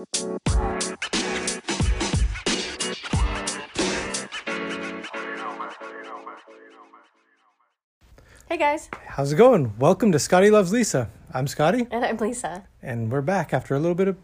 Hey 0.00 0.06
guys, 8.56 8.88
How's 9.06 9.32
it 9.32 9.36
going? 9.36 9.74
Welcome 9.78 10.10
to 10.12 10.18
Scotty 10.18 10.50
Loves 10.50 10.72
Lisa. 10.72 11.10
I'm 11.34 11.46
Scotty, 11.46 11.86
and 11.90 12.02
I'm 12.02 12.16
Lisa. 12.16 12.64
and 12.82 13.12
we're 13.12 13.20
back 13.20 13.52
after 13.52 13.74
a 13.74 13.78
little 13.78 13.94
bit 13.94 14.08
of 14.08 14.16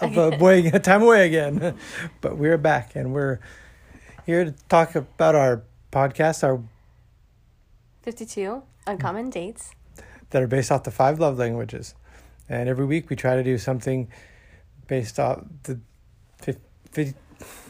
of 0.00 0.14
time 0.82 1.02
away 1.02 1.26
again, 1.26 1.76
but 2.22 2.38
we're 2.38 2.56
back 2.56 2.96
and 2.96 3.12
we're 3.12 3.40
here 4.24 4.46
to 4.46 4.52
talk 4.70 4.94
about 4.94 5.34
our 5.34 5.64
podcast, 5.92 6.42
our 6.42 6.62
52 8.04 8.62
Uncommon 8.86 9.28
Dates. 9.28 9.72
that 10.30 10.40
are 10.42 10.46
based 10.48 10.72
off 10.72 10.84
the 10.84 10.90
five 10.90 11.18
love 11.20 11.36
languages, 11.36 11.94
and 12.48 12.70
every 12.70 12.86
week 12.86 13.10
we 13.10 13.16
try 13.16 13.36
to 13.36 13.44
do 13.44 13.58
something 13.58 14.08
based 14.86 15.18
off 15.18 15.42
the 15.64 15.78
fif- 16.40 16.58
fif- 16.90 17.14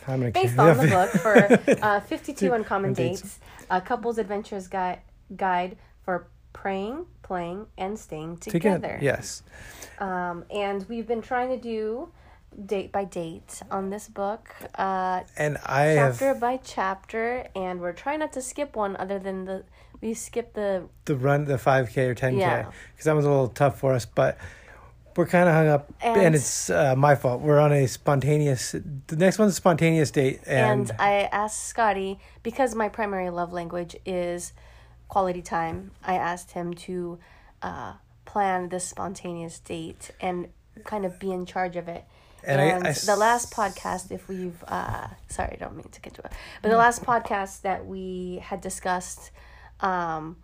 I'm 0.07 0.21
gonna 0.21 0.33
Based 0.33 0.59
on 0.59 0.77
the 0.77 0.87
book 0.89 1.11
for 1.11 1.83
uh, 1.83 2.01
52 2.01 2.49
Two 2.49 2.53
Uncommon 2.55 2.93
dates. 2.93 3.23
Dates, 3.23 3.39
a 3.71 3.81
couple's 3.81 4.19
adventures 4.19 4.69
guide, 4.69 5.01
guide 5.37 5.77
for 6.05 6.27
praying, 6.53 7.07
playing, 7.23 7.67
and 7.79 7.99
staying 7.99 8.37
together. 8.39 8.99
Yes, 9.01 9.43
Um, 9.99 10.45
and 10.51 10.87
we've 10.89 11.07
been 11.07 11.23
trying 11.23 11.49
to 11.49 11.57
do 11.57 12.11
date 12.67 12.93
by 12.93 13.05
date 13.05 13.63
on 13.71 13.91
this 13.91 14.09
book, 14.09 14.55
uh, 14.77 15.23
and 15.37 15.59
I 15.65 15.83
have 15.99 16.19
chapter 16.19 16.35
by 16.39 16.59
chapter, 16.59 17.49
and 17.57 17.81
we're 17.81 17.93
trying 17.93 18.21
not 18.21 18.33
to 18.35 18.43
skip 18.43 18.77
one 18.77 18.97
other 18.97 19.19
than 19.19 19.47
the 19.47 19.65
we 20.01 20.13
skip 20.13 20.53
the 20.53 20.85
the 21.07 21.17
run 21.17 21.47
the 21.47 21.55
5k 21.57 21.97
or 22.11 22.15
10k 22.15 22.39
Yeah. 22.39 22.71
because 22.93 23.07
that 23.07 23.17
was 23.17 23.25
a 23.25 23.31
little 23.31 23.49
tough 23.49 23.79
for 23.79 23.95
us 23.95 24.05
but 24.05 24.37
we're 25.17 25.27
kind 25.27 25.49
of 25.49 25.55
hung 25.55 25.69
up 25.69 25.93
and, 26.01 26.21
And- 26.21 26.35
it's 26.35 26.71
uh, 26.71 26.95
my 26.97 27.15
fault 27.15 27.41
we're 27.41 27.59
on 27.61 27.73
a 27.73 27.87
spontaneous 27.87 28.73
the 28.73 29.17
next 29.17 29.39
one's 29.39 29.53
a 29.53 29.57
spontaneous 29.57 30.11
date 30.11 30.41
and, 30.47 30.91
and 30.91 31.01
I 31.01 31.29
asked 31.33 31.65
Scotty 31.69 32.19
because 32.43 32.75
my 32.75 32.89
primary 32.89 33.31
love 33.31 33.53
language 33.53 33.97
is 34.05 34.53
quality 35.09 35.43
time. 35.43 35.93
I 36.05 36.15
asked 36.15 36.53
him 36.53 36.75
to 36.75 37.19
uh, 37.63 37.93
plan 38.25 38.69
this 38.69 38.85
spontaneous 38.89 39.59
date 39.61 40.11
and 40.21 40.49
kind 40.85 41.05
of 41.05 41.21
be 41.21 41.31
in 41.31 41.47
charge 41.47 41.77
of 41.77 41.89
it. 41.89 42.05
And 42.43 42.61
And, 42.61 42.87
I 42.87 42.93
the 42.93 43.17
last 43.17 43.53
podcast, 43.53 44.11
if 44.11 44.29
we've 44.29 44.63
uh, 44.69 45.09
sorry, 45.29 45.53
I 45.53 45.57
don't 45.57 45.77
mean 45.77 45.89
to 45.89 46.01
get 46.01 46.15
to 46.15 46.23
it, 46.23 46.33
but 46.63 46.71
the 46.71 46.77
last 46.77 47.03
podcast 47.03 47.63
that 47.63 47.87
we 47.87 48.41
had 48.43 48.61
discussed 48.61 49.31
um, 49.81 50.37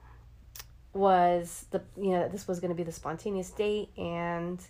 was 0.93 1.67
the 1.71 1.83
you 1.97 2.11
know 2.11 2.29
this 2.29 2.49
was 2.49 2.61
going 2.61 2.71
to 2.71 2.75
be 2.75 2.83
the 2.83 2.93
spontaneous 2.93 3.51
date 3.51 3.91
and 3.97 4.61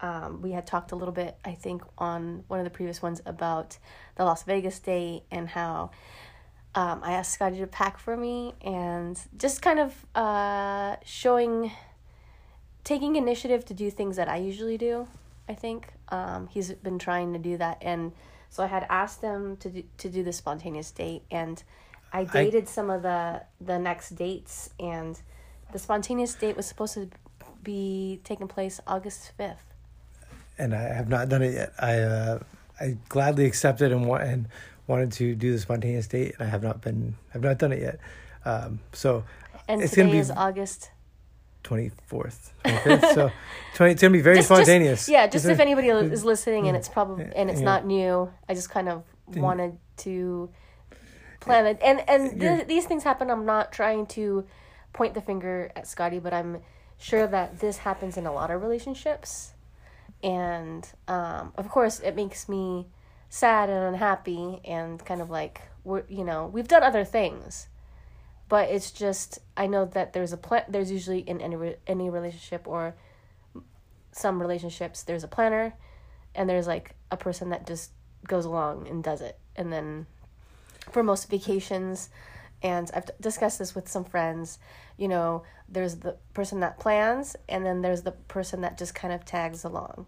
um, 0.00 0.42
we 0.42 0.52
had 0.52 0.66
talked 0.66 0.92
a 0.92 0.96
little 0.96 1.14
bit 1.14 1.36
i 1.44 1.52
think 1.52 1.82
on 1.96 2.42
one 2.48 2.58
of 2.58 2.64
the 2.64 2.70
previous 2.70 3.00
ones 3.00 3.22
about 3.26 3.78
the 4.16 4.24
las 4.24 4.42
vegas 4.42 4.78
date 4.80 5.22
and 5.30 5.48
how 5.48 5.90
um, 6.74 7.00
i 7.04 7.12
asked 7.12 7.32
scotty 7.32 7.58
to 7.58 7.66
pack 7.66 7.98
for 7.98 8.16
me 8.16 8.54
and 8.60 9.20
just 9.36 9.62
kind 9.62 9.78
of 9.78 10.04
uh, 10.16 10.96
showing 11.04 11.70
taking 12.82 13.16
initiative 13.16 13.64
to 13.64 13.74
do 13.74 13.90
things 13.90 14.16
that 14.16 14.28
i 14.28 14.36
usually 14.36 14.78
do 14.78 15.06
i 15.48 15.54
think. 15.54 15.92
Um, 16.10 16.48
he's 16.48 16.72
been 16.72 16.98
trying 16.98 17.34
to 17.34 17.38
do 17.38 17.58
that 17.58 17.78
and 17.82 18.12
so 18.50 18.64
i 18.64 18.66
had 18.66 18.86
asked 18.88 19.20
him 19.22 19.58
to 19.58 19.68
do, 19.68 19.82
to 19.98 20.08
do 20.08 20.22
the 20.24 20.32
spontaneous 20.32 20.90
date 20.90 21.22
and 21.30 21.62
i 22.12 22.24
dated 22.24 22.66
some 22.66 22.88
of 22.90 23.02
the 23.02 23.42
the 23.60 23.78
next 23.78 24.10
dates 24.16 24.70
and 24.80 25.20
the 25.72 25.78
spontaneous 25.78 26.34
date 26.34 26.56
was 26.56 26.66
supposed 26.66 26.94
to 26.94 27.08
be 27.62 28.20
taking 28.24 28.48
place 28.48 28.80
August 28.86 29.32
5th. 29.38 29.56
and 30.58 30.74
i 30.74 30.80
have 30.82 31.08
not 31.08 31.28
done 31.28 31.42
it 31.42 31.54
yet 31.54 31.72
i 31.78 31.98
uh 31.98 32.38
i 32.80 32.96
gladly 33.08 33.44
accepted 33.46 33.92
and 33.92 34.06
want 34.06 34.22
and 34.22 34.46
wanted 34.86 35.12
to 35.12 35.34
do 35.34 35.52
the 35.52 35.58
spontaneous 35.58 36.06
date 36.06 36.34
and 36.38 36.46
i 36.48 36.50
have 36.50 36.62
not 36.62 36.80
been 36.80 37.14
i've 37.34 37.42
not 37.42 37.58
done 37.58 37.72
it 37.72 37.80
yet 37.82 37.98
um 38.44 38.80
so 38.92 39.24
And 39.68 39.82
It's 39.82 39.90
today 39.90 40.02
gonna 40.02 40.12
be- 40.12 40.18
is 40.18 40.30
August. 40.30 40.90
24th 41.64 42.50
25th 42.64 43.14
so 43.14 43.30
20 43.74 43.92
it's 43.92 44.00
gonna 44.02 44.12
be 44.12 44.20
very 44.22 44.40
spontaneous 44.42 45.08
yeah, 45.08 45.26
just 45.26 45.44
It's 45.44 45.52
if 45.52 45.60
anybody 45.60 45.88
is 45.88 46.24
listening 46.24 46.68
and 46.68 46.76
it's 46.76 46.88
probably 46.88 47.28
and 47.36 47.50
it's 47.50 47.60
Yeah. 47.60 47.64
not 47.66 47.84
new, 47.84 48.32
I 48.48 48.54
just 48.54 48.70
kind 48.70 48.88
of 48.88 49.02
wanted 49.36 49.76
to 49.98 50.48
plan 51.40 51.66
it. 51.66 51.78
And 51.82 51.98
and 52.08 52.40
th- 52.40 52.66
these 52.66 52.86
things 52.86 53.02
happen. 53.04 53.30
I'm 53.30 53.44
not 53.44 53.72
trying 53.72 54.06
to 54.16 54.46
point 54.92 55.14
the 55.14 55.20
finger 55.20 55.70
at 55.76 55.86
Scotty, 55.86 56.18
but 56.18 56.32
I'm 56.32 56.62
sure 56.98 57.26
that 57.26 57.60
this 57.60 57.78
happens 57.78 58.16
in 58.16 58.26
a 58.26 58.32
lot 58.32 58.50
of 58.50 58.62
relationships. 58.62 59.52
And 60.22 60.88
um, 61.06 61.52
of 61.56 61.68
course, 61.68 62.00
it 62.00 62.16
makes 62.16 62.48
me 62.48 62.86
sad 63.28 63.68
and 63.68 63.94
unhappy 63.94 64.60
and 64.64 65.04
kind 65.04 65.20
of 65.20 65.28
like 65.28 65.60
we're 65.84 66.02
you 66.08 66.24
know 66.24 66.46
we've 66.46 66.66
done 66.66 66.82
other 66.82 67.04
things 67.04 67.68
but 68.48 68.70
it's 68.70 68.90
just 68.90 69.38
I 69.56 69.66
know 69.66 69.84
that 69.86 70.12
there's 70.12 70.32
a 70.32 70.36
plan. 70.36 70.64
There's 70.68 70.90
usually 70.90 71.20
in 71.20 71.40
any 71.40 71.76
any 71.86 72.10
relationship 72.10 72.66
or 72.66 72.94
some 74.12 74.40
relationships 74.40 75.02
there's 75.02 75.24
a 75.24 75.28
planner, 75.28 75.74
and 76.34 76.48
there's 76.48 76.66
like 76.66 76.94
a 77.10 77.16
person 77.16 77.50
that 77.50 77.66
just 77.66 77.90
goes 78.26 78.44
along 78.44 78.88
and 78.88 79.04
does 79.04 79.20
it. 79.20 79.38
And 79.54 79.72
then 79.72 80.06
for 80.90 81.02
most 81.02 81.28
vacations, 81.28 82.08
and 82.62 82.90
I've 82.94 83.10
discussed 83.20 83.58
this 83.58 83.74
with 83.74 83.88
some 83.88 84.04
friends. 84.04 84.58
You 84.96 85.08
know, 85.08 85.44
there's 85.68 85.96
the 85.96 86.16
person 86.34 86.60
that 86.60 86.78
plans, 86.78 87.36
and 87.48 87.64
then 87.64 87.82
there's 87.82 88.02
the 88.02 88.12
person 88.12 88.62
that 88.62 88.78
just 88.78 88.94
kind 88.94 89.12
of 89.12 89.24
tags 89.24 89.64
along. 89.64 90.06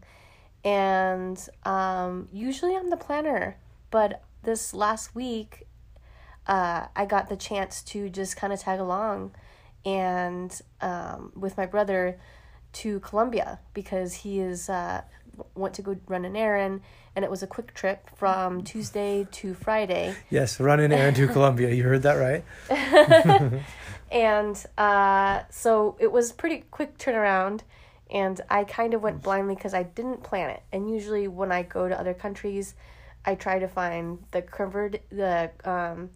And 0.65 1.39
um, 1.65 2.29
usually 2.33 2.77
I'm 2.77 2.91
the 2.91 2.97
planner, 2.97 3.57
but 3.91 4.23
this 4.43 4.75
last 4.75 5.15
week 5.15 5.67
uh, 6.47 6.87
I 6.97 7.07
got 7.07 7.29
the 7.29 7.37
chance 7.37 7.83
to 7.85 8.09
just 8.09 8.37
kind 8.37 8.53
of 8.53 8.61
tag 8.61 8.81
along 8.81 9.33
and 9.85 10.61
um, 10.81 11.33
with 11.35 11.57
my 11.57 11.67
brother 11.67 12.19
to 12.73 13.01
Colombia 13.01 13.61
because 13.75 14.13
he 14.15 14.41
is 14.41 14.69
uh, 14.69 15.03
went 15.55 15.75
to 15.75 15.83
go 15.83 15.97
run 16.07 16.25
an 16.25 16.37
errand 16.37 16.81
and 17.17 17.25
it 17.25 17.31
was 17.31 17.43
a 17.43 17.47
quick 17.47 17.75
trip 17.75 18.09
from 18.17 18.63
Tuesday 18.63 19.27
to 19.33 19.55
Friday. 19.55 20.15
Yes 20.31 20.61
run 20.61 20.81
an 20.81 20.93
errand 20.93 21.17
to 21.17 21.27
colombia. 21.37 21.71
You 21.71 21.85
heard 21.85 22.03
that 22.03 22.15
right. 22.15 22.45
And 24.11 24.63
uh, 24.77 25.43
so 25.51 25.97
it 26.01 26.11
was 26.11 26.33
pretty 26.33 26.65
quick 26.71 26.99
turnaround 26.99 27.61
and 28.11 28.41
i 28.51 28.65
kind 28.65 28.93
of 28.93 29.03
went 29.03 29.23
blindly 29.23 29.55
because 29.55 29.73
i 29.73 29.85
didn't 29.85 30.25
plan 30.25 30.51
it. 30.51 30.63
And 30.73 30.91
usually 30.91 31.29
when 31.29 31.53
i 31.53 31.63
go 31.63 31.89
to 31.89 31.99
other 31.99 32.15
countries 32.15 32.75
i 33.25 33.35
try 33.35 33.59
to 33.59 33.69
find 33.69 34.19
the 34.33 34.43
convert 34.43 35.01
the 35.11 35.51
um, 35.65 36.11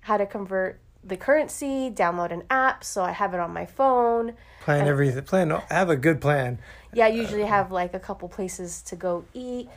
how 0.00 0.18
to 0.18 0.26
convert 0.26 0.80
the 1.06 1.16
currency 1.16 1.90
download 1.90 2.32
an 2.32 2.42
app 2.50 2.82
so 2.82 3.02
i 3.02 3.10
have 3.12 3.34
it 3.34 3.40
on 3.40 3.52
my 3.52 3.66
phone. 3.66 4.34
Plan 4.60 4.88
everything 4.88 5.22
plan 5.24 5.50
have 5.68 5.90
a 5.90 5.96
good 5.96 6.20
plan. 6.20 6.58
Yeah 6.92 7.06
i 7.06 7.08
usually 7.08 7.44
have 7.44 7.70
like 7.70 7.92
a 7.94 8.00
couple 8.00 8.28
places 8.28 8.82
to 8.82 8.96
go 8.96 9.24
eat 9.34 9.68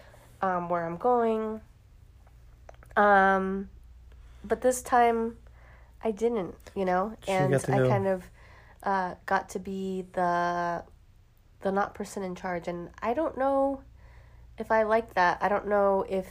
um, 0.41 0.69
where 0.69 0.85
i'm 0.85 0.97
going. 0.97 1.61
Um, 2.95 3.69
but 4.43 4.61
this 4.61 4.81
time 4.81 5.37
i 6.03 6.11
didn't 6.11 6.55
you 6.75 6.85
know? 6.85 7.15
And 7.27 7.53
i 7.53 7.77
go- 7.77 7.89
kind 7.89 8.07
of 8.07 8.23
uh, 8.83 9.15
got 9.25 9.49
to 9.49 9.59
be 9.59 10.05
the 10.13 10.83
the 11.61 11.71
not 11.71 11.93
person 11.95 12.23
in 12.23 12.35
charge. 12.35 12.67
And 12.67 12.89
i 13.01 13.13
don't 13.13 13.37
know 13.37 13.81
if 14.57 14.71
i 14.71 14.83
like 14.83 15.13
that. 15.15 15.39
I 15.41 15.49
don't 15.49 15.67
know 15.67 16.05
if 16.09 16.27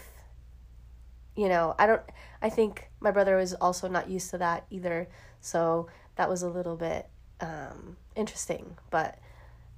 you 1.36 1.48
know 1.48 1.74
i 1.78 1.86
don't 1.86 2.02
i 2.42 2.48
think 2.48 2.88
my 3.06 3.12
brother 3.12 3.36
was 3.36 3.54
also 3.54 3.86
not 3.86 4.10
used 4.10 4.30
to 4.30 4.38
that 4.38 4.66
either 4.68 5.06
so 5.40 5.86
that 6.16 6.28
was 6.28 6.42
a 6.42 6.48
little 6.48 6.74
bit 6.74 7.08
um, 7.40 7.96
interesting 8.16 8.76
but 8.90 9.16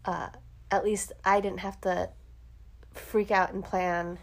uh, 0.07 0.29
at 0.71 0.83
least 0.83 1.13
i 1.27 1.39
didn't 1.39 1.61
have 1.61 1.79
to 1.79 2.09
freak 2.95 3.31
out 3.31 3.53
and 3.53 3.63
plan 3.63 4.19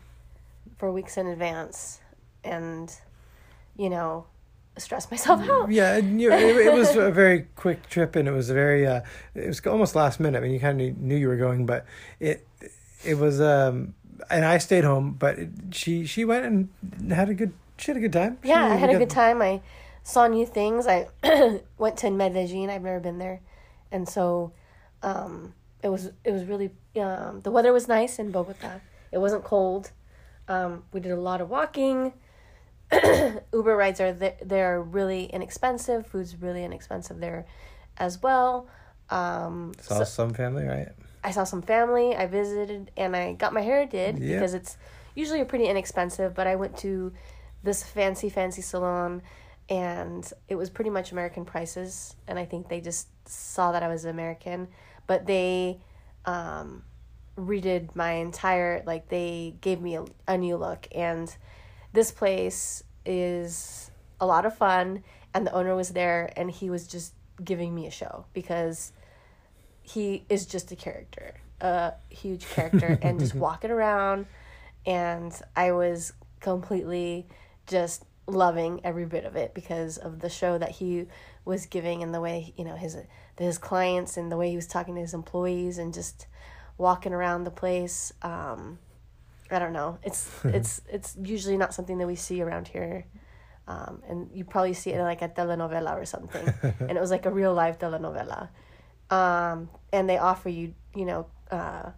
for 0.77 0.91
weeks 0.91 1.17
in 1.17 1.27
advance 1.27 1.99
and 2.43 2.95
you 3.77 3.91
know 3.91 4.25
stress 4.75 5.09
myself 5.11 5.39
out 5.47 5.71
Yeah, 5.71 5.97
and 5.97 6.19
you, 6.19 6.31
it, 6.33 6.67
it 6.67 6.73
was 6.73 6.95
a 7.09 7.11
very 7.11 7.47
quick 7.55 7.87
trip, 7.87 8.17
and 8.17 8.27
it 8.27 8.31
was 8.31 8.49
a 8.49 8.53
very 8.53 8.85
uh, 8.85 9.01
it 9.33 9.47
was 9.47 9.65
almost 9.65 9.95
last 9.95 10.19
minute. 10.19 10.37
I 10.39 10.41
mean, 10.41 10.51
you 10.51 10.59
kind 10.59 10.81
of 10.81 10.97
knew 10.97 11.15
you 11.15 11.29
were 11.29 11.37
going, 11.37 11.65
but 11.65 11.85
it 12.19 12.45
it 13.05 13.17
was 13.17 13.39
um, 13.39 13.93
and 14.29 14.43
I 14.43 14.57
stayed 14.57 14.83
home, 14.83 15.13
but 15.13 15.39
it, 15.39 15.49
she 15.71 16.05
she 16.05 16.25
went 16.25 16.45
and 16.45 17.11
had 17.11 17.29
a 17.29 17.33
good 17.33 17.53
she 17.77 17.91
had 17.91 17.97
a 17.97 17.99
good 17.99 18.13
time. 18.13 18.37
She 18.43 18.49
Yeah, 18.49 18.65
I 18.65 18.75
had 18.75 18.89
a 18.89 18.97
good 18.97 19.09
time. 19.09 19.41
I 19.41 19.61
saw 20.03 20.27
new 20.27 20.45
things. 20.45 20.87
I 20.87 21.07
went 21.77 21.97
to 21.97 22.09
Medellin. 22.11 22.69
I've 22.69 22.83
never 22.83 22.99
been 22.99 23.17
there, 23.17 23.41
and 23.91 24.07
so 24.07 24.51
um, 25.03 25.53
it 25.83 25.89
was 25.89 26.11
it 26.23 26.31
was 26.31 26.45
really 26.45 26.71
um, 26.99 27.41
the 27.41 27.51
weather 27.51 27.73
was 27.73 27.87
nice 27.87 28.19
in 28.19 28.31
Bogota. 28.31 28.79
It 29.11 29.19
wasn't 29.19 29.43
cold. 29.43 29.91
Um, 30.47 30.83
we 30.93 30.99
did 30.99 31.11
a 31.11 31.19
lot 31.19 31.41
of 31.41 31.49
walking. 31.49 32.13
Uber 33.53 33.75
rides 33.75 33.99
are 33.99 34.13
th- 34.13 34.37
they're 34.43 34.81
really 34.81 35.25
inexpensive. 35.25 36.05
Food's 36.07 36.39
really 36.39 36.63
inexpensive 36.63 37.19
there, 37.19 37.45
as 37.97 38.21
well. 38.21 38.67
Um, 39.09 39.73
Saw 39.81 40.03
some 40.03 40.33
family, 40.33 40.65
right? 40.65 40.89
I 41.23 41.31
saw 41.31 41.43
some 41.43 41.63
family. 41.63 42.15
I 42.15 42.27
visited 42.27 42.91
and 42.95 43.15
I 43.15 43.33
got 43.33 43.53
my 43.53 43.61
hair 43.61 43.85
did 43.87 44.19
Yep. 44.19 44.27
because 44.39 44.53
it's 44.53 44.77
usually 45.15 45.43
pretty 45.43 45.65
inexpensive. 45.65 46.35
But 46.35 46.45
I 46.45 46.55
went 46.55 46.77
to 46.77 47.11
this 47.65 47.83
fancy, 47.83 48.29
fancy 48.29 48.61
salon, 48.61 49.21
and 49.69 50.31
it 50.47 50.55
was 50.55 50.69
pretty 50.69 50.89
much 50.89 51.11
American 51.11 51.43
prices. 51.43 52.15
And 52.27 52.39
I 52.39 52.45
think 52.45 52.69
they 52.69 52.79
just 52.79 53.07
saw 53.27 53.71
that 53.71 53.83
I 53.83 53.87
was 53.87 54.05
American, 54.05 54.67
but 55.07 55.25
they 55.25 55.79
um, 56.25 56.83
redid 57.37 57.95
my 57.95 58.13
entire 58.13 58.81
like 58.85 59.09
they 59.09 59.55
gave 59.61 59.81
me 59.81 59.95
a, 59.95 60.05
a 60.27 60.37
new 60.37 60.55
look 60.55 60.87
and 60.93 61.35
this 61.91 62.11
place 62.11 62.83
is 63.05 63.91
a 64.19 64.25
lot 64.25 64.45
of 64.45 64.55
fun 64.55 65.03
and 65.33 65.45
the 65.45 65.51
owner 65.51 65.75
was 65.75 65.89
there 65.89 66.31
and 66.37 66.49
he 66.49 66.69
was 66.69 66.87
just 66.87 67.13
giving 67.43 67.75
me 67.75 67.85
a 67.87 67.91
show 67.91 68.25
because 68.33 68.93
he 69.81 70.23
is 70.29 70.45
just 70.45 70.71
a 70.71 70.75
character 70.75 71.35
a 71.59 71.93
huge 72.09 72.47
character 72.47 72.97
and 73.01 73.19
just 73.19 73.35
walking 73.35 73.69
around 73.69 74.25
and 74.85 75.41
i 75.57 75.73
was 75.73 76.13
completely 76.39 77.27
just 77.67 78.05
loving 78.27 78.81
every 78.83 79.05
bit 79.05 79.23
of 79.23 79.35
it 79.35 79.53
because 79.53 79.97
of 79.97 80.19
the 80.19 80.29
show 80.29 80.57
that 80.57 80.71
he 80.71 81.05
was 81.43 81.67
giving 81.67 82.01
and 82.01 82.13
the 82.13 82.21
way 82.21 82.53
you 82.57 82.65
know 82.65 82.75
his 82.75 82.97
his 83.37 83.57
clients 83.57 84.17
and 84.17 84.31
the 84.31 84.37
way 84.37 84.49
he 84.49 84.55
was 84.55 84.67
talking 84.67 84.95
to 84.95 85.01
his 85.01 85.13
employees 85.13 85.77
and 85.77 85.93
just 85.93 86.27
walking 86.77 87.13
around 87.13 87.43
the 87.43 87.51
place. 87.51 88.11
Um 88.21 88.79
i 89.51 89.59
don't 89.59 89.73
know. 89.73 89.99
It's 90.03 90.29
it's 90.43 90.81
it's 90.89 91.15
usually 91.21 91.57
not 91.57 91.73
something 91.73 91.97
that 91.99 92.07
we 92.07 92.15
see 92.15 92.41
around 92.41 92.67
here. 92.67 93.05
Um, 93.67 94.03
and 94.07 94.29
you 94.31 94.43
probably 94.45 94.73
see 94.73 94.91
it 94.91 94.97
in 94.97 95.01
like 95.01 95.23
a 95.23 95.29
telenovela 95.29 95.99
or 95.99 96.05
something. 96.05 96.53
And 96.79 96.91
it 96.91 97.01
was 97.01 97.09
like 97.09 97.25
a 97.25 97.31
real 97.31 97.51
life 97.53 97.79
telenovela. 97.79 98.49
Um, 99.09 99.69
and 99.91 100.07
they 100.09 100.17
offer 100.17 100.49
you 100.49 100.73
you 100.95 101.05
know 101.05 101.27
uh, 101.51 101.91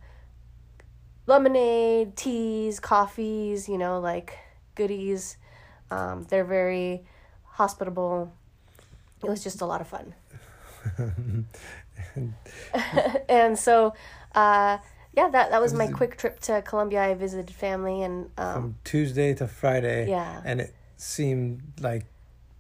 lemonade 1.26 2.16
teas 2.18 2.80
coffees 2.80 3.70
you 3.70 3.78
know 3.78 4.00
like 4.00 4.38
goodies 4.76 5.38
um, 5.92 6.26
they're 6.30 6.44
very 6.46 7.04
hospitable 7.44 8.32
it 9.24 9.30
was 9.30 9.44
just 9.44 9.62
a 9.62 9.66
lot 9.66 9.82
of 9.82 9.88
fun 9.88 10.14
and 13.30 13.58
so 13.58 13.94
uh, 14.36 14.78
yeah 15.14 15.30
that, 15.30 15.50
that 15.52 15.62
was 15.62 15.74
my 15.74 15.88
quick 15.88 16.18
trip 16.18 16.40
to 16.40 16.62
colombia 16.62 17.04
i 17.04 17.14
visited 17.14 17.54
family 17.54 18.04
and 18.04 18.30
um, 18.38 18.54
From 18.54 18.76
Tuesday 18.84 19.34
to 19.36 19.48
Friday. 19.48 20.10
Yeah. 20.10 20.42
And 20.46 20.62
it 20.62 20.74
seemed 20.98 21.62
like 21.82 22.06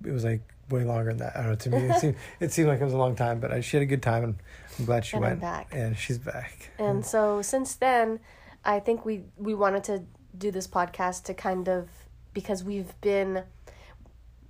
it 0.03 0.11
was 0.11 0.23
like 0.23 0.41
way 0.69 0.83
longer 0.83 1.09
than 1.11 1.17
that. 1.17 1.35
I 1.35 1.41
don't 1.41 1.49
know. 1.49 1.55
To 1.55 1.69
me, 1.69 1.77
it 1.89 1.99
seemed 1.99 2.15
it 2.39 2.51
seemed 2.51 2.67
like 2.67 2.81
it 2.81 2.83
was 2.83 2.93
a 2.93 2.97
long 2.97 3.15
time, 3.15 3.39
but 3.39 3.51
I, 3.51 3.61
she 3.61 3.77
had 3.77 3.83
a 3.83 3.85
good 3.87 4.03
time, 4.03 4.23
and 4.23 4.35
I'm 4.77 4.85
glad 4.85 5.05
she 5.05 5.15
And 5.17 5.25
I'm 5.25 5.31
went. 5.31 5.41
back. 5.41 5.67
And 5.71 5.97
she's 5.97 6.17
back. 6.17 6.69
And 6.77 7.05
so 7.05 7.41
since 7.41 7.75
then, 7.75 8.19
I 8.65 8.79
think 8.79 9.05
we 9.05 9.23
we 9.37 9.53
wanted 9.53 9.83
to 9.85 10.03
do 10.37 10.51
this 10.51 10.67
podcast 10.67 11.23
to 11.25 11.33
kind 11.33 11.67
of 11.69 11.89
because 12.37 12.63
we've 12.63 12.93
been 13.01 13.43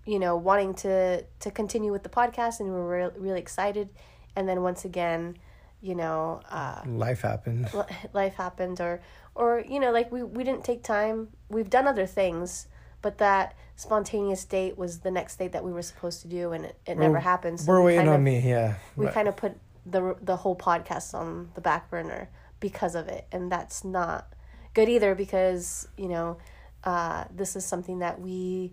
you 0.06 0.20
know 0.20 0.36
wanting 0.36 0.74
to 0.74 1.24
to 1.40 1.50
continue 1.52 1.92
with 1.96 2.04
the 2.04 2.10
podcast 2.10 2.60
and 2.60 2.68
we 2.70 2.76
were 2.76 2.90
re- 3.12 3.18
really 3.18 3.40
excited 3.40 3.88
and 4.36 4.48
then 4.48 4.62
once 4.62 4.86
again, 4.86 5.36
you 5.82 5.96
know, 5.96 6.42
uh 6.52 6.82
Life 6.86 7.22
happened. 7.22 7.70
li- 7.74 7.96
life 8.22 8.36
happened 8.36 8.80
or 8.82 9.02
or 9.36 9.64
you 9.74 9.80
know 9.80 9.92
like 9.92 10.12
we 10.12 10.22
we 10.24 10.44
didn't 10.44 10.64
take 10.66 10.84
time. 10.84 11.30
We've 11.50 11.70
done 11.70 11.88
other 11.88 12.06
things, 12.06 12.68
but 13.02 13.18
that 13.20 13.56
spontaneous 13.78 14.44
date 14.46 14.78
was 14.78 15.00
the 15.00 15.12
next 15.12 15.38
date 15.40 15.54
that 15.54 15.64
we 15.64 15.72
were 15.72 15.82
supposed 15.92 16.22
to 16.24 16.28
do 16.28 16.52
and 16.52 16.66
it, 16.66 16.76
it 16.86 16.98
never 16.98 17.20
happened. 17.20 17.60
So 17.62 17.68
We're 17.70 17.80
we 17.80 17.86
waiting 17.86 18.00
kind 18.02 18.10
on 18.10 18.16
of- 18.16 18.22
me. 18.22 18.38
Yeah. 18.56 18.76
we 18.98 19.06
But- 19.06 19.14
kind 19.14 19.28
of 19.30 19.36
put 19.38 19.54
the 19.86 20.16
the 20.22 20.36
whole 20.36 20.56
podcast 20.58 21.14
on 21.14 21.52
the 21.56 21.62
back 21.62 21.90
burner 21.90 22.30
because 22.60 22.96
of 22.96 23.08
it 23.08 23.24
and 23.32 23.44
that's 23.52 23.84
not 23.86 24.22
good 24.74 24.90
either 24.90 25.16
because 25.16 25.88
you 25.96 26.10
know 26.14 26.38
uh, 26.88 27.26
this 27.36 27.58
is 27.58 27.66
something 27.66 28.00
that 28.00 28.22
we 28.22 28.72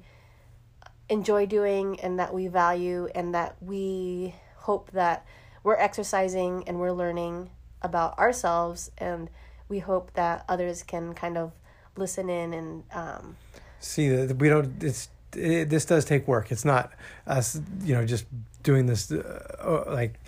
enjoy 1.08 1.46
doing 1.46 1.98
and 1.98 2.20
that 2.20 2.32
we 2.32 2.46
value 2.46 3.08
and 3.12 3.34
that 3.34 3.56
we 3.60 4.32
hope 4.54 4.92
that 4.92 5.26
we're 5.64 5.74
exercising 5.74 6.62
and 6.68 6.78
we're 6.78 6.92
learning 6.92 7.50
about 7.82 8.16
ourselves. 8.16 8.92
And 8.98 9.28
we 9.68 9.80
hope 9.80 10.12
that 10.14 10.44
others 10.48 10.84
can 10.84 11.12
kind 11.12 11.36
of 11.36 11.50
listen 11.96 12.30
in 12.30 12.54
and 12.54 12.84
um, 12.92 13.36
see 13.80 14.08
that 14.08 14.38
we 14.38 14.48
don't 14.48 14.80
it's 14.82 15.08
it, 15.34 15.68
this 15.68 15.84
does 15.84 16.04
take 16.04 16.28
work. 16.28 16.52
It's 16.52 16.64
not 16.64 16.92
us 17.26 17.60
you 17.82 17.96
know 17.96 18.06
just 18.06 18.26
doing 18.62 18.86
this 18.86 19.10
uh, 19.10 19.82
uh, 19.88 19.92
like 19.92 20.20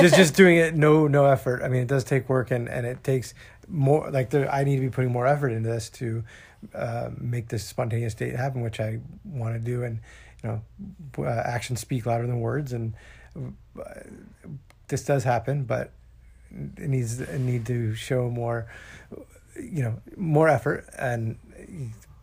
just 0.00 0.16
just 0.16 0.34
doing 0.34 0.56
it 0.56 0.74
no 0.74 1.06
no 1.06 1.26
effort. 1.26 1.62
I 1.62 1.68
mean 1.68 1.82
it 1.82 1.88
does 1.88 2.02
take 2.02 2.28
work 2.28 2.50
and 2.50 2.68
and 2.68 2.84
it 2.84 3.04
takes 3.04 3.32
more 3.68 4.10
like 4.10 4.30
there 4.30 4.50
i 4.50 4.64
need 4.64 4.76
to 4.76 4.82
be 4.82 4.88
putting 4.88 5.12
more 5.12 5.26
effort 5.26 5.48
into 5.48 5.68
this 5.68 5.90
to 5.90 6.22
uh, 6.74 7.10
make 7.18 7.48
this 7.48 7.64
spontaneous 7.64 8.14
date 8.14 8.34
happen 8.34 8.60
which 8.60 8.80
i 8.80 8.98
want 9.24 9.54
to 9.54 9.60
do. 9.60 9.82
And 9.82 10.00
you 10.42 10.50
know 10.50 11.24
uh, 11.24 11.42
actions 11.44 11.80
speak 11.80 12.06
louder 12.06 12.26
than 12.26 12.40
words. 12.40 12.72
And 12.72 12.94
uh, 13.36 13.82
this 14.88 15.04
does 15.04 15.24
happen 15.24 15.64
but 15.64 15.92
it 16.76 16.88
needs 16.88 17.20
need 17.38 17.66
to 17.66 17.94
show 17.94 18.30
more 18.30 18.66
you 19.56 19.82
know 19.82 20.00
more 20.16 20.48
effort 20.48 20.86
and 20.98 21.38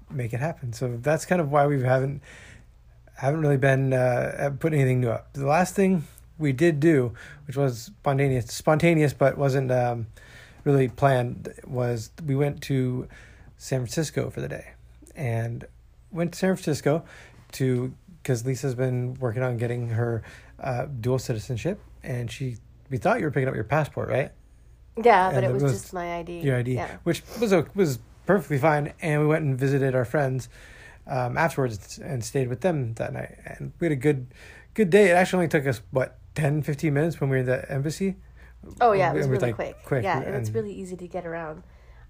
make 0.10 0.34
it 0.34 0.40
happen. 0.40 0.74
So 0.74 0.98
that's 1.02 1.26
kind 1.26 1.42
of 1.42 1.52
why 1.52 1.66
we 1.68 1.82
haven't 1.82 2.22
haven't 3.16 3.42
really 3.42 3.58
been 3.58 3.94
uh, 3.94 4.52
putting 4.60 4.80
anything 4.80 5.02
new 5.02 5.10
up. 5.10 5.34
The 5.34 5.46
last 5.46 5.76
thing 5.76 6.04
we 6.38 6.52
did 6.52 6.80
do 6.80 7.14
which 7.46 7.56
was 7.56 7.92
spontaneous 8.02 8.48
spontaneous 8.48 9.14
but 9.14 9.38
wasn't 9.38 9.72
um, 9.72 10.08
really 10.64 10.88
planned 10.88 11.54
was 11.66 12.12
we 12.26 12.36
went 12.36 12.62
to 12.64 13.08
san 13.64 13.80
francisco 13.80 14.30
for 14.30 14.42
the 14.42 14.48
day 14.48 14.72
and 15.16 15.66
went 16.12 16.34
to 16.34 16.40
san 16.40 16.56
francisco 16.56 17.04
to 17.52 17.94
because 18.22 18.46
lisa's 18.46 18.76
been 18.76 19.14
working 19.16 19.44
on 19.44 19.58
getting 19.58 19.90
her 19.90 20.24
uh, 20.60 20.86
dual 21.00 21.20
citizenship 21.20 21.80
and 22.04 22.32
she 22.32 22.58
we 22.90 22.98
thought 22.98 23.20
you 23.20 23.26
were 23.26 23.32
picking 23.32 23.48
up 23.48 23.56
your 23.56 23.64
passport 23.64 24.10
right 24.10 24.32
yeah 25.04 25.30
but 25.30 25.38
And 25.38 25.46
it 25.46 25.50
it 25.50 25.54
was, 25.54 25.64
was 25.64 25.72
just 25.74 25.94
my 25.94 26.18
id 26.18 26.42
your 26.42 26.58
ID, 26.58 26.74
yeah 26.74 26.98
which 27.04 27.22
was 27.40 27.54
was 27.74 28.00
perfectly 28.26 28.58
fine. 28.58 28.94
And 29.02 29.22
we 29.22 29.28
went 29.28 29.44
and 29.44 29.58
visited 29.58 29.96
our 29.96 30.06
friends 30.06 30.50
um, 31.08 31.38
afterwards 31.38 32.00
and 32.00 32.24
stayed 32.24 32.48
with 32.48 32.62
them 32.62 32.94
that 32.96 33.14
night. 33.14 33.36
And 33.46 33.74
we 33.80 33.86
had 33.86 33.92
a 33.92 33.98
good 33.98 34.28
good 34.74 34.90
day. 34.90 35.10
It 35.10 35.14
actually 35.14 35.38
only 35.38 35.50
took 35.50 35.68
us 35.68 35.82
what 35.92 36.18
10, 36.36 36.64
15 36.64 36.94
minutes 36.94 37.20
when 37.20 37.30
we 37.30 37.36
were 37.36 37.40
in 37.42 37.46
the 37.46 37.72
embassy. 37.72 38.16
Oh 38.80 38.94
yeah, 38.94 39.12
it 39.12 39.18
was 39.18 39.28
really 39.28 39.48
like, 39.48 39.56
quick. 39.56 39.84
quick, 39.84 40.04
Yeah, 40.04 40.22
and 40.22 40.36
it's 40.36 40.52
really 40.52 40.74
easy 40.74 40.96
to 40.96 41.08
get 41.08 41.26
around. 41.26 41.64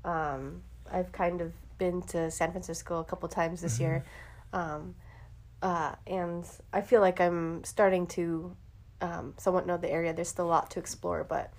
Um, 0.05 0.61
I've 0.91 1.11
kind 1.11 1.41
of 1.41 1.51
been 1.77 2.01
to 2.03 2.29
San 2.31 2.51
Francisco 2.51 2.99
a 2.99 3.03
couple 3.03 3.27
times 3.29 3.61
this 3.61 3.79
year, 3.79 4.03
Mm-hmm. 4.53 4.71
um, 4.83 4.95
uh, 5.61 5.95
and 6.07 6.45
I 6.73 6.81
feel 6.81 6.99
like 7.01 7.19
I'm 7.21 7.63
starting 7.63 8.05
to 8.07 8.55
um, 9.01 9.33
somewhat 9.37 9.65
know 9.65 9.77
the 9.77 9.89
area. 9.89 10.13
There's 10.13 10.27
still 10.29 10.45
a 10.45 10.47
lot 10.47 10.69
to 10.71 10.79
explore, 10.79 11.23
but 11.23 11.51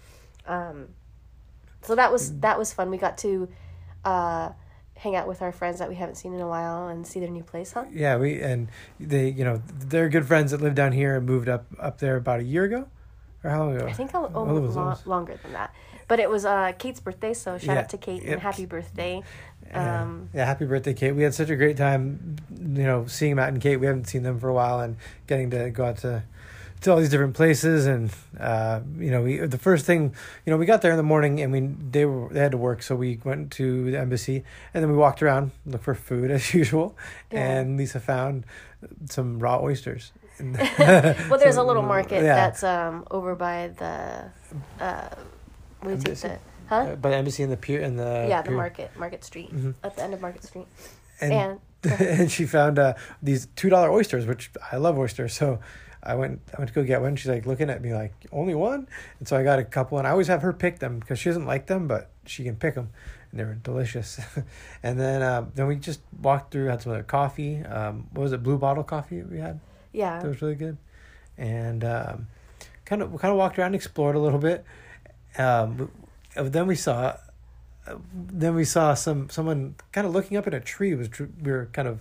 um, 0.47 0.89
so 1.83 1.95
that 1.95 2.13
was 2.13 2.39
that 2.41 2.59
was 2.59 2.73
fun. 2.73 2.91
We 2.91 2.99
got 2.99 3.19
to 3.19 3.49
uh, 4.05 4.51
hang 4.97 5.17
out 5.17 5.27
with 5.27 5.43
our 5.43 5.53
friends 5.53 5.79
that 5.81 5.89
we 5.89 5.95
haven't 5.97 6.15
seen 6.17 6.35
in 6.35 6.41
a 6.41 6.47
while 6.49 6.89
and 6.89 7.07
see 7.07 7.19
their 7.21 7.31
new 7.31 7.43
place, 7.43 7.73
huh? 7.73 7.85
Yeah, 7.91 8.17
we 8.19 8.41
and 8.43 8.69
they 9.01 9.31
you 9.31 9.45
know 9.45 9.63
they're 9.79 10.09
good 10.09 10.27
friends 10.27 10.51
that 10.53 10.61
live 10.61 10.75
down 10.75 10.93
here 10.93 11.17
and 11.17 11.27
moved 11.27 11.49
up 11.49 11.65
up 11.79 11.99
there 11.99 12.17
about 12.17 12.41
a 12.41 12.45
year 12.45 12.65
ago, 12.65 12.87
or 13.43 13.51
how 13.51 13.65
long 13.65 13.77
ago? 13.77 13.87
I 13.87 13.93
think 13.93 14.13
a, 14.15 14.19
a, 14.19 14.29
Well, 14.29 14.57
it 14.57 14.61
was 14.61 14.77
lo- 14.77 14.83
almost- 14.83 15.07
longer 15.07 15.39
than 15.43 15.53
that. 15.53 15.75
But 16.09 16.21
it 16.21 16.29
was 16.31 16.45
uh, 16.45 16.73
Kate's 16.79 17.01
birthday, 17.01 17.35
so 17.35 17.59
shout 17.59 17.77
Yeah, 17.77 17.83
out 17.83 17.89
to 17.91 17.99
Kate 17.99 18.23
yep. 18.23 18.33
and 18.33 18.41
happy 18.43 18.67
birthday. 18.67 19.23
Yeah. 19.71 20.03
Um, 20.03 20.29
yeah, 20.35 20.45
happy 20.45 20.67
birthday, 20.67 20.95
Kate. 20.95 21.13
We 21.13 21.23
had 21.23 21.35
such 21.35 21.51
a 21.51 21.57
great 21.57 21.77
time, 21.77 22.37
you 22.51 22.85
know, 22.85 23.07
seeing 23.07 23.37
Matt 23.37 23.49
and 23.49 23.61
Kate. 23.61 23.79
We 23.79 23.87
haven't 23.87 24.07
seen 24.09 24.23
them 24.23 24.39
for 24.39 24.49
a 24.49 24.55
while 24.55 24.81
and 24.81 24.97
getting 25.27 25.51
to 25.51 25.71
go 25.71 25.87
out 25.87 25.99
to 25.99 26.23
to 26.83 26.91
all 26.93 26.99
these 26.99 27.09
different 27.09 27.33
places 27.35 27.87
and 27.87 28.11
uh, 28.39 28.81
you 28.99 29.11
know, 29.11 29.23
we 29.23 29.39
the 29.39 29.57
first 29.57 29.87
thing, 29.87 30.15
you 30.45 30.51
know, 30.51 30.59
we 30.59 30.67
got 30.67 30.83
there 30.83 30.91
in 30.91 30.99
the 30.99 31.03
morning 31.03 31.41
and 31.41 31.51
we 31.51 31.61
they 31.91 32.05
were 32.05 32.29
they 32.31 32.41
had 32.41 32.53
to 32.53 32.59
work, 32.59 32.83
so 32.83 32.95
we 32.95 33.19
went 33.25 33.51
to 33.53 33.91
the 33.91 33.99
embassy 33.99 34.45
and 34.75 34.83
then 34.85 34.91
we 34.91 34.97
walked 34.97 35.23
around, 35.23 35.53
looked 35.65 35.85
for 35.85 35.95
food 35.95 36.31
as 36.37 36.53
usual, 36.53 36.95
Yeah. 37.33 37.41
and 37.61 37.79
Lisa 37.79 38.01
found 38.01 38.45
some 39.09 39.39
raw 39.39 39.61
oysters. 39.63 40.13
Well, 40.79 41.39
there's 41.39 41.57
a 41.57 41.63
little 41.63 41.83
market 41.97 42.23
yeah. 42.23 42.35
that's 42.35 42.63
um 42.63 43.07
over 43.11 43.35
by 43.35 43.69
the 43.79 44.31
uh, 44.85 45.09
do 45.91 45.91
you 45.91 45.97
take 45.97 46.25
Embassy? 46.25 46.29
the 46.29 46.39
huh? 46.69 46.75
Uh, 46.77 46.97
by 46.97 47.11
the 47.11 47.17
embassy 47.17 47.43
in 47.43 47.51
the 47.51 47.57
pier 47.57 47.81
in 47.81 47.97
the 47.97 48.27
yeah, 48.29 48.43
the 48.43 48.49
pier. 48.49 48.57
market, 48.57 48.91
Market 48.99 49.25
Street, 49.25 49.55
Mhm. 49.55 49.75
at 49.83 49.97
the 49.97 50.03
end 50.03 50.15
of 50.15 50.21
Market 50.21 50.45
Street, 50.45 50.67
and 51.21 51.33
and, 51.33 51.61
and 52.01 52.31
she 52.33 52.47
found 52.47 52.79
uh, 52.79 52.95
these 53.23 53.47
two 53.57 53.69
dollar 53.69 53.91
oysters, 53.91 54.27
which 54.27 54.51
I 54.73 54.77
love 54.77 54.99
oysters. 54.99 55.35
So 55.35 55.61
I 56.03 56.15
went 56.15 56.41
I 56.55 56.59
went 56.59 56.69
to 56.69 56.75
go 56.75 56.83
get 56.85 57.01
one. 57.03 57.17
She's 57.17 57.29
like 57.31 57.47
looking 57.47 57.71
at 57.71 57.83
me 57.83 57.93
like 57.95 58.13
only 58.33 58.55
one, 58.55 58.89
and 59.19 59.29
so 59.29 59.37
I 59.37 59.43
got 59.43 59.59
a 59.59 59.65
couple. 59.65 59.99
And 59.99 60.07
I 60.07 60.11
always 60.11 60.29
have 60.29 60.43
her 60.43 60.53
pick 60.53 60.79
them 60.79 60.99
because 60.99 61.19
she 61.19 61.29
doesn't 61.29 61.47
like 61.47 61.67
them, 61.67 61.87
but 61.87 62.11
she 62.27 62.45
can 62.45 62.57
pick 62.57 62.75
them, 62.75 62.89
and 63.31 63.39
they 63.41 63.45
were 63.45 63.55
delicious. 63.55 64.19
and 64.83 64.99
then 64.99 65.23
um, 65.23 65.53
then 65.55 65.67
we 65.67 65.77
just 65.77 66.01
walked 66.23 66.51
through, 66.53 66.67
had 66.67 66.81
some 66.83 66.93
other 66.93 67.03
coffee. 67.03 67.63
Um, 67.63 68.07
what 68.13 68.23
was 68.23 68.33
it? 68.33 68.43
Blue 68.43 68.57
bottle 68.59 68.85
coffee 68.85 69.23
we 69.23 69.39
had. 69.39 69.61
yeah, 69.93 70.21
That 70.21 70.29
was 70.29 70.41
really 70.43 70.55
good, 70.57 70.79
and 71.37 71.85
um, 71.85 72.27
kind 72.87 73.03
of 73.03 73.11
kind 73.21 73.31
of 73.33 73.37
walked 73.39 73.59
around, 73.59 73.67
and 73.69 73.75
explored 73.77 74.17
a 74.17 74.21
little 74.21 74.39
bit. 74.39 74.65
Um, 75.39 75.91
uh, 76.37 76.45
then 76.45 76.67
we 76.67 76.75
saw, 76.77 77.17
uh, 77.87 77.97
then 78.15 78.55
we 78.55 78.65
saw 78.65 78.95
some 78.95 79.29
someone 79.31 79.75
kind 79.93 80.07
of 80.07 80.13
looking 80.13 80.37
up 80.37 80.47
at 80.47 80.55
a 80.55 80.61
tree. 80.61 80.95
Was 80.95 81.09
we 81.19 81.51
were 81.53 81.67
kind 81.73 81.89
of 81.89 82.01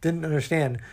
didn't 0.00 0.24
understand. 0.24 0.80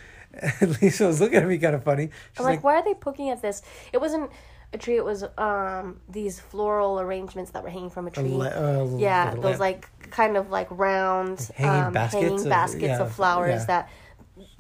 And 0.62 0.80
Lisa 0.80 1.08
was 1.08 1.20
looking 1.20 1.38
at 1.38 1.48
me 1.48 1.58
kind 1.58 1.74
of 1.74 1.84
funny. 1.84 2.12
She's 2.34 2.40
I'm 2.40 2.46
like, 2.46 2.64
why 2.64 2.76
are 2.76 2.84
they 2.84 2.94
poking 2.94 3.32
at 3.32 3.42
this? 3.42 3.64
It 3.92 4.00
wasn't 4.00 4.30
a 4.72 4.78
tree. 4.78 4.96
It 4.96 5.04
was 5.04 5.24
um 5.40 6.00
these 6.08 6.40
floral 6.40 7.00
arrangements 7.00 7.50
that 7.52 7.64
were 7.64 7.70
hanging 7.72 7.90
from 7.90 8.06
a 8.06 8.10
a 8.10 8.12
tree. 8.12 8.40
uh, 8.40 8.86
yeah, 8.98 9.34
those 9.34 9.44
lamp. 9.44 9.60
like 9.60 10.12
kind 10.12 10.38
of 10.38 10.52
like 10.52 10.68
round 10.70 11.50
Hanging 11.56 11.86
um, 11.86 11.94
baskets 11.94 12.24
hanging 12.24 12.40
of- 12.42 12.50
baskets 12.50 12.84
yeah, 12.84 13.02
of 13.02 13.12
flowers 13.12 13.62
yeah. 13.62 13.66
that 13.66 13.90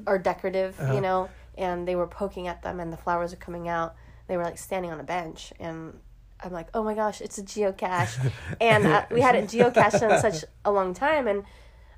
are 0.08 0.18
decorative, 0.18 0.80
Uh-huh. 0.80 0.94
you 0.96 1.02
know. 1.02 1.30
And 1.56 1.88
they 1.88 1.96
were 1.96 2.08
poking 2.08 2.48
at 2.48 2.64
them, 2.64 2.80
and 2.80 2.92
the 2.92 2.98
flowers 2.98 3.32
are 3.32 3.38
coming 3.48 3.68
out. 3.70 3.94
They 4.28 4.38
were 4.38 4.44
like 4.44 4.58
standing 4.58 4.92
on 4.92 5.00
a 5.00 5.04
bench, 5.04 5.54
and 5.60 6.00
I'm 6.44 6.52
like, 6.52 6.68
oh 6.74 6.84
my 6.84 6.94
gosh, 6.96 7.22
it's 7.22 7.38
a 7.38 7.44
geocache, 7.44 8.32
and 8.62 8.86
uh, 8.86 9.06
we 9.12 9.22
hadn't 9.22 9.48
geocached 9.52 10.02
in 10.02 10.18
such 10.18 10.46
a 10.66 10.72
long 10.72 10.94
time, 10.94 11.28
and 11.28 11.44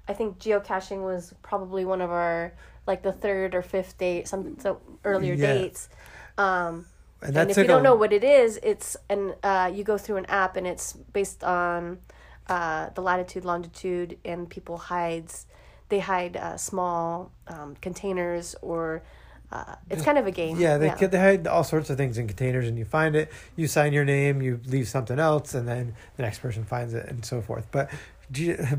I 0.07 0.13
think 0.13 0.39
geocaching 0.39 1.03
was 1.03 1.33
probably 1.41 1.85
one 1.85 2.01
of 2.01 2.09
our 2.11 2.53
like 2.87 3.03
the 3.03 3.11
third 3.13 3.53
or 3.53 3.61
fifth 3.61 3.97
date, 3.97 4.27
some 4.27 4.57
so 4.59 4.81
earlier 5.05 5.35
Yeah. 5.35 5.53
dates. 5.53 5.89
Um, 6.37 6.85
and 7.21 7.37
and 7.37 7.51
if 7.51 7.57
you 7.57 7.65
don't 7.65 7.81
a- 7.81 7.83
know 7.83 7.95
what 7.95 8.11
it 8.11 8.23
is, 8.23 8.59
it's 8.63 8.97
an 9.09 9.35
uh, 9.43 9.71
you 9.73 9.83
go 9.83 9.97
through 9.97 10.17
an 10.17 10.25
app 10.25 10.55
and 10.57 10.65
it's 10.65 10.93
based 10.93 11.43
on 11.43 11.99
uh, 12.47 12.89
the 12.95 13.01
latitude, 13.01 13.45
longitude, 13.45 14.17
and 14.25 14.49
people 14.49 14.77
hides. 14.77 15.45
They 15.89 15.99
hide 15.99 16.35
uh, 16.37 16.57
small 16.57 17.31
um, 17.47 17.75
containers 17.81 18.55
or 18.61 19.03
uh, 19.51 19.75
it's 19.89 20.03
kind 20.03 20.17
of 20.17 20.27
a 20.27 20.31
game. 20.31 20.59
Yeah, 20.59 20.77
they 20.77 20.87
yeah. 20.87 21.07
they 21.07 21.19
hide 21.19 21.47
all 21.47 21.63
sorts 21.63 21.89
of 21.89 21.97
things 21.97 22.17
in 22.17 22.27
containers, 22.27 22.67
and 22.67 22.77
you 22.77 22.85
find 22.85 23.15
it. 23.15 23.31
You 23.55 23.67
sign 23.67 23.91
your 23.91 24.05
name, 24.05 24.41
you 24.41 24.59
leave 24.65 24.87
something 24.87 25.19
else, 25.19 25.53
and 25.53 25.67
then 25.67 25.95
the 26.15 26.23
next 26.23 26.39
person 26.39 26.63
finds 26.63 26.93
it, 26.93 27.07
and 27.07 27.25
so 27.25 27.41
forth. 27.41 27.67
But, 27.71 27.91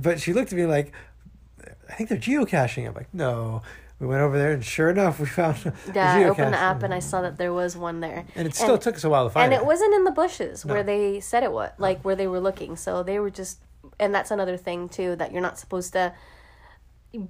but 0.01 0.21
she 0.21 0.33
looked 0.33 0.53
at 0.53 0.59
me 0.59 0.67
like, 0.67 0.93
I 1.89 1.95
think 1.95 2.09
they're 2.09 2.19
geocaching. 2.19 2.89
I'm 2.89 2.95
like, 2.95 3.13
no. 3.13 3.63
We 3.99 4.09
went 4.09 4.21
over 4.21 4.37
there, 4.37 4.51
and 4.51 4.65
sure 4.65 4.91
enough, 4.91 5.21
we 5.21 5.27
found. 5.27 5.59
a 5.65 5.73
Yeah, 5.95 6.15
I 6.15 6.25
opened 6.25 6.55
the 6.55 6.59
app 6.59 6.83
and 6.83 6.93
I 6.93 6.99
saw 6.99 7.23
that 7.23 7.39
there 7.39 7.53
was 7.53 7.77
one 7.77 8.01
there. 8.01 8.25
And 8.35 8.49
it 8.49 8.55
still 8.57 8.75
and- 8.75 8.83
took 8.83 8.97
us 8.97 9.05
a 9.05 9.09
while 9.09 9.29
to 9.29 9.31
find 9.31 9.53
and 9.53 9.63
it 9.63 9.65
wasn't 9.65 9.95
in 9.95 10.03
the 10.03 10.11
bushes 10.11 10.67
where 10.67 10.83
they 10.83 11.21
said 11.21 11.45
it 11.45 11.53
was 11.53 11.71
like 11.79 12.05
where 12.05 12.17
they 12.17 12.27
were 12.27 12.41
looking 12.41 12.75
so 12.75 13.05
they 13.05 13.21
were 13.21 13.31
just 13.31 13.61
and 14.01 14.13
that's 14.13 14.33
another 14.33 14.57
thing 14.57 14.89
too 14.89 15.15
that 15.17 15.31
you're 15.31 15.41
not 15.41 15.57
supposed 15.57 15.93
to 15.93 16.13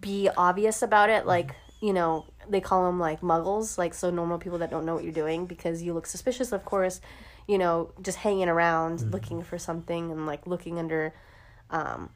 be 0.01 0.31
obvious 0.35 0.81
about 0.81 1.11
it 1.11 1.27
like 1.27 1.55
you 1.83 1.93
know 1.93 2.25
they 2.49 2.61
call 2.61 2.87
them 2.87 2.99
like 2.99 3.21
muggles 3.21 3.79
like 3.79 3.95
so 3.95 4.11
normal 4.11 4.39
people 4.39 4.59
that 4.59 4.71
don't 4.71 4.85
know 4.85 4.95
what 4.95 5.05
you're 5.05 5.13
doing 5.13 5.47
because 5.47 5.83
you 5.83 5.93
look 5.95 6.07
suspicious 6.07 6.53
of 6.53 6.65
course 6.65 7.01
you 7.47 7.59
know 7.59 7.91
just 8.03 8.19
hanging 8.19 8.49
around 8.49 9.01
Mm-hmm. 9.01 9.11
looking 9.11 9.43
for 9.43 9.59
something 9.59 10.11
and 10.11 10.27
like 10.27 10.47
looking 10.47 10.79
under 10.79 11.15
um 11.71 12.11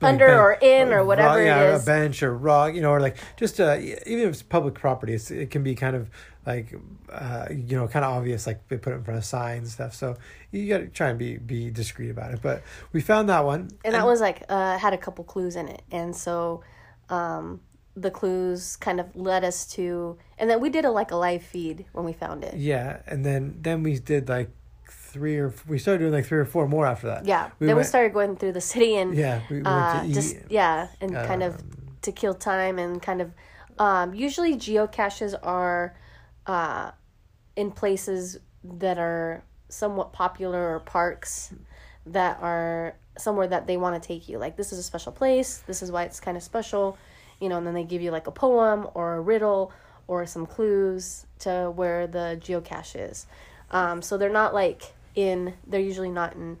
under 0.02 0.26
ben- 0.26 0.38
or 0.38 0.52
in 0.60 0.92
or 0.92 1.04
whatever 1.04 1.40
yeah, 1.40 1.62
it 1.62 1.70
is 1.70 1.82
a 1.82 1.86
bench 1.86 2.22
or 2.22 2.36
rock, 2.36 2.74
you 2.74 2.80
know, 2.80 2.90
or 2.90 3.00
like 3.00 3.16
just 3.36 3.60
uh, 3.60 3.76
even 3.80 4.20
if 4.24 4.28
it's 4.30 4.42
public 4.42 4.74
property, 4.74 5.14
it's, 5.14 5.30
it 5.30 5.50
can 5.50 5.62
be 5.62 5.74
kind 5.74 5.96
of 5.96 6.10
like 6.46 6.74
uh, 7.10 7.46
you 7.50 7.76
know, 7.76 7.88
kind 7.88 8.04
of 8.04 8.12
obvious. 8.12 8.46
Like 8.46 8.66
they 8.68 8.76
put 8.76 8.92
it 8.92 8.96
in 8.96 9.04
front 9.04 9.18
of 9.18 9.24
signs 9.24 9.62
and 9.64 9.70
stuff. 9.70 9.94
So 9.94 10.16
you 10.52 10.68
got 10.68 10.78
to 10.78 10.86
try 10.88 11.08
and 11.08 11.18
be 11.18 11.38
be 11.38 11.70
discreet 11.70 12.10
about 12.10 12.32
it. 12.32 12.40
But 12.42 12.62
we 12.92 13.00
found 13.00 13.28
that 13.28 13.44
one, 13.44 13.70
and 13.84 13.94
that 13.94 14.06
was 14.06 14.20
like 14.20 14.44
uh 14.48 14.78
had 14.78 14.92
a 14.92 14.98
couple 14.98 15.24
clues 15.24 15.56
in 15.56 15.68
it 15.68 15.82
and 15.90 16.14
so 16.14 16.62
um 17.08 17.60
the 17.96 18.10
clues 18.10 18.76
kind 18.76 19.00
of 19.00 19.16
led 19.16 19.42
us 19.42 19.66
to 19.66 20.18
and 20.38 20.50
then 20.50 20.60
we 20.60 20.68
did 20.68 20.84
a 20.84 20.90
like 20.90 21.10
a 21.10 21.16
live 21.16 21.42
feed 21.42 21.86
when 21.92 22.04
we 22.04 22.12
found 22.12 22.44
it 22.44 22.54
yeah, 22.54 22.98
and 23.06 23.24
then 23.24 23.56
then 23.62 23.82
we 23.82 23.98
did 23.98 24.28
like 24.28 24.50
three 24.88 25.38
or 25.38 25.54
we 25.66 25.78
started 25.78 26.00
doing 26.00 26.12
like 26.12 26.26
three 26.26 26.38
or 26.38 26.44
four 26.44 26.68
more 26.68 26.84
after 26.86 27.06
that. 27.06 27.24
yeah 27.24 27.50
we 27.58 27.66
then 27.66 27.76
we 27.76 27.82
started 27.82 28.12
going 28.12 28.36
through 28.36 28.52
the 28.52 28.60
city 28.60 28.96
and 28.96 29.16
Yeah, 29.16 29.40
we 29.48 29.56
went 29.56 29.66
uh 29.66 30.02
eat. 30.04 30.12
just 30.12 30.36
yeah 30.50 30.88
and 31.00 31.12
kind 31.14 31.42
of 31.42 31.54
Um, 31.54 31.70
to 32.02 32.12
kill 32.12 32.34
time 32.34 32.78
and 32.78 33.00
kind 33.00 33.20
of 33.22 33.32
um 33.78 34.14
usually 34.14 34.54
geocaches 34.56 35.34
are 35.42 35.96
uh 36.46 36.90
in 37.56 37.70
places 37.72 38.38
that 38.62 38.98
are 38.98 39.42
somewhat 39.68 40.12
popular 40.12 40.74
or 40.74 40.80
parks 40.80 41.52
that 42.04 42.38
are 42.42 42.94
somewhere 43.18 43.46
that 43.48 43.66
they 43.66 43.76
want 43.78 44.00
to 44.00 44.06
take 44.06 44.28
you 44.28 44.36
like 44.38 44.56
this 44.56 44.70
is 44.72 44.78
a 44.78 44.82
special 44.82 45.10
place 45.12 45.58
this 45.66 45.82
is 45.82 45.90
why 45.90 46.02
it's 46.04 46.20
kind 46.20 46.36
of 46.36 46.42
special 46.42 46.98
you 47.40 47.48
know 47.48 47.58
and 47.58 47.66
then 47.66 47.74
they 47.74 47.84
give 47.84 48.02
you 48.02 48.10
like 48.10 48.26
a 48.26 48.30
poem 48.32 48.86
or 48.94 49.16
a 49.16 49.20
riddle 49.20 49.72
or 50.08 50.24
some 50.26 50.46
clues 50.46 51.26
to 51.38 51.70
where 51.74 52.06
the 52.06 52.38
geocache 52.40 53.10
is 53.10 53.26
um, 53.70 54.00
so 54.02 54.16
they're 54.16 54.30
not 54.30 54.54
like 54.54 54.94
in 55.14 55.54
they're 55.66 55.80
usually 55.80 56.10
not 56.10 56.34
in 56.34 56.58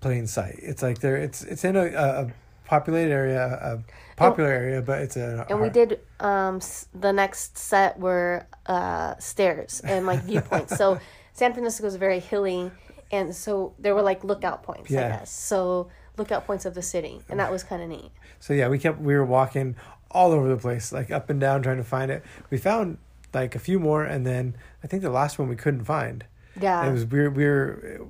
plain 0.00 0.26
sight. 0.26 0.58
It's 0.62 0.82
like 0.82 1.00
they're 1.00 1.16
It's 1.16 1.42
it's 1.42 1.64
in 1.64 1.76
a, 1.76 1.86
a, 1.86 2.32
populated 2.64 3.10
area, 3.12 3.46
a 3.46 3.78
popular 4.16 4.50
area, 4.50 4.82
but 4.82 5.00
it's 5.02 5.16
a. 5.16 5.46
and 5.48 5.60
we 5.60 5.68
did 5.70 6.00
um 6.20 6.56
s- 6.56 6.86
the 6.94 7.12
next 7.12 7.56
set 7.56 7.98
were 7.98 8.46
uh 8.66 9.16
stairs 9.18 9.80
and 9.84 10.06
like 10.06 10.20
viewpoints 10.22 10.76
so 10.76 10.98
san 11.32 11.52
francisco 11.54 11.86
is 11.86 11.96
very 11.96 12.20
hilly 12.20 12.70
and 13.10 13.34
so 13.34 13.72
there 13.78 13.94
were 13.94 14.02
like 14.02 14.22
lookout 14.24 14.62
points 14.62 14.90
i 14.90 14.94
Yeah. 14.94 15.08
guess 15.08 15.30
so 15.30 15.88
lookout 16.18 16.44
points 16.46 16.66
of 16.66 16.74
the 16.74 16.82
city 16.82 17.20
and 17.30 17.40
that 17.40 17.50
was 17.50 17.62
kind 17.62 17.82
of 17.82 17.88
neat 17.88 18.10
So 18.40 18.52
yeah, 18.52 18.68
we 18.68 18.78
kept 18.78 19.00
we 19.00 19.14
were 19.14 19.24
walking 19.24 19.76
all 20.10 20.32
over 20.32 20.48
the 20.48 20.56
place, 20.56 20.92
like 20.92 21.10
up 21.10 21.30
and 21.30 21.40
down, 21.40 21.62
trying 21.62 21.76
to 21.76 21.84
find 21.84 22.10
it. 22.10 22.22
We 22.50 22.58
found 22.58 22.98
like 23.34 23.54
a 23.54 23.58
few 23.58 23.78
more, 23.78 24.04
and 24.04 24.26
then 24.26 24.54
I 24.82 24.86
think 24.86 25.02
the 25.02 25.10
last 25.10 25.38
one 25.38 25.48
we 25.48 25.56
couldn't 25.56 25.84
find. 25.84 26.24
yeah 26.60 26.86
it 26.88 26.92
was 26.92 27.04
we 27.06 27.20
were, 27.20 27.30
we 27.30 27.44
were 27.44 28.00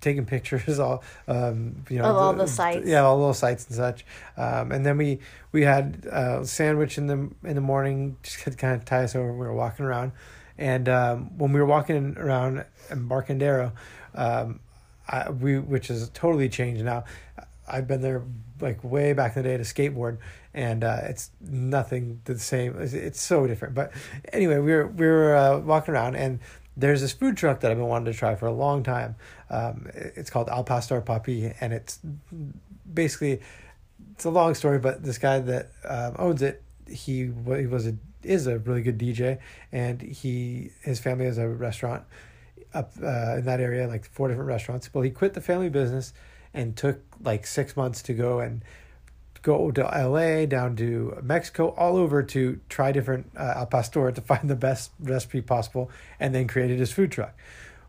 taking 0.00 0.24
pictures 0.36 0.78
all 0.78 1.02
um 1.28 1.84
you 1.88 1.98
know 1.98 2.04
Of 2.04 2.16
all 2.16 2.32
the 2.34 2.46
sites. 2.46 2.86
yeah 2.86 3.00
all 3.00 3.18
those 3.18 3.38
sites 3.38 3.66
and 3.66 3.74
such 3.74 4.04
um 4.36 4.70
and 4.72 4.84
then 4.86 4.96
we 4.98 5.18
we 5.52 5.62
had 5.62 6.06
a 6.10 6.44
sandwich 6.46 6.98
in 6.98 7.06
the 7.08 7.18
in 7.42 7.54
the 7.54 7.60
morning 7.62 8.16
just 8.22 8.40
to 8.42 8.50
kind 8.52 8.74
of 8.74 8.84
tie 8.84 9.04
us 9.04 9.14
over 9.16 9.32
we 9.32 9.38
were 9.38 9.54
walking 9.54 9.84
around 9.86 10.12
and 10.58 10.88
um 10.88 11.36
when 11.38 11.52
we 11.52 11.60
were 11.60 11.66
walking 11.66 12.16
around 12.18 12.64
Embarcadero 12.90 13.72
um 14.14 14.60
I, 15.08 15.30
we 15.30 15.58
which 15.58 15.90
is 15.90 16.08
totally 16.10 16.48
changed 16.48 16.84
now 16.84 17.04
I've 17.66 17.86
been 17.88 18.02
there 18.02 18.22
like 18.64 18.82
way 18.82 19.12
back 19.12 19.36
in 19.36 19.42
the 19.42 19.48
day 19.48 19.56
to 19.56 19.62
skateboard 19.62 20.18
and 20.52 20.82
uh, 20.82 20.98
it's 21.04 21.30
nothing 21.40 22.20
the 22.24 22.38
same 22.38 22.76
it's, 22.80 23.20
so 23.20 23.46
different 23.46 23.74
but 23.74 23.92
anyway 24.32 24.58
we 24.58 24.72
were 24.72 24.86
we 24.88 25.06
were 25.06 25.36
uh, 25.36 25.58
walking 25.58 25.94
around 25.94 26.16
and 26.16 26.40
there's 26.76 27.00
this 27.00 27.12
food 27.12 27.36
truck 27.36 27.60
that 27.60 27.70
I've 27.70 27.76
been 27.76 27.86
wanting 27.86 28.12
to 28.12 28.18
try 28.18 28.34
for 28.34 28.46
a 28.46 28.52
long 28.52 28.82
time. 28.82 29.16
Um, 29.50 29.86
it's 29.94 30.30
called 30.30 30.48
Al 30.48 30.64
Pastor 30.64 31.00
Papi, 31.00 31.54
and 31.60 31.72
it's 31.72 32.00
basically 32.92 33.40
it's 34.14 34.24
a 34.24 34.30
long 34.30 34.54
story, 34.54 34.78
but 34.78 35.02
this 35.02 35.18
guy 35.18 35.38
that 35.40 35.70
um, 35.88 36.16
owns 36.18 36.42
it, 36.42 36.62
he 36.88 37.30
he 37.56 37.66
was 37.66 37.86
a 37.86 37.94
is 38.22 38.46
a 38.46 38.58
really 38.58 38.82
good 38.82 38.98
DJ, 38.98 39.38
and 39.70 40.00
he 40.00 40.70
his 40.82 40.98
family 40.98 41.26
has 41.26 41.38
a 41.38 41.48
restaurant 41.48 42.04
up 42.72 42.92
uh, 43.02 43.36
in 43.36 43.44
that 43.44 43.60
area, 43.60 43.86
like 43.86 44.04
four 44.04 44.28
different 44.28 44.48
restaurants. 44.48 44.92
Well, 44.92 45.02
he 45.02 45.10
quit 45.10 45.34
the 45.34 45.40
family 45.40 45.68
business 45.68 46.12
and 46.54 46.76
took 46.76 47.02
like 47.22 47.46
six 47.46 47.76
months 47.76 48.00
to 48.02 48.14
go 48.14 48.40
and 48.40 48.62
go 49.42 49.70
to 49.70 49.82
LA, 49.82 50.46
down 50.46 50.74
to 50.76 51.18
Mexico, 51.22 51.68
all 51.76 51.96
over 51.96 52.22
to 52.22 52.58
try 52.70 52.92
different 52.92 53.30
uh, 53.36 53.52
al 53.56 53.66
pastor 53.66 54.10
to 54.10 54.20
find 54.32 54.48
the 54.48 54.56
best 54.56 54.92
recipe 54.98 55.42
possible, 55.42 55.90
and 56.18 56.34
then 56.34 56.46
created 56.46 56.78
his 56.78 56.92
food 56.92 57.12
truck. 57.12 57.36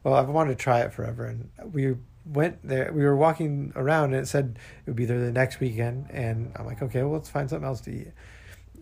Well, 0.03 0.13
I've 0.13 0.27
wanted 0.27 0.57
to 0.57 0.63
try 0.63 0.81
it 0.81 0.93
forever, 0.93 1.25
and 1.25 1.49
we 1.73 1.95
went 2.25 2.67
there. 2.67 2.91
We 2.91 3.03
were 3.03 3.15
walking 3.15 3.71
around, 3.75 4.13
and 4.13 4.23
it 4.23 4.27
said 4.27 4.59
it 4.85 4.89
would 4.89 4.97
be 4.97 5.05
there 5.05 5.19
the 5.19 5.31
next 5.31 5.59
weekend, 5.59 6.07
and 6.11 6.51
I'm 6.55 6.65
like, 6.65 6.81
okay, 6.81 7.01
well, 7.03 7.13
let's 7.13 7.29
find 7.29 7.49
something 7.49 7.67
else 7.67 7.81
to 7.81 7.91
eat. 7.91 8.11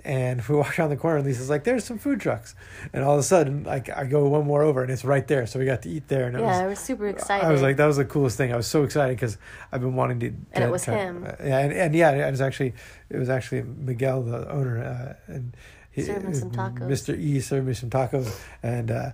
And 0.05 0.41
we 0.47 0.55
walk 0.55 0.77
around 0.77 0.89
the 0.89 0.97
corner, 0.97 1.17
and 1.17 1.25
Lisa's 1.25 1.49
like, 1.49 1.63
"There's 1.63 1.85
some 1.85 1.97
food 1.97 2.19
trucks," 2.19 2.55
and 2.91 3.03
all 3.03 3.13
of 3.13 3.19
a 3.19 3.23
sudden, 3.23 3.63
like, 3.63 3.89
I 3.89 4.03
go 4.03 4.27
one 4.27 4.45
more 4.45 4.61
over, 4.61 4.81
and 4.83 4.91
it's 4.91 5.05
right 5.05 5.25
there. 5.27 5.45
So 5.45 5.59
we 5.59 5.65
got 5.65 5.81
to 5.83 5.89
eat 5.89 6.07
there, 6.09 6.25
and 6.27 6.35
it 6.35 6.41
yeah 6.41 6.47
was 6.47 6.57
i 6.57 6.67
was 6.67 6.79
super 6.79 7.07
excited 7.07 7.45
I 7.45 7.51
was 7.51 7.61
like, 7.61 7.77
that 7.77 7.85
was 7.85 7.97
the 7.97 8.05
coolest 8.05 8.35
thing. 8.37 8.51
I 8.51 8.57
was 8.57 8.67
so 8.67 8.83
excited 8.83 9.15
because 9.15 9.37
I've 9.71 9.81
been 9.81 9.95
wanting 9.95 10.19
to. 10.19 10.27
And 10.27 10.55
to 10.55 10.63
it 10.63 10.71
was 10.71 10.83
him. 10.85 11.25
uh, 11.25 11.31
yeah, 11.43 11.59
and, 11.59 11.73
and 11.73 11.95
yeah, 11.95 12.11
it 12.27 12.31
was 12.31 12.41
actually 12.41 12.73
it 13.09 13.17
was 13.17 13.29
actually 13.29 13.63
Miguel, 13.63 14.23
the 14.23 14.51
owner, 14.51 14.83
uh, 14.83 15.33
and 15.33 15.55
he 15.91 16.01
Served 16.01 16.27
me 16.27 16.33
some 16.33 16.51
tacos. 16.51 16.87
Mr. 16.89 17.17
E 17.17 17.39
served 17.39 17.67
me 17.67 17.73
some 17.73 17.89
tacos, 17.89 18.35
and 18.63 18.89
uh, 18.89 19.11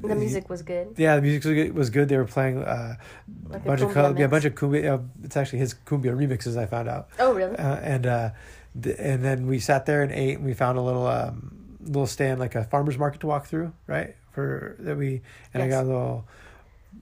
the 0.00 0.14
music 0.14 0.48
was 0.48 0.62
good 0.62 0.94
yeah, 0.96 1.16
the 1.16 1.22
music 1.22 1.44
was 1.44 1.54
good. 1.54 1.74
Was 1.74 1.90
good. 1.90 2.08
They 2.08 2.16
were 2.16 2.24
playing 2.24 2.62
uh, 2.62 2.96
a 2.96 3.52
Like 3.52 3.62
a 3.62 3.66
bunch 3.66 3.80
of 3.80 3.90
cumbia 3.90 4.18
yeah, 4.18 4.24
a 4.26 4.28
bunch 4.28 4.44
of 4.44 4.54
cumbia. 4.54 4.98
Uh, 4.98 5.02
it's 5.24 5.36
actually 5.36 5.58
his 5.58 5.74
cumbia 5.86 6.16
remixes. 6.16 6.56
I 6.56 6.66
found 6.66 6.88
out, 6.88 7.08
oh 7.18 7.34
really 7.34 7.56
uh, 7.56 7.76
and 7.76 8.06
uh, 8.06 8.30
and 8.74 9.24
then 9.24 9.46
we 9.46 9.58
sat 9.58 9.86
there 9.86 10.02
and 10.02 10.12
ate, 10.12 10.38
and 10.38 10.46
we 10.46 10.54
found 10.54 10.78
a 10.78 10.82
little 10.82 11.06
um, 11.06 11.76
little 11.80 12.06
stand 12.06 12.40
like 12.40 12.54
a 12.54 12.64
farmer's 12.64 12.98
market 12.98 13.20
to 13.20 13.26
walk 13.26 13.46
through, 13.46 13.72
right? 13.86 14.14
For 14.32 14.76
that 14.80 14.96
we 14.96 15.20
and 15.52 15.62
I 15.62 15.68
got 15.68 15.84
a 15.84 15.86
little 15.86 16.24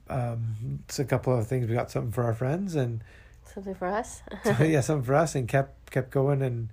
um, 0.09 0.79
it's 0.85 0.99
a 0.99 1.05
couple 1.05 1.37
of 1.37 1.47
things. 1.47 1.67
We 1.67 1.73
got 1.73 1.91
something 1.91 2.11
for 2.11 2.23
our 2.23 2.33
friends 2.33 2.75
and 2.75 3.03
something 3.45 3.75
for 3.75 3.87
us 3.87 4.21
yeah, 4.59 4.81
something 4.81 5.05
for 5.05 5.15
us, 5.15 5.35
and 5.35 5.47
kept 5.47 5.91
kept 5.91 6.11
going. 6.11 6.41
And 6.41 6.69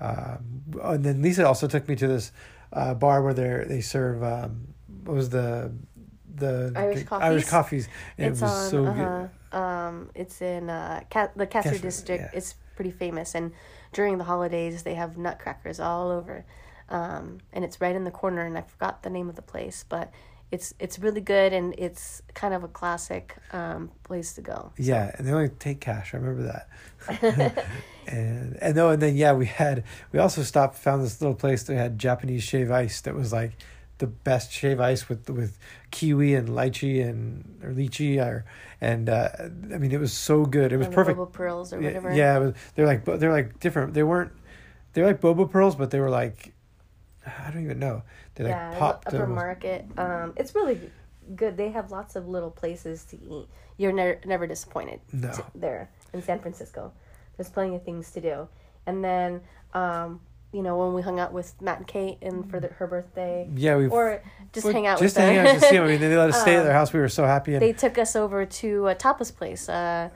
um, 0.00 0.62
and 0.82 1.04
then 1.04 1.22
Lisa 1.22 1.46
also 1.46 1.66
took 1.66 1.88
me 1.88 1.96
to 1.96 2.06
this 2.06 2.32
uh, 2.72 2.94
bar 2.94 3.22
where 3.22 3.34
they 3.34 3.64
they 3.66 3.80
serve 3.80 4.22
um, 4.22 4.74
what 5.04 5.14
was 5.14 5.30
the 5.30 5.72
the 6.34 6.72
Irish 6.74 7.04
coffees? 7.04 7.24
Irish 7.24 7.44
coffees. 7.44 7.88
And 8.18 8.32
it's 8.32 8.40
it 8.40 8.44
was 8.44 8.52
on. 8.52 8.70
so 8.70 8.86
uh 8.86 8.92
good. 8.92 9.30
Um, 9.58 10.10
it's 10.14 10.42
in 10.42 10.68
uh, 10.68 11.02
the 11.36 11.46
Castro, 11.46 11.78
district. 11.78 12.24
yeah. 12.24 12.38
It's 12.38 12.54
pretty 12.74 12.90
famous, 12.90 13.34
and 13.34 13.52
during 13.94 14.18
the 14.18 14.24
holidays 14.24 14.82
they 14.82 14.94
have 14.94 15.16
nutcrackers 15.16 15.80
all 15.80 16.10
over, 16.10 16.44
um, 16.90 17.38
and 17.52 17.64
it's 17.64 17.80
right 17.80 17.96
in 17.96 18.04
the 18.04 18.10
corner. 18.10 18.44
And 18.44 18.58
I 18.58 18.62
forgot 18.62 19.02
the 19.02 19.10
name 19.10 19.30
of 19.30 19.36
the 19.36 19.42
place, 19.42 19.84
but 19.88 20.12
it's 20.50 20.74
it's 20.78 20.98
really 20.98 21.22
good, 21.22 21.52
and 21.52 21.74
it's 21.78 22.22
kind 22.34 22.52
of 22.52 22.62
a 22.62 22.68
classic 22.68 23.36
um, 23.52 23.90
place 24.02 24.34
to 24.34 24.42
go. 24.42 24.72
Yeah, 24.76 25.14
and 25.16 25.26
they 25.26 25.32
only 25.32 25.48
take 25.48 25.80
cash. 25.80 26.12
I 26.12 26.18
remember 26.18 26.42
that. 27.08 27.66
and 28.06 28.56
and 28.60 28.76
no, 28.76 28.90
and 28.90 29.00
then 29.00 29.16
yeah, 29.16 29.32
we 29.32 29.46
had 29.46 29.84
we 30.12 30.18
also 30.18 30.42
stopped 30.42 30.76
found 30.76 31.02
this 31.02 31.20
little 31.20 31.34
place 31.34 31.62
that 31.64 31.76
had 31.76 31.98
Japanese 31.98 32.42
shave 32.42 32.70
ice 32.70 33.00
that 33.02 33.14
was 33.14 33.32
like 33.32 33.52
the 33.98 34.06
best 34.06 34.50
shave 34.52 34.80
ice 34.80 35.08
with 35.08 35.30
with 35.30 35.58
kiwi 35.90 36.34
and 36.34 36.48
lychee 36.48 37.00
and 37.06 37.60
or 37.62 37.70
lychee 37.70 38.18
or 38.24 38.44
and 38.80 39.08
uh, 39.08 39.28
I 39.38 39.78
mean 39.78 39.92
it 39.92 40.00
was 40.00 40.12
so 40.12 40.44
good. 40.44 40.72
It 40.72 40.76
was 40.78 40.86
And 40.86 40.94
perfect. 40.94 41.18
Boba 41.18 41.32
pearls 41.32 41.72
or 41.72 41.80
Yeah, 41.80 41.86
whatever. 41.88 42.14
Yeah, 42.14 42.38
was, 42.38 42.54
they're 42.74 42.86
like 42.86 43.04
they're 43.04 43.32
like 43.32 43.60
different. 43.60 43.94
They 43.94 44.02
weren't 44.02 44.32
they're 44.92 45.06
like 45.06 45.20
boba 45.20 45.50
pearls, 45.50 45.76
but 45.76 45.90
they 45.90 46.00
were 46.00 46.10
like 46.10 46.52
I 47.26 47.50
don't 47.50 47.62
even 47.64 47.78
know. 47.78 48.02
They 48.34 48.44
like 48.44 48.50
yeah, 48.50 48.70
the 48.72 48.76
popped. 48.76 49.06
upper 49.06 49.22
almost. 49.22 49.34
market. 49.36 49.84
Um, 49.96 50.32
it's 50.36 50.54
really 50.54 50.78
good. 51.36 51.56
They 51.56 51.70
have 51.70 51.90
lots 51.90 52.16
of 52.16 52.28
little 52.28 52.50
places 52.50 53.04
to 53.06 53.16
eat. 53.22 53.46
You're 53.76 53.92
never 53.92 54.20
never 54.26 54.46
disappointed 54.46 55.00
No. 55.12 55.30
t- 55.32 55.42
there 55.54 55.88
in 56.12 56.20
San 56.22 56.40
Francisco. 56.40 56.92
There's 57.36 57.48
plenty 57.48 57.76
of 57.76 57.82
things 57.84 58.10
to 58.12 58.20
do, 58.20 58.48
and 58.86 59.02
then 59.04 59.40
um, 59.72 60.20
you 60.54 60.62
know 60.62 60.78
when 60.78 60.94
we 60.94 61.02
hung 61.02 61.18
out 61.18 61.32
with 61.32 61.60
Matt 61.60 61.78
and 61.78 61.86
Kate 61.86 62.18
and 62.22 62.48
for 62.48 62.60
the, 62.60 62.68
her 62.68 62.86
birthday, 62.86 63.48
Yeah, 63.54 63.76
we 63.76 63.88
or 63.88 64.22
just 64.52 64.66
hang 64.66 64.86
out 64.86 64.98
just 65.00 65.16
with 65.16 65.24
hang 65.24 65.36
them. 65.36 65.46
out 65.48 65.54
to 65.54 65.60
see 65.60 65.74
them. 65.76 65.84
I 65.84 65.88
mean, 65.88 66.00
they 66.00 66.16
let 66.16 66.30
us 66.30 66.40
stay 66.40 66.54
at 66.54 66.60
Um, 66.60 66.64
their 66.68 66.72
house. 66.74 66.92
We 66.92 67.00
were 67.00 67.08
so 67.08 67.24
happy. 67.26 67.54
And 67.54 67.62
they 67.62 67.72
took 67.72 67.98
us 67.98 68.14
over 68.16 68.46
to 68.46 68.86
a 68.88 68.94
tapas 68.94 69.34
place, 69.36 69.68
uh, 69.68 70.08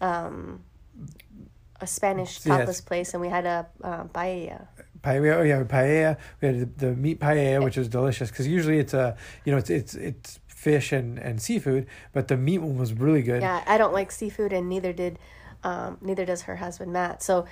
um, 0.00 0.62
a 1.80 1.86
Spanish 1.86 2.44
Yes. 2.44 2.68
tapas 2.68 2.84
place, 2.84 3.14
and 3.14 3.20
we 3.20 3.28
had 3.28 3.46
a 3.46 3.66
uh, 3.82 4.04
paella. 4.04 4.68
paella, 5.02 5.36
oh 5.38 5.42
yeah, 5.42 5.62
paella. 5.64 6.16
We 6.40 6.48
had 6.48 6.78
the, 6.78 6.86
the 6.88 6.94
meat 6.94 7.18
paella, 7.20 7.62
which 7.64 7.76
was 7.76 7.88
delicious 7.88 8.30
because 8.30 8.46
usually 8.46 8.78
it's 8.78 8.94
a 8.94 9.16
you 9.44 9.52
know 9.52 9.58
it's 9.58 9.70
it's 9.70 9.94
it's 9.94 10.40
fish 10.46 10.92
and 10.92 11.18
and 11.18 11.40
seafood, 11.40 11.86
but 12.12 12.28
the 12.28 12.36
meat 12.36 12.58
one 12.58 12.76
was 12.76 12.92
really 12.92 13.22
good. 13.22 13.42
Yeah, 13.42 13.62
I 13.66 13.78
don't 13.78 13.92
like 13.92 14.10
seafood, 14.12 14.52
and 14.52 14.68
neither 14.68 14.92
did, 14.92 15.18
um, 15.64 15.98
neither 16.00 16.24
does 16.24 16.42
her 16.42 16.56
husband 16.56 16.92
Matt. 16.92 17.22
So, 17.22 17.46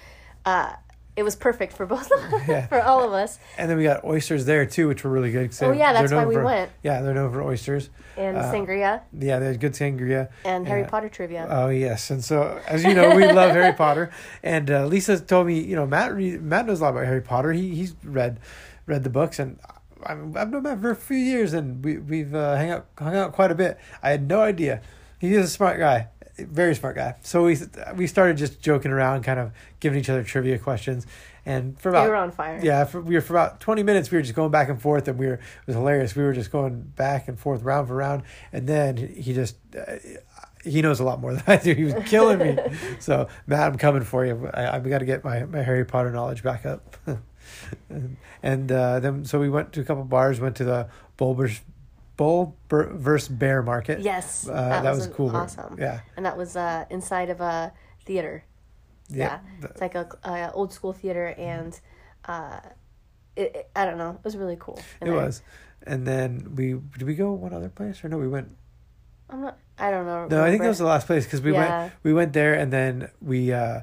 uh, 0.45 0.75
it 1.17 1.23
was 1.23 1.37
perfect 1.37 1.73
for 1.75 1.87
both, 1.87 2.11
Yeah. 2.49 2.67
for 2.67 2.81
all 2.83 3.05
of 3.05 3.13
us. 3.13 3.39
And 3.57 3.71
then 3.71 3.77
we 3.79 3.85
got 3.85 4.03
oysters 4.05 4.45
there 4.47 4.67
too, 4.67 4.89
which 4.89 5.05
were 5.05 5.11
really 5.11 5.31
good. 5.31 5.51
Oh, 5.63 5.71
yeah, 5.73 5.93
that's 5.93 6.13
why 6.13 6.25
we 6.27 6.35
for- 6.35 6.45
went. 6.45 6.71
Yeah, 6.83 7.03
they're 7.03 7.15
known 7.15 7.33
for 7.33 7.43
oysters. 7.43 7.91
And 8.17 8.37
Uh, 8.37 8.53
sangria 8.53 9.01
Yeah, 9.19 9.39
they 9.39 9.47
had 9.47 9.61
good 9.61 9.73
sangria. 9.73 10.29
and 10.45 10.67
Harry 10.69 10.83
yeah. 10.83 10.89
Potter 10.89 11.09
trivia. 11.09 11.47
Oh 11.51 11.69
yes, 11.69 12.11
and 12.11 12.23
so 12.25 12.61
as 12.67 12.85
you 12.85 12.95
know, 12.95 13.15
we 13.17 13.27
love 13.33 13.53
Harry 13.53 13.73
Potter, 13.73 14.11
and 14.43 14.71
uh, 14.71 14.87
Lisa 14.87 15.19
told 15.21 15.47
me, 15.47 15.61
you 15.61 15.75
know, 15.77 15.87
Matt 15.87 16.15
re- 16.15 16.39
Matt 16.39 16.67
knows 16.67 16.81
a 16.81 16.85
lot 16.85 16.91
about 16.91 17.07
Harry 17.07 17.21
Potter. 17.23 17.53
He 17.53 17.75
he's 17.75 17.95
read 18.05 18.39
read 18.87 19.03
the 19.05 19.11
books, 19.11 19.39
and 19.39 19.59
I, 20.07 20.13
I've 20.13 20.51
known 20.51 20.63
Matt 20.63 20.81
for 20.81 20.91
a 20.91 20.97
few 20.97 21.17
years, 21.17 21.53
and 21.55 21.85
we 21.85 21.99
we've 21.99 22.35
uh, 22.35 22.55
hang 22.57 22.71
out 22.71 22.87
hung 22.99 23.17
out 23.17 23.33
quite 23.33 23.51
a 23.51 23.55
bit. 23.57 23.79
I 24.03 24.11
had 24.11 24.29
no 24.29 24.41
idea. 24.43 24.81
He 25.19 25.35
is 25.35 25.47
a 25.47 25.49
smart 25.49 25.79
guy, 25.79 26.09
very 26.39 26.75
smart 26.75 26.97
guy. 26.97 27.15
So 27.23 27.45
we 27.45 27.57
we 27.95 28.07
started 28.07 28.37
just 28.37 28.61
joking 28.61 28.91
around, 28.91 29.23
kind 29.23 29.39
of 29.39 29.53
giving 29.81 29.99
each 29.99 30.11
other 30.11 30.25
trivia 30.25 30.59
questions, 30.59 31.07
and 31.47 31.79
for 31.81 31.91
about 31.91 32.09
were 32.09 32.17
on 32.17 32.31
fire. 32.33 32.61
yeah, 32.63 32.85
for, 32.85 33.01
we 33.01 33.15
were 33.15 33.21
for 33.21 33.35
about 33.35 33.61
twenty 33.61 33.83
minutes. 33.83 34.11
We 34.11 34.19
were 34.19 34.23
just 34.23 34.35
going 34.35 34.51
back 34.51 34.69
and 34.69 34.81
forth, 34.81 35.07
and 35.09 35.19
we 35.19 35.27
were 35.27 35.35
it 35.35 35.67
was 35.67 35.77
hilarious. 35.77 36.17
We 36.17 36.25
were 36.25 36.33
just 36.33 36.51
going 36.51 36.81
back 36.81 37.29
and 37.29 37.39
forth, 37.39 37.63
round 37.63 37.89
for 37.89 37.95
round, 37.95 38.23
and 38.53 38.67
then 38.67 38.97
he 38.97 39.33
just 39.33 39.57
uh, 39.77 39.97
he 40.65 40.83
knows 40.83 41.01
a 41.01 41.05
lot 41.05 41.21
more 41.21 41.35
than 41.35 41.45
I 41.47 41.57
do. 41.57 41.75
He 41.75 41.85
was 41.85 41.95
killing 42.07 42.39
me. 42.39 42.59
so 42.99 43.29
Matt, 43.47 43.73
I'm 43.73 43.79
coming 43.79 44.03
for 44.03 44.25
you. 44.27 44.51
I 44.53 44.75
I've 44.75 44.89
got 44.89 44.99
to 44.99 45.05
get 45.05 45.25
my 45.25 45.45
my 45.45 45.63
Harry 45.63 45.85
Potter 45.85 46.11
knowledge 46.11 46.43
back 46.43 46.67
up. 46.67 46.97
and 47.89 48.17
and 48.43 48.73
uh, 48.73 49.01
then 49.01 49.25
so 49.25 49.39
we 49.39 49.49
went 49.49 49.73
to 49.75 49.81
a 49.81 49.85
couple 49.85 50.05
bars. 50.05 50.41
Went 50.41 50.57
to 50.57 50.65
the 50.65 50.89
Bulbers 51.17 51.61
Bull 52.17 52.57
versus 52.69 53.29
Bear 53.29 53.63
Market. 53.63 54.01
Yes, 54.01 54.49
uh, 54.49 54.53
that, 54.83 54.95
was, 54.95 55.07
cool. 55.09 55.35
awesome. 55.35 55.77
Yeah, 55.79 56.01
And 56.17 56.25
that 56.27 56.37
was 56.37 56.57
uh, 56.57 56.85
inside 56.91 57.31
of 57.31 57.41
a 57.41 57.73
theater. 58.05 58.45
yeah. 59.09 59.41
Yeah, 59.61 59.69
it's 59.71 59.81
like 59.81 59.95
a, 59.97 60.09
a 60.25 60.53
old 60.53 60.73
school 60.73 60.93
theater, 60.93 61.35
and 61.39 61.79
uh, 62.27 62.61
it, 63.37 63.55
it- 63.57 63.71
I 63.75 63.85
don't 63.85 63.99
know, 63.99 64.11
it 64.11 64.25
was 64.25 64.37
really 64.37 64.57
cool. 64.59 64.79
in 65.01 65.09
It 65.09 65.11
was. 65.13 65.43
And 65.87 66.07
then 66.07 66.55
we 66.57 66.75
did 66.99 67.03
we 67.03 67.15
go 67.15 67.33
one 67.33 67.53
other 67.53 67.69
place 67.69 68.03
or 68.03 68.09
no? 68.09 68.17
We 68.17 68.29
went 68.29 68.49
I'm 69.29 69.43
not. 69.43 69.59
I 69.79 69.91
don't 69.91 70.07
know. 70.07 70.29
No, 70.29 70.43
I 70.45 70.49
think 70.51 70.63
that 70.63 70.69
was 70.69 70.79
the 70.79 70.87
last 70.87 71.07
place 71.07 71.25
because 71.25 71.43
we 71.43 71.53
Yeah. 71.53 71.81
went 71.83 71.93
we 72.05 72.15
went 72.15 72.33
there 72.33 72.55
and 72.55 72.73
then 72.73 73.11
we 73.21 73.53
uh 73.53 73.81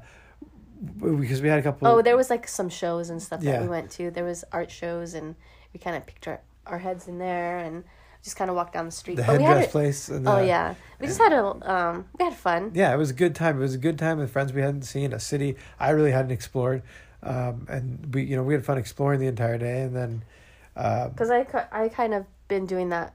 because 0.98 1.42
we 1.44 1.48
had 1.50 1.60
a 1.60 1.62
couple. 1.62 1.88
Oh, 1.88 2.02
there 2.02 2.18
was 2.18 2.30
like 2.32 2.48
some 2.48 2.70
shows 2.70 3.10
and 3.12 3.22
stuff 3.22 3.44
Yeah. 3.44 3.52
that 3.54 3.62
we 3.62 3.68
went 3.68 3.92
to. 3.92 4.10
There 4.10 4.24
was 4.24 4.44
art 4.52 4.72
shows, 4.72 5.14
and 5.14 5.36
we 5.74 5.80
kind 5.80 5.96
of 5.96 6.06
picked 6.08 6.28
our, 6.28 6.42
our 6.66 6.80
heads 6.80 7.08
in 7.08 7.20
there 7.20 7.60
and 7.60 7.84
just 8.24 8.36
kind 8.36 8.50
of 8.50 8.56
walked 8.56 8.74
down 8.74 8.86
the 8.86 8.92
street. 8.92 9.16
the 9.16 9.24
But 9.24 9.38
we 9.38 9.44
had 9.44 9.50
headdress 9.58 9.68
it- 9.68 9.72
place. 9.72 10.10
And 10.10 10.28
Oh 10.28 10.42
yeah, 10.42 10.76
we 11.00 11.08
just 11.08 11.20
had 11.20 11.34
a 11.34 11.46
um, 11.74 12.06
we 12.18 12.26
had 12.26 12.36
fun. 12.36 12.72
yeah, 12.74 12.94
it 12.94 12.98
was 12.98 13.10
a 13.10 13.14
good 13.16 13.34
time. 13.36 13.58
It 13.58 13.62
was 13.62 13.74
a 13.76 13.80
good 13.80 13.98
time 13.98 14.18
with 14.20 14.32
friends 14.32 14.54
we 14.54 14.62
hadn't 14.62 14.84
seen, 14.84 15.14
a 15.14 15.20
city 15.20 15.56
I 15.80 15.90
really 15.92 16.12
hadn't 16.12 16.32
explored, 16.32 16.84
um, 17.24 17.66
and 17.70 18.14
we 18.14 18.24
you 18.24 18.36
know 18.36 18.44
we 18.44 18.54
had 18.54 18.66
fun 18.66 18.78
exploring 18.78 19.20
the 19.20 19.28
entire 19.28 19.58
day, 19.58 19.82
and 19.82 19.96
then 19.96 20.24
um, 20.76 21.10
Because 21.12 21.32
I 21.32 21.46
I 21.72 21.90
kind 21.90 22.14
of 22.14 22.26
been 22.48 22.66
doing 22.66 22.90
that, 22.90 23.14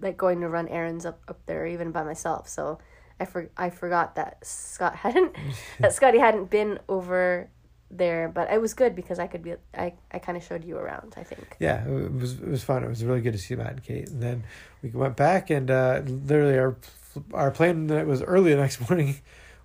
like 0.00 0.16
going 0.16 0.40
to 0.40 0.48
run 0.48 0.68
errands 0.68 1.06
up 1.06 1.20
up 1.28 1.38
there 1.46 1.66
even 1.66 1.90
by 1.92 2.02
myself. 2.02 2.48
So 2.48 2.78
I 3.18 3.24
for 3.24 3.48
I 3.56 3.70
forgot 3.70 4.14
that 4.16 4.44
Scott 4.46 4.96
hadn't 4.96 5.34
that 5.80 5.92
Scotty 5.94 6.18
hadn't 6.18 6.50
been 6.50 6.78
over 6.88 7.48
there, 7.90 8.28
but 8.28 8.50
it 8.50 8.60
was 8.60 8.74
good 8.74 8.94
because 8.96 9.18
I 9.18 9.26
could 9.26 9.42
be 9.42 9.54
I 9.76 9.94
I 10.12 10.18
kind 10.18 10.36
of 10.36 10.44
showed 10.44 10.64
you 10.64 10.76
around. 10.76 11.14
I 11.16 11.22
think. 11.24 11.56
yeah, 11.60 11.86
it 11.86 12.12
was 12.12 12.34
it 12.34 12.48
was 12.48 12.64
fun. 12.64 12.82
It 12.84 12.88
was 12.88 13.04
really 13.04 13.20
good 13.20 13.32
to 13.32 13.38
see 13.38 13.54
Matt 13.54 13.70
and 13.72 13.82
Kate, 13.84 14.08
and 14.08 14.22
then 14.22 14.44
we 14.82 14.90
went 14.90 15.16
back 15.16 15.50
and 15.50 15.70
uh, 15.70 16.02
literally 16.04 16.58
our 16.58 16.76
our 17.32 17.50
plane 17.50 17.86
that 17.88 18.06
was 18.06 18.22
early 18.22 18.50
the 18.54 18.60
next 18.60 18.80
morning. 18.90 19.16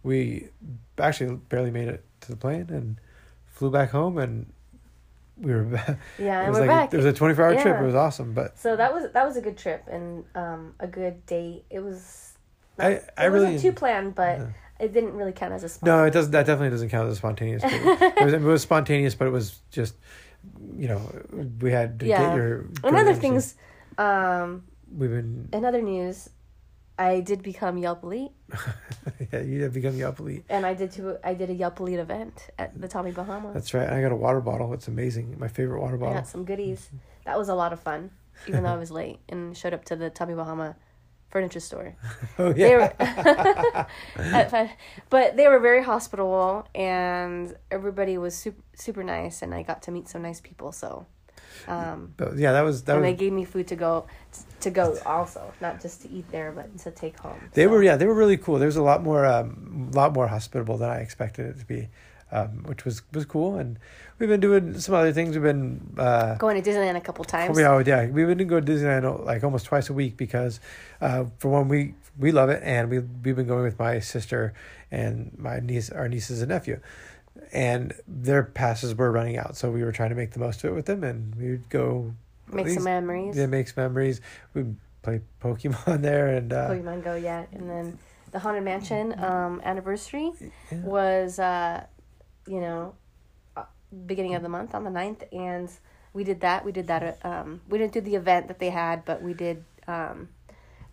We 0.04 0.50
actually 0.98 1.36
barely 1.50 1.72
made 1.72 1.88
it 1.88 2.04
to 2.22 2.30
the 2.30 2.38
plane 2.38 2.68
and 2.70 2.98
flew 3.48 3.70
back 3.72 3.92
home 3.92 4.18
and. 4.18 4.52
We 5.38 5.54
were 5.56 5.64
back. 5.64 5.98
Yeah, 6.20 6.42
it 6.42 6.44
and 6.44 6.50
was 6.52 6.60
we're 6.60 6.68
like 6.68 6.70
back. 6.92 6.94
it 6.94 6.98
was 6.98 7.06
a 7.06 7.14
twenty 7.14 7.34
four 7.34 7.46
hour 7.46 7.60
trip. 7.60 7.80
It 7.80 7.84
was 7.84 7.96
awesome, 7.96 8.34
but 8.34 8.60
So 8.60 8.76
that 8.76 8.94
was 8.94 9.12
that 9.14 9.26
was 9.26 9.38
a 9.38 9.42
good 9.42 9.58
trip 9.58 9.88
and 9.90 10.24
um, 10.36 10.76
a 10.80 10.86
good 10.86 11.26
date. 11.26 11.66
It 11.72 11.80
was. 11.80 12.34
I 12.78 13.02
I 13.18 13.26
it 13.26 13.28
really 13.30 13.54
wasn't 13.54 13.62
too 13.62 13.72
planned, 13.72 14.14
but 14.14 14.38
Yeah. 14.38 14.48
It 14.82 14.94
didn't 14.94 15.14
really 15.14 15.32
count 15.32 15.54
as 15.54 15.64
a. 15.64 15.70
Spot. 15.70 15.88
no, 15.88 16.04
it 16.06 16.12
doesn't. 16.12 16.32
That 16.32 16.46
definitely 16.46 16.72
doesn't 16.72 16.90
count 16.90 17.08
as 17.08 17.14
a 17.14 17.18
spontaneous. 17.18 17.62
it, 17.66 18.24
was, 18.24 18.34
it 18.34 18.42
was 18.42 18.62
spontaneous, 18.62 19.16
but 19.16 19.28
it 19.28 19.32
was 19.32 19.60
just 19.72 19.96
you 20.76 20.88
know 20.88 21.02
we 21.60 21.72
had 21.72 22.00
to 22.00 22.06
Yeah. 22.06 22.22
get 22.28 22.36
your. 22.36 22.66
And 22.84 22.96
other 22.96 23.14
things, 23.14 23.56
um, 23.98 24.64
we've 24.96 25.10
been. 25.10 25.50
in 25.54 25.66
other 25.66 25.82
news, 25.82 26.30
I 26.98 27.20
did 27.20 27.42
become 27.44 27.78
Yelp 27.78 28.04
Elite, 28.04 28.32
yeah, 29.32 29.42
you 29.42 29.64
have 29.64 29.74
become 29.74 29.96
Yelp 29.96 30.20
elite. 30.20 30.44
and 30.50 30.66
I 30.66 30.74
did 30.74 30.92
to 30.94 31.18
I 31.24 31.34
did 31.34 31.50
a 31.50 31.54
Yelp 31.54 31.80
Elite 31.80 32.00
event 32.00 32.50
at 32.60 32.80
the 32.80 32.88
Tommy 32.88 33.12
Bahama. 33.12 33.52
That's 33.54 33.74
right. 33.74 33.90
I 33.90 34.02
got 34.02 34.12
a 34.12 34.16
water 34.16 34.42
bottle. 34.42 34.74
It's 34.74 34.88
amazing. 34.88 35.38
My 35.40 35.48
favorite 35.48 35.82
water 35.82 35.98
bottle. 35.98 36.16
I 36.16 36.18
got 36.20 36.28
some 36.28 36.46
goodies. 36.46 36.90
That 37.26 37.38
was 37.38 37.50
a 37.50 37.56
lot 37.56 37.72
of 37.74 37.80
fun, 37.80 38.12
even 38.48 38.64
though 38.64 38.74
I 38.74 38.78
was 38.78 38.92
late 38.92 39.20
and 39.30 39.56
showed 39.56 39.74
up 39.74 39.86
to 39.86 39.96
the 39.96 40.10
Tommy 40.10 40.34
Bahama 40.34 40.76
furniture 41.32 41.60
store. 41.60 41.96
Oh 42.40 42.54
They 42.54 42.72
yeah. 42.72 43.86
were, 44.16 44.68
but 45.10 45.38
they 45.38 45.48
were 45.48 45.60
very 45.60 45.84
hospitable, 45.84 46.68
and 46.76 47.56
everybody 47.70 48.18
was 48.18 48.36
super 48.36 48.62
super 48.76 49.04
nice, 49.04 49.42
and 49.42 49.54
I 49.54 49.64
got 49.64 49.82
to 49.84 49.92
meet 49.92 50.08
some 50.10 50.22
nice 50.22 50.42
people. 50.42 50.72
So, 50.72 51.06
um, 51.68 52.14
But 52.18 52.38
yeah, 52.38 52.52
that 52.54 52.62
was 52.62 52.84
that 52.84 52.94
and 52.96 53.02
was. 53.02 53.12
they 53.12 53.16
gave 53.18 53.34
me 53.34 53.46
food 53.46 53.68
to 53.68 53.76
go 53.76 54.06
to 54.62 54.70
go 54.70 54.98
also, 55.06 55.42
not 55.62 55.82
just 55.82 56.02
to 56.04 56.10
eat 56.10 56.26
there, 56.32 56.52
but 56.52 56.78
to 56.80 56.92
take 56.92 57.18
home. 57.20 57.40
They 57.54 57.66
So- 57.66 57.70
were 57.72 57.84
yeah, 57.84 57.96
they 57.98 58.06
were 58.06 58.14
really 58.24 58.38
cool. 58.38 58.58
There 58.60 58.68
was 58.74 58.78
a 58.78 58.84
lot 58.84 59.04
more 59.04 59.26
um, 59.26 59.90
lot 59.94 60.14
more 60.14 60.28
hospitable 60.28 60.78
than 60.78 60.90
I 60.90 60.98
expected 60.98 61.46
it 61.52 61.60
to 61.60 61.66
be, 61.66 61.90
um, 62.32 62.64
which 62.66 62.86
was 62.86 63.02
was 63.14 63.26
cool. 63.26 63.58
And 63.58 63.78
we've 64.20 64.30
been 64.30 64.40
doing 64.40 64.80
some 64.80 64.96
other 64.96 65.14
things. 65.14 65.36
We've 65.36 65.44
been 65.44 65.96
uh, 65.98 66.36
going 66.36 66.62
to 66.62 66.70
Disneyland 66.70 66.98
a 66.98 67.02
couple 67.02 67.26
times. 67.26 67.58
Yeah, 67.58 67.82
yeah, 67.86 68.08
we've 68.08 68.28
been 68.28 68.38
to 68.38 68.46
go 68.46 68.60
to 68.60 68.66
Disneyland 68.66 69.26
like 69.26 69.44
almost 69.44 69.66
twice 69.66 69.90
a 69.90 69.94
week 69.94 70.18
because, 70.18 70.60
uh, 71.02 71.26
for 71.38 71.50
one, 71.50 71.68
we 71.68 71.96
we 72.18 72.32
love 72.32 72.50
it, 72.50 72.62
and 72.64 72.90
we 72.90 73.00
we've 73.00 73.36
been 73.36 73.48
going 73.48 73.64
with 73.64 73.80
my 73.80 74.00
sister 74.00 74.54
and 74.92 75.32
my 75.38 75.60
niece, 75.60 75.90
our 75.90 76.08
nieces 76.08 76.42
and 76.42 76.50
nephew, 76.50 76.80
and 77.54 77.94
their 78.08 78.44
passes 78.44 78.94
were 78.96 79.12
running 79.12 79.38
out, 79.38 79.56
so 79.56 79.72
we 79.72 79.84
were 79.84 79.92
trying 79.92 80.10
to 80.10 80.16
make 80.16 80.32
the 80.32 80.40
most 80.40 80.64
of 80.64 80.72
it 80.72 80.74
with 80.74 80.86
them, 80.86 81.04
and 81.04 81.34
we 81.36 81.52
would 81.52 81.70
go 81.70 82.14
Make 82.54 82.70
some 82.70 82.84
memories. 82.84 83.38
Yeah, 83.38 83.46
makes 83.46 83.76
memories. 83.78 84.22
We 84.54 84.66
play 85.02 85.22
Pokemon 85.42 86.02
there, 86.02 86.36
and 86.36 86.52
uh, 86.52 86.70
Pokemon 86.70 87.04
Go, 87.04 87.16
yeah, 87.16 87.46
and 87.54 87.70
then 87.70 88.00
the 88.32 88.40
Haunted 88.40 88.64
Mansion 88.64 89.18
um, 89.20 89.62
anniversary 89.64 90.32
yeah. 90.42 90.78
was, 90.84 91.40
uh, 91.40 91.86
you 92.48 92.60
know, 92.62 92.96
uh, 93.58 93.64
beginning 94.06 94.36
of 94.36 94.42
the 94.44 94.50
month 94.50 94.74
on 94.76 94.84
the 94.84 94.90
9th, 94.90 95.24
and 95.32 95.70
we 96.14 96.24
did 96.24 96.42
that. 96.42 96.66
We 96.66 96.72
did 96.72 96.88
that. 96.88 97.18
uh, 97.24 97.28
Um, 97.28 97.62
we 97.70 97.78
didn't 97.78 97.94
do 97.94 98.02
the 98.02 98.16
event 98.16 98.48
that 98.48 98.60
they 98.60 98.70
had, 98.70 99.06
but 99.06 99.22
we 99.22 99.34
did 99.34 99.64
um, 99.88 100.30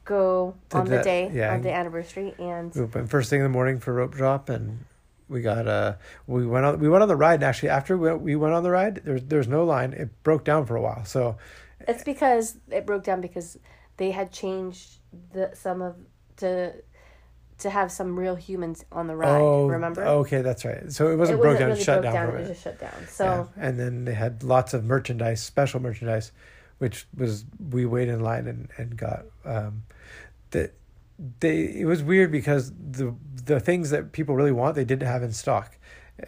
go 0.04 0.54
To 0.70 0.78
on 0.78 0.84
the 0.86 0.96
the- 0.98 1.02
day 1.02 1.30
yeah. 1.32 1.54
of 1.54 1.62
the 1.62 1.72
anniversary, 1.72 2.34
and 2.38 2.74
We 2.74 2.86
first 3.06 3.30
thing 3.30 3.40
in 3.40 3.44
the 3.44 3.50
morning 3.50 3.78
for 3.78 3.92
rope 3.92 4.12
drop, 4.14 4.48
and 4.48 4.84
we 5.28 5.42
got 5.42 5.68
uh 5.68 5.96
we 6.26 6.46
went 6.46 6.64
on 6.64 6.78
we 6.80 6.88
went 6.88 7.02
on 7.02 7.08
the 7.08 7.16
ride. 7.16 7.34
And 7.34 7.44
actually, 7.44 7.68
after 7.68 7.98
we 7.98 8.12
we 8.14 8.34
went 8.36 8.54
on 8.54 8.62
the 8.62 8.70
ride, 8.70 9.02
there 9.04 9.20
there 9.20 9.38
was 9.38 9.48
no 9.48 9.62
line. 9.64 9.92
It 9.92 10.22
broke 10.22 10.42
down 10.44 10.64
for 10.64 10.74
a 10.76 10.80
while. 10.80 11.04
So 11.04 11.36
it's 11.86 12.02
because 12.02 12.56
it 12.70 12.86
broke 12.86 13.04
down 13.04 13.20
because 13.20 13.58
they 13.98 14.10
had 14.12 14.32
changed 14.32 15.00
the 15.32 15.50
some 15.54 15.82
of 15.82 15.96
to 16.36 16.72
to 17.58 17.70
have 17.70 17.90
some 17.90 18.18
real 18.18 18.36
humans 18.36 18.84
on 18.92 19.06
the 19.08 19.16
ride. 19.16 19.40
oh, 19.40 19.66
remember? 19.66 20.04
Okay, 20.04 20.42
that's 20.42 20.64
right. 20.64 20.90
So 20.92 21.10
it 21.10 21.16
wasn't 21.16 21.38
it 21.38 21.42
broke 21.42 21.54
wasn't 21.54 21.60
down; 21.60 21.68
really 21.70 21.84
shut 21.84 22.02
down, 22.02 22.14
down. 22.14 22.28
It 22.28 22.32
minute. 22.32 22.48
just 22.48 22.62
shut 22.62 22.80
down. 22.80 23.06
So 23.08 23.24
Yeah. 23.56 23.66
And 23.66 23.78
then 23.78 24.04
they 24.04 24.14
had 24.14 24.42
lots 24.42 24.74
of 24.74 24.84
merchandise, 24.84 25.42
special 25.42 25.80
merchandise, 25.80 26.32
which 26.78 27.06
was 27.16 27.44
we 27.70 27.84
waited 27.84 28.14
in 28.14 28.20
line 28.20 28.46
and 28.46 28.68
and 28.76 28.96
got 28.96 29.24
um, 29.44 29.82
that 30.50 30.74
they 31.40 31.62
it 31.62 31.86
was 31.86 32.02
weird 32.02 32.30
because 32.30 32.72
the 32.72 33.14
the 33.44 33.58
things 33.58 33.90
that 33.90 34.12
people 34.12 34.36
really 34.36 34.52
want 34.52 34.76
they 34.76 34.84
didn't 34.84 35.08
have 35.08 35.22
in 35.22 35.32
stock, 35.32 35.76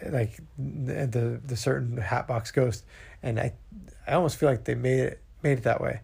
like 0.09 0.39
the 0.57 1.07
the, 1.07 1.41
the 1.45 1.55
certain 1.55 1.97
Hatbox 1.97 2.51
Ghost, 2.51 2.83
and 3.23 3.39
I 3.39 3.53
I 4.05 4.13
almost 4.13 4.37
feel 4.37 4.49
like 4.49 4.65
they 4.65 4.75
made 4.75 4.99
it 4.99 5.21
made 5.43 5.59
it 5.59 5.63
that 5.63 5.79
way. 5.79 6.01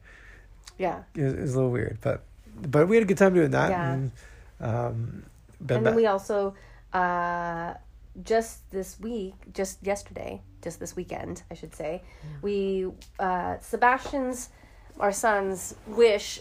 yeah. 0.78 1.04
It 1.16 1.24
was, 1.24 1.34
it 1.34 1.42
was 1.42 1.54
a 1.54 1.58
little 1.58 1.72
weird, 1.72 1.98
but 2.02 2.24
but 2.56 2.88
we 2.88 2.96
had 2.96 3.04
a 3.04 3.08
good 3.08 3.18
time 3.18 3.34
doing 3.34 3.52
that. 3.52 3.70
Yeah. 3.72 3.92
And, 3.92 4.12
um, 4.60 5.24
and 5.70 5.86
then 5.86 5.96
we 5.96 6.06
also 6.06 6.54
uh 6.94 7.74
just 8.24 8.70
this 8.72 9.00
week 9.00 9.34
just 9.54 9.78
yesterday 9.86 10.42
just 10.64 10.80
this 10.80 10.96
weekend 10.96 11.44
i 11.52 11.54
should 11.54 11.76
say 11.76 12.02
Mm. 12.04 12.42
we 12.42 12.88
uh 13.20 13.58
sebastian's 13.62 14.50
our 15.00 15.12
son's 15.12 15.76
wish 15.88 16.40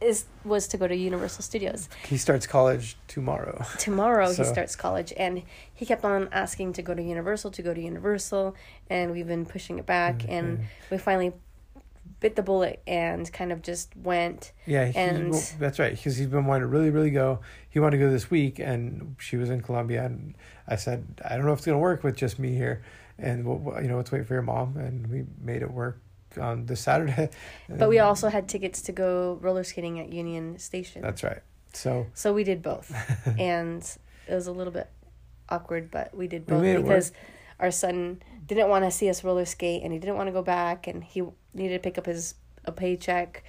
is 0.00 0.24
was 0.44 0.66
to 0.68 0.76
go 0.76 0.88
to 0.88 0.96
universal 0.96 1.42
studios 1.42 1.88
he 2.08 2.16
starts 2.16 2.46
college 2.46 2.96
tomorrow. 3.08 3.62
tomorrow 3.78 4.32
So- 4.32 4.42
he 4.42 4.48
starts 4.48 4.74
college 4.74 5.12
and 5.16 5.42
he 5.74 5.84
kept 5.86 6.04
on 6.04 6.28
asking 6.32 6.72
to 6.74 6.82
go 6.82 6.94
to 6.94 7.02
universal 7.02 7.50
to 7.52 7.62
go 7.62 7.72
to 7.74 7.80
universal 7.80 8.56
and 8.90 9.12
we've 9.12 9.28
been 9.28 9.46
pushing 9.46 9.78
it 9.78 9.86
back 9.86 10.24
and 10.28 10.60
we 10.90 10.98
finally 10.98 11.32
bit 12.22 12.36
the 12.36 12.42
bullet 12.42 12.80
and 12.86 13.30
kind 13.32 13.52
of 13.52 13.60
just 13.60 13.94
went 13.96 14.52
Yeah, 14.64 14.86
he, 14.86 14.96
And- 14.96 15.32
well, 15.32 15.42
that's 15.58 15.78
right. 15.78 15.94
Because 15.94 16.16
he's 16.16 16.28
been 16.28 16.46
wanting 16.46 16.62
to 16.62 16.66
really, 16.68 16.90
really 16.90 17.10
go. 17.10 17.40
He 17.68 17.80
wanted 17.80 17.98
to 17.98 18.04
go 18.04 18.10
this 18.10 18.30
week, 18.30 18.58
and 18.58 19.16
she 19.18 19.36
was 19.36 19.50
in 19.50 19.60
Colombia, 19.60 20.04
and 20.04 20.34
I 20.66 20.76
said, 20.76 21.20
I 21.28 21.36
don't 21.36 21.44
know 21.44 21.52
if 21.52 21.58
it's 21.58 21.66
gonna 21.66 21.78
work 21.78 22.02
with 22.02 22.16
just 22.16 22.38
me 22.38 22.54
here, 22.54 22.82
and 23.18 23.44
we'll, 23.44 23.82
you 23.82 23.88
know, 23.88 23.96
let's 23.96 24.12
wait 24.12 24.26
for 24.26 24.34
your 24.34 24.42
mom, 24.42 24.76
and 24.76 25.06
we 25.08 25.24
made 25.40 25.62
it 25.62 25.70
work 25.70 26.00
on 26.40 26.66
this 26.66 26.80
Saturday. 26.80 27.28
but 27.68 27.88
we 27.88 27.98
also 27.98 28.28
had 28.28 28.48
tickets 28.48 28.80
to 28.82 28.92
go 28.92 29.38
roller 29.42 29.64
skating 29.64 30.00
at 30.00 30.12
union 30.12 30.58
station 30.58 31.02
That's 31.02 31.22
right. 31.22 31.42
So 31.74 32.06
So 32.14 32.32
we 32.32 32.44
did 32.44 32.62
both. 32.62 32.94
and 33.38 33.82
it 34.28 34.34
was 34.34 34.46
a 34.46 34.52
little 34.52 34.72
bit 34.72 34.88
awkward, 35.48 35.90
but 35.90 36.14
we 36.16 36.28
did 36.28 36.46
We 36.46 36.56
both 36.56 36.64
it 36.64 36.82
because 36.82 37.12
our 37.62 37.70
son 37.70 38.20
didn't 38.46 38.68
want 38.68 38.84
to 38.84 38.90
see 38.90 39.08
us 39.08 39.24
roller 39.24 39.44
skate 39.46 39.82
and 39.82 39.92
he 39.92 39.98
didn't 39.98 40.16
want 40.16 40.26
to 40.28 40.32
go 40.32 40.42
back 40.42 40.86
and 40.86 41.02
he 41.04 41.22
needed 41.54 41.74
to 41.74 41.78
pick 41.78 41.96
up 41.96 42.04
his 42.06 42.34
a 42.64 42.72
paycheck. 42.72 43.42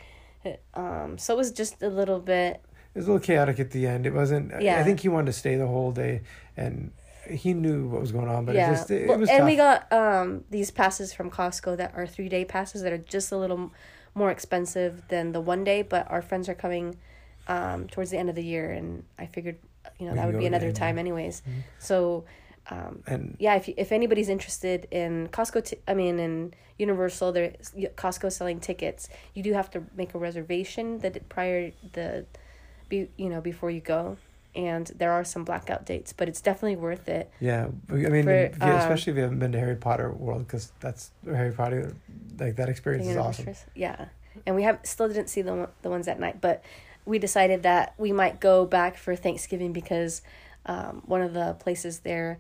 Um, 0.74 1.18
so 1.18 1.34
it 1.34 1.38
was 1.38 1.52
just 1.52 1.82
a 1.82 1.90
little 1.90 2.20
bit 2.20 2.62
it 2.96 3.00
was 3.00 3.08
a 3.08 3.12
little 3.12 3.26
chaotic 3.26 3.60
at 3.60 3.72
the 3.72 3.88
end. 3.88 4.06
It 4.06 4.14
wasn't. 4.14 4.52
Yeah. 4.62 4.80
I 4.80 4.84
think 4.84 5.00
he 5.00 5.10
wanted 5.10 5.26
to 5.28 5.34
stay 5.34 5.56
the 5.56 5.66
whole 5.66 5.92
day, 5.92 6.22
and 6.56 6.92
he 7.28 7.54
knew 7.56 7.88
what 7.88 8.00
was 8.00 8.12
going 8.12 8.28
on, 8.28 8.46
but 8.46 8.54
yeah. 8.54 8.70
it 8.70 8.76
just 8.76 8.92
it, 8.92 9.08
Well, 9.08 9.18
it 9.18 9.22
was 9.22 9.30
and 9.30 9.40
tough. 9.40 9.50
we 9.50 9.56
got 9.56 9.92
um 9.92 10.44
these 10.52 10.70
passes 10.70 11.12
from 11.12 11.32
Costco 11.32 11.78
that 11.78 11.94
are 11.96 12.06
3-day 12.06 12.46
passes 12.46 12.84
that 12.84 12.94
are 12.94 13.00
just 13.00 13.32
a 13.32 13.38
little 13.38 13.72
more 14.14 14.30
expensive 14.30 15.08
than 15.08 15.32
the 15.32 15.42
one 15.42 15.64
day, 15.64 15.82
but 15.82 16.10
our 16.12 16.22
friends 16.22 16.48
are 16.50 16.54
coming 16.54 16.98
um 17.48 17.88
towards 17.88 18.12
the 18.12 18.18
end 18.18 18.30
of 18.30 18.36
the 18.36 18.44
year 18.44 18.72
and 18.72 19.04
I 19.18 19.26
figured 19.26 19.58
you 20.00 20.06
know 20.06 20.12
We 20.14 20.18
that 20.20 20.28
would 20.28 20.38
be 20.38 20.46
another 20.46 20.72
time 20.72 20.98
anyways. 21.00 21.42
Mhm. 21.42 21.64
So 21.80 22.26
um 22.70 23.04
and 23.08 23.36
yeah, 23.40 23.56
if 23.56 23.68
if 23.70 23.92
anybody's 23.92 24.30
interested 24.30 24.88
in 24.92 25.28
Costco, 25.30 25.66
t- 25.66 25.78
I 25.88 25.94
mean 25.94 26.20
in 26.20 26.54
Universal, 26.78 27.32
there's 27.34 27.72
Costco 27.96 28.32
selling 28.32 28.60
tickets. 28.60 29.10
You 29.34 29.44
do 29.44 29.54
have 29.54 29.70
to 29.72 29.84
make 29.96 30.14
a 30.14 30.18
reservation 30.18 31.00
that 31.00 31.30
prior 31.30 31.72
the, 31.94 32.26
be 32.90 33.10
you 33.18 33.30
know 33.30 33.42
before 33.42 33.70
you 33.70 33.80
go, 33.82 34.18
and 34.56 34.88
there 34.98 35.12
are 35.12 35.24
some 35.24 35.44
blackout 35.44 35.86
dates, 35.86 36.14
but 36.14 36.28
it's 36.30 36.42
definitely 36.42 36.76
worth 36.78 37.08
it. 37.10 37.30
yeah, 37.40 37.68
I 37.90 37.94
mean, 37.94 38.24
For, 38.24 38.34
if 38.34 38.58
you- 38.58 38.64
um, 38.64 38.78
especially 38.80 39.12
if 39.12 39.18
you 39.18 39.24
haven't 39.24 39.40
been 39.40 39.52
to 39.52 39.60
Harry 39.60 39.76
Potter 39.76 40.12
World, 40.12 40.48
because 40.48 40.72
that's 40.80 41.12
Harry 41.26 41.52
Potter, 41.52 41.96
like 42.40 42.56
that 42.56 42.70
experience 42.70 43.08
is 43.08 43.18
awesome. 43.18 43.54
Yeah, 43.76 44.06
and 44.46 44.56
we 44.56 44.64
have 44.64 44.80
still 44.84 45.08
didn't 45.08 45.28
see 45.30 45.42
the 45.42 45.70
the 45.82 45.90
ones 45.90 46.08
at 46.08 46.20
night, 46.20 46.40
but 46.42 46.64
we 47.06 47.20
decided 47.20 47.64
that 47.64 47.94
we 47.98 48.12
might 48.14 48.40
go 48.40 48.66
back 48.66 48.98
for 48.98 49.16
Thanksgiving 49.16 49.74
because 49.74 50.22
um, 50.66 51.02
one 51.06 51.22
of 51.22 51.34
the 51.34 51.54
places 51.60 52.00
there, 52.00 52.40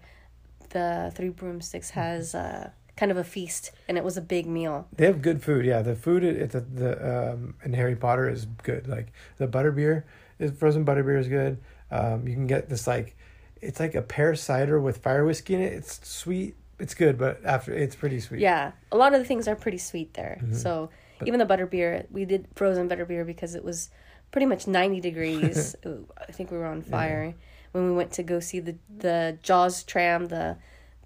the 0.69 1.12
Three 1.15 1.29
Broomsticks 1.29 1.91
has 1.91 2.33
uh, 2.36 2.69
kind 2.95 3.12
of 3.12 3.17
a 3.17 3.23
feast, 3.23 3.71
and 3.88 3.97
it 3.97 4.03
was 4.03 4.17
a 4.17 4.21
big 4.21 4.45
meal. 4.47 4.88
They 4.95 5.05
have 5.05 5.21
good 5.21 5.41
food. 5.43 5.65
Yeah, 5.65 5.81
the 5.81 5.95
food 5.95 6.23
at 6.23 6.51
the 6.51 6.62
the 6.62 7.31
um 7.33 7.55
in 7.63 7.73
Harry 7.73 7.95
Potter 7.95 8.29
is 8.29 8.45
good. 8.63 8.88
Like 8.88 9.07
the 9.38 9.47
butterbeer 9.47 10.03
is 10.39 10.51
frozen 10.51 10.86
butterbeer 10.86 11.19
is 11.19 11.27
good. 11.27 11.57
Um, 11.91 12.27
you 12.27 12.33
can 12.33 12.47
get 12.47 12.69
this 12.69 12.88
like 12.88 13.15
it's 13.62 13.79
like 13.79 13.95
a 13.95 14.01
pear 14.01 14.36
cider 14.36 14.79
with 14.79 14.97
fire 14.97 15.25
whiskey 15.25 15.55
in 15.55 15.62
it. 15.62 15.73
It's 15.73 16.07
sweet. 16.07 16.55
It's 16.79 16.95
good, 16.95 17.17
but 17.17 17.39
after 17.45 17.71
it's 17.73 17.95
pretty 17.95 18.19
sweet. 18.19 18.41
Yeah, 18.41 18.71
a 18.91 18.97
lot 18.97 19.13
of 19.13 19.19
the 19.19 19.25
things 19.25 19.47
are 19.47 19.55
pretty 19.55 19.77
sweet 19.77 20.13
there. 20.15 20.39
Mhm. 20.43 20.55
So 20.55 20.89
But- 21.19 21.27
even 21.27 21.39
the 21.39 21.45
butterbeer, 21.45 22.05
we 22.12 22.25
did 22.25 22.47
frozen 22.55 22.89
butterbeer 22.89 23.25
because 23.25 23.53
it 23.55 23.63
was 23.63 23.89
pretty 24.31 24.47
much 24.47 24.65
ninety 24.67 24.99
degrees. 24.99 25.75
I 26.27 26.31
think 26.31 26.49
we 26.51 26.57
were 26.57 26.65
on 26.65 26.81
fire 26.81 27.36
when 27.73 27.86
we 27.86 27.91
went 27.91 28.12
to 28.13 28.23
go 28.23 28.39
see 28.39 28.59
the 28.59 28.75
the 28.97 29.38
Jaws 29.43 29.83
tram, 29.83 30.27
the 30.27 30.57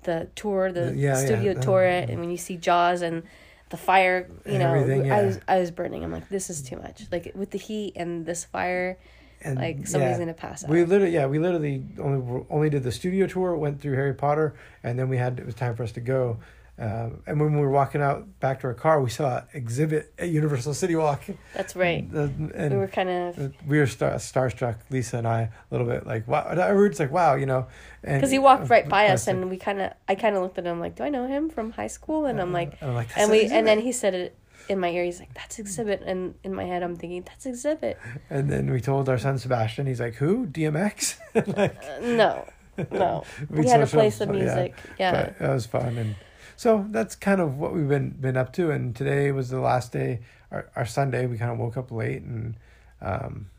the 0.03 0.29
tour, 0.35 0.71
the 0.71 0.93
yeah, 0.95 1.15
studio 1.15 1.53
yeah, 1.53 1.61
tour, 1.61 1.85
uh, 1.85 2.05
and 2.09 2.19
when 2.19 2.29
you 2.29 2.37
see 2.37 2.55
Jaws 2.55 3.01
and 3.01 3.23
the 3.69 3.77
fire, 3.77 4.29
you 4.45 4.59
know, 4.59 4.73
Everything, 4.73 5.11
I 5.11 5.23
was 5.23 5.39
I 5.47 5.59
was 5.59 5.71
burning. 5.71 6.03
I'm 6.03 6.11
like, 6.11 6.29
this 6.29 6.49
is 6.49 6.61
too 6.61 6.77
much. 6.77 7.03
Like 7.11 7.31
with 7.35 7.51
the 7.51 7.57
heat 7.57 7.93
and 7.95 8.25
this 8.25 8.45
fire, 8.45 8.97
and 9.41 9.57
like 9.57 9.87
somebody's 9.87 10.15
yeah. 10.15 10.19
gonna 10.19 10.33
pass 10.33 10.63
out. 10.63 10.69
We 10.69 10.83
literally, 10.83 11.13
yeah, 11.13 11.25
we 11.25 11.39
literally 11.39 11.83
only 11.99 12.45
only 12.49 12.69
did 12.69 12.83
the 12.83 12.91
studio 12.91 13.27
tour, 13.27 13.55
went 13.55 13.81
through 13.81 13.95
Harry 13.95 14.13
Potter, 14.13 14.55
and 14.83 14.99
then 14.99 15.09
we 15.09 15.17
had 15.17 15.39
it 15.39 15.45
was 15.45 15.55
time 15.55 15.75
for 15.75 15.83
us 15.83 15.91
to 15.93 16.01
go. 16.01 16.37
Um, 16.79 17.23
and 17.25 17.39
when 17.39 17.53
we 17.53 17.61
were 17.61 17.71
walking 17.71 18.01
out 18.01 18.39
back 18.39 18.59
to 18.61 18.67
our 18.67 18.75
car, 18.75 19.01
we 19.01 19.09
saw 19.09 19.41
an 19.53 19.65
Xzibit 19.65 20.05
at 20.19 20.29
Universal 20.29 20.75
City 20.75 20.95
Walk. 20.95 21.23
That's 21.55 21.75
right. 21.75 22.07
Uh, 22.13 22.29
and 22.53 22.71
we 22.71 22.77
were 22.77 22.87
kind 22.87 23.09
of 23.09 23.53
we 23.65 23.79
were 23.79 23.87
star- 23.87 24.13
starstruck, 24.13 24.77
Lisa 24.91 25.17
and 25.17 25.27
I, 25.27 25.41
a 25.41 25.51
little 25.71 25.87
bit 25.87 26.05
like 26.05 26.27
wow. 26.27 26.53
We 26.55 26.75
were 26.75 26.89
just 26.89 26.99
like 26.99 27.11
wow, 27.11 27.33
you 27.33 27.47
know, 27.47 27.65
and 28.03 28.19
because 28.19 28.31
he 28.31 28.37
walked 28.37 28.69
right 28.69 28.87
by 28.87 29.07
us, 29.07 29.27
and 29.27 29.49
we 29.49 29.57
kind 29.57 29.81
of 29.81 29.93
I 30.07 30.13
kind 30.13 30.35
of 30.35 30.43
looked 30.43 30.59
at 30.59 30.65
him 30.65 30.79
like, 30.79 30.95
do 30.95 31.03
I 31.03 31.09
know 31.09 31.27
him 31.27 31.49
from 31.49 31.71
high 31.71 31.87
school? 31.87 32.25
And 32.25 32.39
I'm 32.39 32.53
like. 32.53 32.77
and 32.79 32.91
I'm 32.91 32.95
like, 32.95 33.09
and 33.17 33.31
"That's 33.31 33.31
we 33.31 33.45
an 33.45 33.51
and 33.53 33.67
then 33.67 33.79
he 33.79 33.91
said 33.91 34.13
it 34.13 34.37
in 34.69 34.79
my 34.79 34.89
ear 34.89 35.03
he's 35.03 35.19
like 35.19 35.33
that's 35.33 35.57
Xzibit 35.57 36.01
and 36.05 36.35
in 36.43 36.53
my 36.53 36.65
head 36.65 36.83
i'm 36.83 36.95
thinking 36.95 37.23
that's 37.23 37.45
Xzibit 37.45 37.95
and 38.29 38.49
then 38.49 38.69
we 38.69 38.81
told 38.81 39.07
our 39.07 39.17
son 39.17 39.37
Sebastian, 39.37 39.87
he's 39.87 40.01
like, 40.01 40.15
who 40.15 40.45
DMX? 40.45 41.17
like 41.55 41.81
uh, 41.85 41.99
no 42.01 42.45
no 42.91 43.23
we 43.49 43.61
we 43.61 43.67
had 43.67 43.77
to 43.77 43.87
play 43.87 44.09
some 44.09 44.33
yeah. 44.33 44.43
music 44.43 44.75
yeah, 44.99 45.11
But 45.11 45.39
that 45.39 45.53
was 45.53 45.65
fun, 45.65 45.97
and 45.97 46.15
so 46.57 46.85
that's 46.89 47.15
kind 47.15 47.39
of 47.39 47.57
what 47.57 47.73
we've 47.73 47.87
been 47.87 48.09
been 48.09 48.35
up 48.35 48.51
to. 48.53 48.71
And 48.71 48.93
today 48.93 49.31
was 49.31 49.49
the 49.49 49.61
last 49.61 49.93
day, 49.93 50.19
our, 50.51 50.69
our 50.75 50.85
Sunday. 50.85 51.25
We 51.25 51.37
kind 51.37 51.51
of 51.51 51.57
woke 51.57 51.77
up 51.77 51.89
late, 51.91 52.21
and 52.23 52.57
um, 53.01 53.49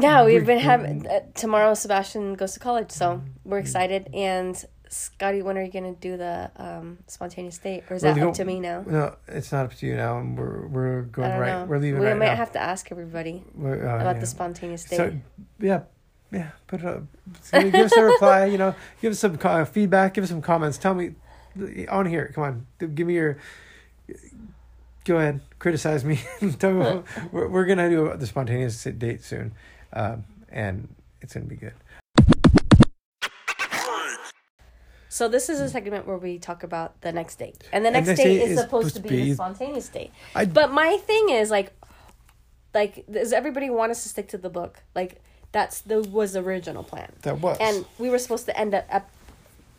yeah 0.00 0.24
we've 0.24 0.44
been 0.46 0.58
having 0.60 1.06
uh, 1.06 1.20
tomorrow 1.34 1.72
sebastian 1.74 2.34
goes 2.34 2.52
to 2.52 2.60
college 2.60 2.90
so 2.90 3.06
Mm-hmm. 3.16 3.48
we're 3.50 3.58
excited 3.58 4.08
and 4.12 4.62
scotty 4.90 5.40
when 5.42 5.56
are 5.56 5.62
you 5.62 5.72
gonna 5.72 5.94
do 5.94 6.16
the 6.18 6.50
um 6.56 6.98
spontaneous 7.06 7.56
date 7.58 7.84
or 7.88 7.96
is 7.96 8.02
Well, 8.02 8.14
that 8.14 8.22
up 8.28 8.34
to 8.34 8.44
me 8.44 8.60
now 8.60 8.84
no, 8.86 9.16
it's 9.26 9.50
not 9.50 9.64
up 9.66 9.74
to 9.74 9.86
you 9.86 9.96
now. 9.96 10.18
And 10.18 10.36
we're 10.38 10.66
we're 10.66 11.02
going 11.02 11.30
right. 11.38 11.48
know. 11.52 11.64
We're 11.64 11.78
leaving 11.78 12.00
we 12.00 12.06
right 12.06 12.16
might 12.18 12.26
now. 12.26 12.36
have 12.36 12.52
to 12.52 12.58
ask 12.60 12.92
everybody 12.92 13.44
We're, 13.54 13.76
uh, 13.88 14.00
about 14.00 14.16
yeah. 14.16 14.20
the 14.20 14.26
spontaneous 14.26 14.84
date 14.84 14.96
So 14.98 15.12
yeah, 15.58 15.80
yeah. 16.30 16.50
Put 16.66 16.80
it 16.80 16.86
up. 16.86 17.02
Give 17.52 17.74
us 17.74 17.92
a 17.96 18.04
reply. 18.04 18.44
You 18.46 18.58
know, 18.58 18.74
give 19.02 19.12
us 19.12 19.18
some 19.18 19.36
co- 19.38 19.64
feedback. 19.64 20.14
Give 20.14 20.22
us 20.24 20.30
some 20.30 20.42
comments. 20.42 20.76
Tell 20.78 20.94
me. 20.94 21.14
I 21.60 21.94
want 21.94 22.06
to 22.06 22.10
hear 22.10 22.22
it. 22.24 22.34
Come 22.34 22.44
on, 22.44 22.66
give 22.94 23.06
me 23.06 23.14
your. 23.14 23.38
Go 25.04 25.16
ahead, 25.16 25.40
criticize 25.58 26.04
me. 26.04 26.20
Tell 26.58 26.72
me 26.72 26.78
what, 26.78 27.04
we're 27.32 27.48
we're 27.48 27.64
gonna 27.66 27.88
do 27.88 28.12
the 28.16 28.26
spontaneous 28.26 28.82
date 28.84 29.22
soon, 29.24 29.52
um, 29.92 30.24
and 30.50 30.88
it's 31.22 31.34
gonna 31.34 31.46
be 31.46 31.56
good. 31.56 31.74
So 35.10 35.26
this 35.28 35.48
is 35.48 35.60
a 35.60 35.68
segment 35.70 36.06
where 36.06 36.18
we 36.18 36.38
talk 36.38 36.62
about 36.62 37.00
the 37.00 37.10
next 37.12 37.36
date, 37.38 37.64
and 37.72 37.84
the 37.84 37.90
next, 37.90 38.08
next 38.08 38.18
date, 38.20 38.24
date 38.38 38.42
is 38.42 38.50
is 38.52 38.60
supposed 38.60 38.94
to 38.94 39.00
be, 39.00 39.08
to 39.08 39.14
be- 39.14 39.28
the 39.30 39.34
spontaneous 39.34 39.88
date. 39.88 40.12
I- 40.34 40.44
but 40.44 40.70
my 40.70 40.98
thing 40.98 41.30
is 41.30 41.50
like, 41.50 41.72
like 42.74 43.04
does 43.10 43.32
everybody 43.32 43.70
want 43.70 43.90
us 43.90 44.02
to 44.02 44.08
stick 44.10 44.28
to 44.28 44.38
the 44.38 44.50
book? 44.50 44.82
Like 44.94 45.22
that's 45.50 45.80
the 45.80 46.02
was 46.02 46.34
the 46.34 46.40
original 46.40 46.84
plan, 46.84 47.10
That 47.22 47.40
was 47.40 47.56
and 47.58 47.86
we 47.98 48.10
were 48.10 48.18
supposed 48.18 48.44
to 48.46 48.56
end 48.58 48.74
up 48.74 48.84
at 48.90 49.08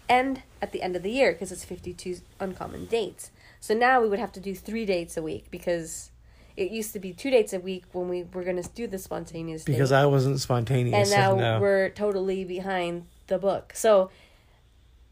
end 0.09 0.43
at 0.61 0.71
the 0.71 0.81
end 0.81 0.95
of 0.95 1.03
the 1.03 1.11
year 1.11 1.31
because 1.31 1.51
it's 1.51 1.63
fifty 1.63 1.93
two 1.93 2.17
uncommon 2.39 2.85
dates. 2.85 3.31
So 3.59 3.73
now 3.73 4.01
we 4.01 4.09
would 4.09 4.19
have 4.19 4.31
to 4.33 4.39
do 4.39 4.55
three 4.55 4.85
dates 4.85 5.17
a 5.17 5.21
week 5.21 5.45
because 5.51 6.11
it 6.57 6.71
used 6.71 6.93
to 6.93 6.99
be 6.99 7.13
two 7.13 7.29
dates 7.29 7.53
a 7.53 7.59
week 7.59 7.85
when 7.91 8.09
we 8.09 8.23
were 8.33 8.43
gonna 8.43 8.63
do 8.75 8.87
the 8.87 8.97
spontaneous. 8.97 9.63
Because 9.63 9.91
I 9.91 10.05
wasn't 10.05 10.39
spontaneous. 10.39 11.11
and 11.11 11.21
now 11.21 11.35
no. 11.35 11.59
we're 11.61 11.89
totally 11.89 12.43
behind 12.43 13.05
the 13.27 13.37
book. 13.37 13.73
So 13.75 14.09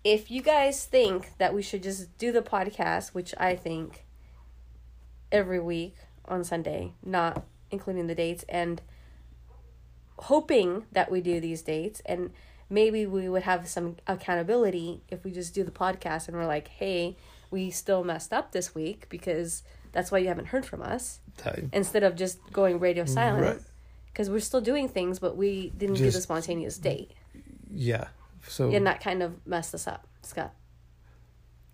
if 0.04 0.32
you 0.32 0.42
guys 0.42 0.86
think 0.86 1.38
that 1.38 1.54
we 1.54 1.62
should 1.62 1.84
just 1.84 2.18
do 2.18 2.32
the 2.32 2.42
podcast, 2.42 3.10
which 3.10 3.34
I 3.38 3.56
think 3.56 4.06
every 5.32 5.60
week 5.60 5.96
on 6.26 6.44
Sunday, 6.44 6.94
not 7.04 7.44
including 7.72 8.08
the 8.08 8.16
dates, 8.16 8.46
and 8.48 8.82
hoping 10.20 10.86
that 10.92 11.12
we 11.12 11.22
do 11.22 11.40
these 11.40 11.62
dates, 11.62 12.02
and 12.06 12.32
maybe 12.69 13.06
we 13.06 13.30
would 13.30 13.43
have 13.43 13.67
some 13.67 13.95
accountability 14.08 15.01
if 15.10 15.23
we 15.23 15.32
just 15.32 15.53
do 15.53 15.63
the 15.63 15.71
podcast 15.71 16.27
and 16.27 16.36
we're 16.38 16.45
like, 16.45 16.67
hey, 16.67 17.15
we 17.51 17.69
still 17.71 18.03
messed 18.03 18.34
up 18.34 18.51
this 18.51 18.75
week 18.75 19.08
because 19.10 19.63
that's 19.93 20.12
why 20.12 20.17
you 20.17 20.27
haven't 20.27 20.47
heard 20.47 20.65
from 20.65 20.82
us 20.82 21.19
That- 21.43 21.60
instead 21.71 22.03
of 22.03 22.15
just 22.15 22.39
going 22.51 22.80
radio 22.80 23.06
silent 23.06 23.41
Right. 23.43 23.60
because 24.12 24.30
we're 24.30 24.41
still 24.41 24.62
doing 24.62 24.89
things 24.89 25.19
but 25.19 25.38
we 25.38 25.69
didn't 25.77 25.95
do 25.95 26.12
the 26.12 26.21
spontaneous 26.21 26.77
date 26.77 27.12
yeah. 27.73 28.08
So 28.47 28.69
and 28.71 28.86
that 28.86 29.01
kind 29.01 29.23
of 29.23 29.45
messed 29.47 29.73
us 29.73 29.88
up 29.88 30.06
scott 30.23 30.53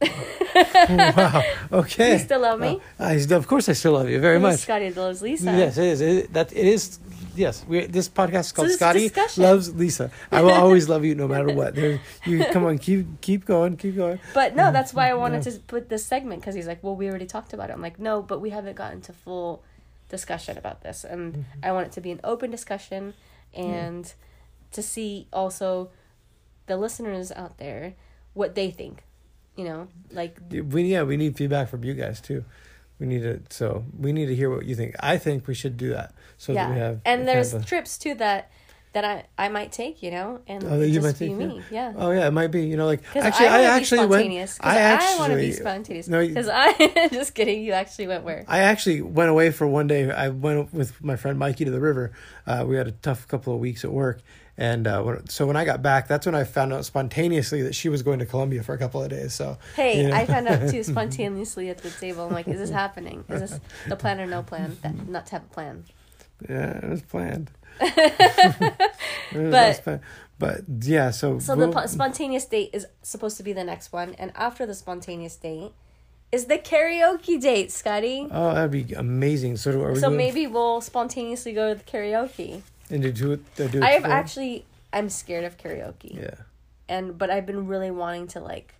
oh, 0.01 1.13
wow. 1.17 1.43
Okay. 1.71 2.13
you 2.13 2.19
still 2.19 2.41
love 2.41 2.59
me 2.59 2.79
uh, 2.99 3.03
I, 3.03 3.13
of 3.35 3.47
course, 3.47 3.67
I 3.69 3.73
still 3.73 3.93
love 3.93 4.09
you 4.09 4.19
very 4.19 4.39
much. 4.39 4.59
scotty 4.59 4.91
loves 4.91 5.21
lisa 5.21 5.45
Yes, 5.45 5.77
it 5.77 5.85
is. 5.85 6.01
It, 6.01 6.33
that 6.33 6.51
it 6.51 6.65
is. 6.65 6.99
Yes, 7.35 7.65
we, 7.67 7.85
this 7.87 8.07
podcast 8.09 8.39
is 8.39 8.51
called 8.51 8.67
this 8.69 8.75
Scotty 8.75 8.99
discussion- 9.09 9.43
loves 9.43 9.73
Lisa. 9.75 10.11
I 10.31 10.41
will 10.41 10.51
always 10.51 10.87
love 10.89 11.03
you 11.03 11.15
no 11.15 11.27
matter 11.27 11.51
what. 11.59 11.75
There, 11.75 11.99
you 12.25 12.45
come 12.51 12.65
on, 12.65 12.77
keep 12.77 13.21
keep 13.21 13.45
going, 13.45 13.77
keep 13.77 13.95
going. 13.95 14.19
but 14.33 14.55
no 14.55 14.71
that's 14.71 14.93
why 14.93 15.09
i 15.09 15.13
wanted 15.13 15.41
to 15.43 15.51
put 15.67 15.89
this 15.89 16.05
segment 16.05 16.41
because 16.41 16.55
he's 16.55 16.67
like 16.67 16.83
well 16.83 16.95
we 16.95 17.07
already 17.09 17.25
talked 17.25 17.53
about 17.53 17.69
it 17.69 17.73
i'm 17.73 17.81
like 17.81 17.99
no 17.99 18.21
but 18.21 18.39
we 18.39 18.49
haven't 18.51 18.75
gotten 18.75 19.01
to 19.01 19.13
full 19.13 19.63
discussion 20.09 20.57
about 20.57 20.81
this 20.83 21.03
and 21.03 21.33
Mm-hmm. 21.33 21.65
i 21.65 21.71
want 21.71 21.87
it 21.87 21.91
to 21.93 22.01
be 22.01 22.11
an 22.11 22.19
open 22.23 22.51
discussion 22.51 23.13
and 23.53 24.13
to 24.71 24.81
see 24.83 25.27
also 25.33 25.89
the 26.67 26.77
listeners 26.77 27.31
out 27.31 27.57
there 27.57 27.93
what 28.33 28.53
they 28.55 28.69
think 28.71 29.03
you 29.55 29.63
know 29.65 29.87
like 30.11 30.37
We 30.51 30.83
yeah, 30.83 31.03
we 31.03 31.17
need 31.17 31.35
feedback 31.37 31.69
from 31.69 31.83
you 31.83 31.93
guys 31.93 32.21
too. 32.21 32.45
We 33.03 33.09
need 33.09 33.23
to 33.23 33.41
so 33.49 33.83
we 33.99 34.13
need 34.13 34.27
to 34.27 34.35
hear 34.35 34.49
what 34.49 34.65
you 34.65 34.75
think. 34.75 34.95
I 35.01 35.17
think 35.17 35.45
we 35.45 35.53
should 35.53 35.75
do 35.75 35.89
that 35.89 36.13
so 36.37 36.53
that 36.53 36.69
we 36.69 36.77
have 36.77 37.01
and 37.03 37.27
there's 37.27 37.51
kind 37.51 37.59
of 37.59 37.65
a- 37.65 37.69
trips 37.69 37.97
too 37.97 38.13
that 38.15 38.49
that 38.93 39.03
I 39.03 39.25
I 39.37 39.49
might 39.49 39.73
take, 39.73 40.01
you 40.01 40.09
know, 40.09 40.39
and 40.47 40.63
Oh, 40.63 40.79
you 40.79 40.93
just 40.93 41.05
might 41.05 41.19
be 41.19 41.27
take, 41.27 41.35
me, 41.35 41.61
yeah. 41.69 41.91
Oh 41.97 42.11
yeah, 42.11 42.27
it 42.27 42.31
might 42.31 42.47
be. 42.47 42.63
You 42.63 42.77
know, 42.77 42.85
like 42.85 43.01
actually, 43.13 43.47
I, 43.47 43.59
I, 43.59 43.61
actually 43.63 44.05
went. 44.05 44.57
I 44.61 44.77
actually 44.77 45.19
want 45.19 45.31
to 45.33 45.37
be 45.37 45.51
spontaneous. 45.51 46.07
No, 46.07 46.25
Because 46.25 46.47
I 46.47 47.09
just 47.11 47.35
kidding. 47.35 47.61
You 47.61 47.73
actually 47.73 48.07
went 48.07 48.23
where? 48.23 48.45
I 48.47 48.59
actually 48.59 49.01
went 49.01 49.29
away 49.29 49.51
for 49.51 49.67
one 49.67 49.87
day. 49.87 50.09
I 50.09 50.29
went 50.29 50.73
with 50.73 51.03
my 51.03 51.17
friend 51.17 51.37
Mikey 51.37 51.65
to 51.65 51.71
the 51.71 51.81
river. 51.81 52.13
Uh, 52.47 52.63
we 52.65 52.77
had 52.77 52.87
a 52.87 52.91
tough 52.91 53.27
couple 53.27 53.53
of 53.53 53.59
weeks 53.59 53.83
at 53.83 53.91
work, 53.91 54.21
and 54.57 54.85
uh, 54.87 55.01
when, 55.01 55.27
so 55.29 55.45
when 55.47 55.55
I 55.55 55.65
got 55.65 55.81
back, 55.81 56.07
that's 56.07 56.25
when 56.25 56.35
I 56.35 56.43
found 56.43 56.73
out 56.73 56.85
spontaneously 56.85 57.61
that 57.63 57.73
she 57.75 57.89
was 57.89 58.01
going 58.03 58.19
to 58.19 58.25
Colombia 58.25 58.61
for 58.63 58.73
a 58.73 58.77
couple 58.77 59.01
of 59.01 59.09
days. 59.09 59.33
So 59.33 59.57
Hey, 59.75 60.03
you 60.03 60.09
know. 60.09 60.15
I 60.15 60.25
found 60.25 60.47
out 60.47 60.69
too 60.69 60.83
spontaneously 60.93 61.69
at 61.69 61.79
the 61.79 61.89
table. 61.89 62.27
I'm 62.27 62.33
like, 62.33 62.47
is 62.47 62.59
this 62.59 62.69
happening? 62.83 63.23
Is 63.29 63.41
this 63.41 63.59
the 63.87 63.95
plan 63.95 64.19
or 64.19 64.25
no 64.27 64.43
plan? 64.43 64.77
That 64.83 65.07
not 65.07 65.25
to 65.27 65.31
have 65.33 65.43
a 65.43 65.53
plan. 65.53 65.85
yeah, 66.47 66.77
it 66.77 66.89
was 66.89 67.01
planned. 67.01 67.49
It 67.81 69.37
was- 69.37 69.51
But- 69.51 69.83
planned. 69.83 69.99
but 70.39 70.61
yeah, 70.81 71.11
so 71.11 71.39
So 71.39 71.55
the 71.55 71.67
we'll- 71.67 71.73
po- 71.73 71.85
spontaneous 71.87 72.45
date 72.45 72.69
is 72.73 72.85
supposed 73.01 73.37
to 73.37 73.43
be 73.43 73.53
the 73.53 73.63
next 73.63 73.91
one, 73.91 74.15
and 74.19 74.31
after 74.35 74.65
the 74.65 74.75
spontaneous 74.75 75.35
date 75.35 75.71
is 76.31 76.45
the 76.45 76.57
karaoke 76.57 77.39
date, 77.39 77.71
Scotty. 77.71 78.27
oh, 78.31 78.53
that'd 78.53 78.71
be 78.71 78.93
amazing. 78.93 79.57
So 79.57 79.81
are 79.81 79.93
we 79.93 79.99
So 79.99 80.09
maybe 80.09 80.47
we'll 80.47 80.81
spontaneously 80.81 81.53
go 81.53 81.73
to 81.73 81.75
the 81.79 81.83
karaoke. 81.83 82.61
And 82.93 83.15
do 83.15 83.31
it. 83.33 83.55
Do 83.55 83.63
it 83.63 83.83
I 83.83 83.91
have 83.91 84.05
actually 84.05 84.65
I'm 84.91 85.09
scared 85.09 85.43
of 85.43 85.57
karaoke. 85.57 86.15
yeah. 86.15 86.35
And 86.87 87.17
but 87.17 87.29
I've 87.29 87.45
been 87.45 87.67
really 87.67 87.91
wanting 87.91 88.27
to 88.27 88.39
like 88.39 88.75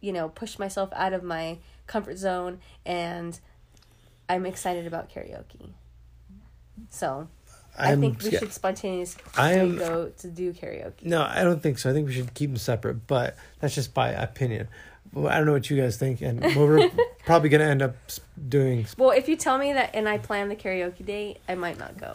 you 0.00 0.12
know, 0.12 0.28
push 0.28 0.58
myself 0.58 0.90
out 0.94 1.12
of 1.12 1.22
my 1.22 1.58
comfort 1.86 2.16
zone 2.16 2.60
and 2.84 3.40
I'm 4.28 4.46
excited 4.46 4.86
about 4.86 5.10
karaoke. 5.10 5.70
So, 6.90 7.28
i 7.78 7.92
I'm 7.92 8.00
think 8.00 8.22
we 8.22 8.30
sca- 8.30 8.38
should 8.38 8.52
spontaneously 8.52 9.22
I 9.36 9.54
am- 9.54 9.78
go 9.78 10.10
to 10.18 10.28
do 10.28 10.52
karaoke. 10.52 11.04
No, 11.04 11.22
I 11.22 11.42
don't 11.42 11.62
think 11.62 11.78
so. 11.78 11.90
I 11.90 11.92
think 11.92 12.06
we 12.06 12.14
should 12.14 12.34
keep 12.34 12.50
them 12.50 12.56
separate, 12.56 13.06
but 13.06 13.36
that's 13.60 13.74
just 13.74 13.94
my 13.96 14.10
opinion. 14.10 14.68
Well, 15.12 15.32
I 15.32 15.38
don't 15.38 15.46
know 15.46 15.52
what 15.52 15.70
you 15.70 15.80
guys 15.80 15.96
think, 15.96 16.20
and 16.20 16.40
we're 16.56 16.90
probably 17.24 17.48
going 17.48 17.60
to 17.60 17.66
end 17.66 17.80
up 17.80 17.96
doing. 18.48 18.86
Well, 18.98 19.10
if 19.10 19.28
you 19.28 19.36
tell 19.36 19.56
me 19.56 19.72
that 19.72 19.90
and 19.94 20.08
I 20.08 20.18
plan 20.18 20.48
the 20.48 20.56
karaoke 20.56 21.04
date, 21.06 21.38
I 21.48 21.54
might 21.54 21.78
not 21.78 21.96
go. 21.98 22.12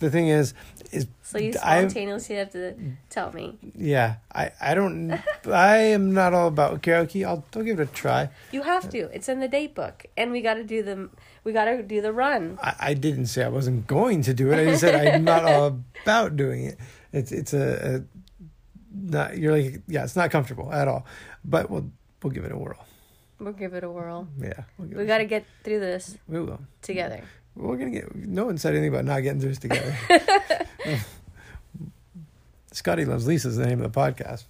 The 0.00 0.10
thing 0.10 0.28
is, 0.28 0.54
is 0.92 1.06
So 1.22 1.38
you 1.38 1.50
I- 1.62 1.80
spontaneously 1.80 2.36
have 2.36 2.50
to 2.52 2.74
tell 3.10 3.32
me. 3.32 3.58
yeah, 3.74 4.16
I 4.32 4.52
I 4.60 4.74
don't, 4.74 5.12
I 5.46 5.78
am 5.78 6.12
not 6.14 6.34
all 6.34 6.48
about 6.48 6.82
karaoke. 6.82 7.26
I'll 7.26 7.44
I'll 7.56 7.62
give 7.64 7.80
it 7.80 7.88
a 7.88 7.92
try. 7.92 8.30
You 8.52 8.62
have 8.62 8.88
to. 8.90 8.98
It's 9.14 9.28
in 9.28 9.40
the 9.40 9.48
date 9.48 9.74
book, 9.74 10.06
and 10.16 10.30
we 10.30 10.40
got 10.40 10.54
to 10.54 10.64
do 10.64 10.82
the 10.82 11.10
we 11.44 11.52
got 11.52 11.64
to 11.66 11.82
do 11.82 12.00
the 12.00 12.12
run. 12.12 12.58
I, 12.62 12.74
I 12.80 12.94
didn't 12.94 13.26
say 13.26 13.42
I 13.44 13.48
wasn't 13.48 13.86
going 13.86 14.22
to 14.22 14.34
do 14.34 14.52
it. 14.52 14.60
I 14.60 14.64
just 14.66 14.80
said 14.82 14.94
I'm 14.94 15.24
not 15.24 15.44
all 15.44 15.80
about 16.04 16.36
doing 16.36 16.64
it. 16.66 16.78
It's 17.12 17.32
it's 17.32 17.52
a, 17.52 17.96
a 17.96 18.02
not 18.94 19.36
you're 19.38 19.52
like 19.52 19.82
yeah, 19.88 20.04
it's 20.04 20.16
not 20.16 20.30
comfortable 20.30 20.72
at 20.72 20.86
all. 20.88 21.04
But 21.44 21.70
we'll 21.70 21.90
we'll 22.22 22.32
give 22.32 22.44
it 22.44 22.52
a 22.52 22.56
whirl. 22.58 22.84
We'll 23.40 23.52
give 23.52 23.72
it 23.74 23.84
a 23.84 23.90
whirl. 23.90 24.26
Yeah, 24.40 24.64
we'll 24.78 24.88
We 24.88 25.06
got 25.06 25.18
to 25.18 25.24
get 25.24 25.44
through 25.62 25.78
this 25.80 26.18
we 26.28 26.40
will. 26.40 26.60
together. 26.82 27.22
We're 27.58 27.76
gonna 27.76 27.90
get. 27.90 28.14
No 28.14 28.46
one 28.46 28.56
said 28.56 28.74
anything 28.74 28.90
about 28.90 29.04
not 29.04 29.20
getting 29.20 29.40
through 29.40 29.48
this 29.48 29.58
together. 29.58 29.96
Scotty 32.72 33.04
loves 33.04 33.26
Lisa 33.26 33.48
is 33.48 33.56
the 33.56 33.66
name 33.66 33.82
of 33.82 33.92
the 33.92 34.00
podcast. 34.00 34.44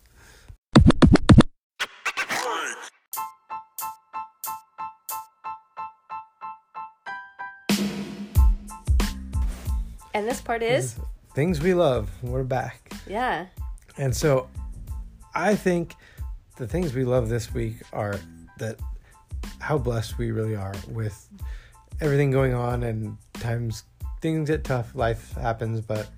And 10.13 10.29
this 10.29 10.43
part 10.43 10.63
is 10.63 10.97
Things 11.35 11.63
we 11.63 11.73
love. 11.73 12.11
We're 12.23 12.43
back, 12.43 12.93
yeah. 13.07 13.47
and 13.97 14.15
so 14.15 14.51
I 15.35 15.55
think 15.55 15.95
the 16.59 16.67
things 16.67 16.93
we 16.93 17.05
love 17.05 17.31
this 17.31 17.55
week 17.55 17.77
are 17.95 18.21
that 18.59 18.79
how 19.61 19.79
blessed 19.79 20.19
we 20.19 20.31
really 20.31 20.57
are 20.57 20.75
with 20.91 21.27
everything 22.01 22.31
going 22.31 22.55
on 22.55 22.83
and 22.83 23.17
times 23.35 23.85
things 24.21 24.49
get 24.51 24.65
tough 24.65 24.95
life 24.95 25.33
happens 25.35 25.81
but 25.81 26.09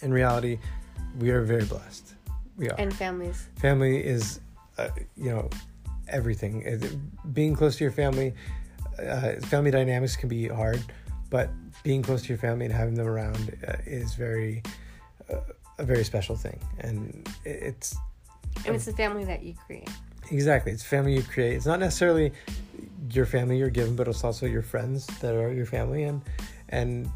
in 0.00 0.12
reality 0.12 0.58
we 1.18 1.30
are 1.30 1.42
very 1.42 1.64
blessed 1.64 2.14
we 2.56 2.68
are 2.68 2.76
And 2.78 2.92
families. 2.94 3.48
family 3.60 4.04
is 4.04 4.40
uh, 4.78 4.88
you 5.16 5.30
know 5.30 5.48
everything 6.08 6.62
It- 6.62 7.32
being 7.34 7.54
close 7.54 7.76
to 7.78 7.84
your 7.84 7.92
family 7.92 8.34
uh, 8.98 9.34
family 9.42 9.70
dynamics 9.70 10.16
can 10.16 10.28
be 10.28 10.48
hard 10.48 10.82
but 11.30 11.48
being 11.82 12.02
close 12.02 12.22
to 12.22 12.28
your 12.28 12.38
family 12.38 12.66
and 12.66 12.74
having 12.74 12.94
them 12.94 13.06
around 13.06 13.56
uh, 13.66 13.76
is 13.86 14.14
very 14.14 14.62
uh, 15.32 15.36
a 15.78 15.84
very 15.84 16.04
special 16.04 16.36
thing 16.36 16.58
and 16.80 17.26
it- 17.44 17.62
it's 17.70 17.96
And 18.66 18.74
it's 18.76 18.84
the 18.84 18.92
family 18.92 19.24
that 19.24 19.42
you 19.42 19.54
create. 19.66 19.88
Exactly 20.30 20.72
it's 20.72 20.82
family 20.82 21.14
you 21.14 21.22
create 21.22 21.54
it's 21.54 21.66
not 21.66 21.80
necessarily 21.80 22.32
your 23.10 23.26
family 23.26 23.58
you're 23.58 23.70
given 23.70 23.94
but 23.96 24.08
it's 24.08 24.24
also 24.24 24.46
your 24.46 24.62
friends 24.62 25.06
that 25.20 25.34
are 25.34 25.52
your 25.52 25.66
family 25.66 26.04
and 26.04 26.22
and 26.70 27.10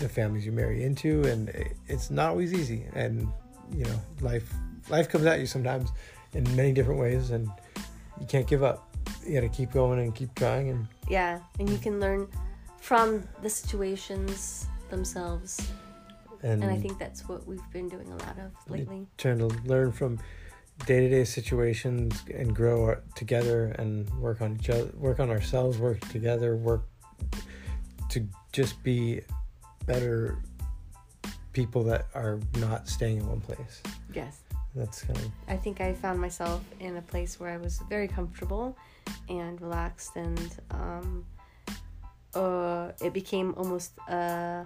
the 0.00 0.08
families 0.08 0.44
you 0.44 0.52
marry 0.52 0.84
into 0.84 1.22
and 1.24 1.52
it's 1.88 2.10
not 2.10 2.30
always 2.30 2.52
easy 2.52 2.84
and 2.94 3.28
you 3.74 3.84
know 3.84 4.00
life 4.20 4.52
life 4.88 5.08
comes 5.08 5.26
at 5.26 5.40
you 5.40 5.46
sometimes 5.46 5.90
in 6.34 6.44
many 6.56 6.72
different 6.72 7.00
ways 7.00 7.30
and 7.30 7.48
you 8.20 8.26
can't 8.26 8.46
give 8.46 8.62
up 8.62 8.86
you 9.26 9.34
got 9.34 9.40
to 9.40 9.48
keep 9.48 9.72
going 9.72 9.98
and 10.00 10.14
keep 10.14 10.34
trying 10.34 10.70
and 10.70 10.86
Yeah. 11.08 11.40
And 11.58 11.68
you 11.68 11.78
can 11.78 12.00
learn 12.00 12.28
from 12.80 13.26
the 13.42 13.50
situations 13.50 14.66
themselves. 14.90 15.68
and, 16.42 16.62
And 16.62 16.70
I 16.70 16.78
think 16.78 16.98
that's 16.98 17.28
what 17.28 17.46
we've 17.46 17.70
been 17.72 17.88
doing 17.88 18.08
a 18.08 18.16
lot 18.16 18.38
of 18.38 18.52
lately. 18.70 19.06
trying 19.18 19.38
to 19.38 19.46
learn 19.64 19.92
from 19.92 20.18
day-to-day 20.84 21.24
situations 21.24 22.22
and 22.34 22.54
grow 22.54 22.84
our, 22.84 23.02
together 23.14 23.74
and 23.78 24.08
work 24.20 24.40
on 24.40 24.56
each 24.60 24.68
other 24.68 24.90
work 24.96 25.18
on 25.20 25.30
ourselves 25.30 25.78
work 25.78 25.98
together 26.08 26.56
work 26.56 26.84
to 28.10 28.26
just 28.52 28.82
be 28.82 29.20
better 29.86 30.38
people 31.52 31.82
that 31.82 32.06
are 32.14 32.38
not 32.58 32.86
staying 32.86 33.16
in 33.16 33.26
one 33.26 33.40
place 33.40 33.82
Yes. 34.12 34.40
that's 34.74 35.02
kind 35.02 35.18
of 35.18 35.30
I 35.48 35.56
think 35.56 35.80
I 35.80 35.94
found 35.94 36.20
myself 36.20 36.62
in 36.78 36.96
a 36.98 37.02
place 37.02 37.40
where 37.40 37.50
I 37.50 37.56
was 37.56 37.80
very 37.88 38.06
comfortable 38.06 38.76
and 39.28 39.60
relaxed, 39.60 40.16
and 40.16 40.50
um, 40.70 41.24
uh, 42.34 42.92
it 43.00 43.12
became 43.12 43.54
almost 43.56 43.92
a, 44.08 44.64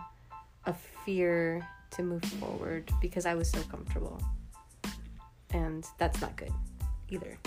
a 0.66 0.74
fear 1.04 1.66
to 1.92 2.02
move 2.02 2.24
forward 2.24 2.90
because 3.00 3.26
I 3.26 3.34
was 3.34 3.50
so 3.50 3.60
comfortable, 3.62 4.20
and 5.52 5.86
that's 5.98 6.20
not 6.20 6.36
good 6.36 6.52
either. 7.08 7.38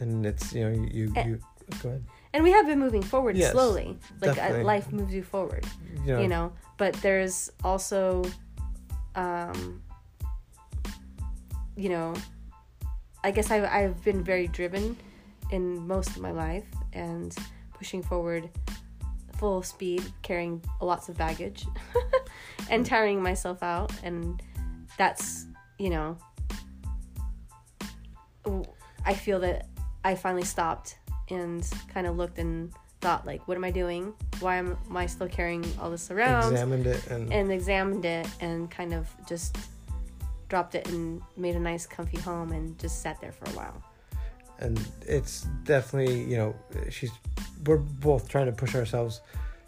and 0.00 0.26
it's 0.26 0.52
you 0.52 0.64
know 0.64 0.70
you 0.70 0.88
you, 0.92 1.12
And- 1.16 1.30
you 1.30 1.40
go 1.82 1.88
ahead 1.90 2.04
and 2.34 2.44
we 2.44 2.52
have 2.52 2.66
been 2.66 2.78
moving 2.78 3.02
forward 3.02 3.34
Yes, 3.34 3.52
slowly. 3.52 3.96
Like 4.20 4.36
uh, 4.38 4.62
life 4.62 4.92
moves 4.92 5.14
you 5.14 5.22
forward, 5.22 5.64
you 6.04 6.12
know, 6.12 6.20
you 6.20 6.28
know. 6.28 6.52
But 6.76 6.92
there's 7.00 7.50
also, 7.64 8.24
um, 9.14 9.82
you 11.76 11.88
know, 11.88 12.14
I 13.24 13.30
guess 13.30 13.50
I've 13.50 13.64
I've 13.64 14.04
been 14.04 14.22
very 14.22 14.48
driven 14.48 14.96
in 15.50 15.86
most 15.86 16.10
of 16.10 16.18
my 16.20 16.30
life 16.30 16.66
and 16.92 17.34
pushing 17.72 18.02
forward 18.02 18.50
full 19.38 19.62
speed, 19.62 20.02
carrying 20.22 20.62
lots 20.82 21.08
of 21.08 21.16
baggage, 21.16 21.64
and 22.70 22.84
tiring 22.84 23.22
myself 23.22 23.62
out, 23.62 23.92
and 24.02 24.42
that's 24.98 25.46
you 25.78 25.88
know 25.88 26.18
I 29.04 29.14
feel 29.14 29.38
that 29.40 29.66
I 30.04 30.14
finally 30.14 30.44
stopped 30.44 30.98
and 31.30 31.68
kind 31.92 32.06
of 32.06 32.16
looked 32.16 32.38
and 32.38 32.72
thought 33.00 33.26
like, 33.26 33.46
what 33.46 33.56
am 33.56 33.64
I 33.64 33.70
doing? 33.70 34.12
Why 34.40 34.56
am, 34.56 34.76
I 34.94 35.06
still 35.06 35.28
carrying 35.28 35.64
all 35.80 35.90
this 35.90 36.10
around? 36.10 36.52
examined 36.52 36.86
it 36.86 37.06
and, 37.08 37.32
and 37.32 37.52
examined 37.52 38.04
it 38.04 38.26
and 38.40 38.70
kind 38.70 38.94
of 38.94 39.08
just 39.28 39.56
dropped 40.48 40.74
it 40.74 40.88
and 40.88 41.20
made 41.36 41.56
a 41.56 41.60
nice 41.60 41.86
comfy 41.86 42.18
home 42.18 42.52
and 42.52 42.78
just 42.78 43.02
sat 43.02 43.20
there 43.20 43.32
for 43.32 43.46
a 43.50 43.54
while. 43.54 43.82
and 44.60 44.80
it's 45.02 45.46
definitely 45.64 46.22
you 46.22 46.36
know 46.36 46.54
she's 46.88 47.10
we're 47.66 47.76
both 47.76 48.28
trying 48.28 48.46
to 48.46 48.52
push 48.52 48.74
ourselves 48.74 49.20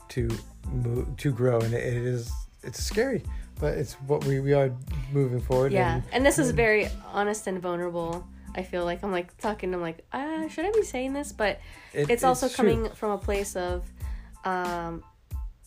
to 0.08 0.28
move 0.70 1.04
to 1.16 1.32
grow 1.32 1.58
and 1.60 1.74
it, 1.74 1.84
it 1.84 1.96
is 2.14 2.30
it's 2.62 2.82
scary 2.82 3.22
but 3.60 3.76
it's 3.76 3.94
what 4.08 4.24
we 4.24 4.40
we 4.40 4.52
are 4.54 4.70
moving 5.12 5.40
forward 5.40 5.72
Yeah, 5.72 5.94
and 5.94 6.02
and 6.12 6.26
this 6.26 6.38
is 6.38 6.52
very 6.52 6.88
honest 7.12 7.46
and 7.48 7.60
vulnerable. 7.60 8.24
I 8.54 8.62
feel 8.62 8.84
like 8.84 9.02
I'm 9.02 9.12
like 9.12 9.36
talking. 9.38 9.72
I'm 9.74 9.80
like, 9.80 10.04
uh, 10.12 10.48
should 10.48 10.64
I 10.64 10.70
be 10.72 10.82
saying 10.82 11.12
this? 11.12 11.32
But 11.32 11.60
it- 11.92 12.10
it's 12.10 12.24
also 12.24 12.48
coming 12.48 12.88
from 12.90 13.10
a 13.12 13.18
place 13.18 13.56
of 13.56 13.84
um, 14.44 15.02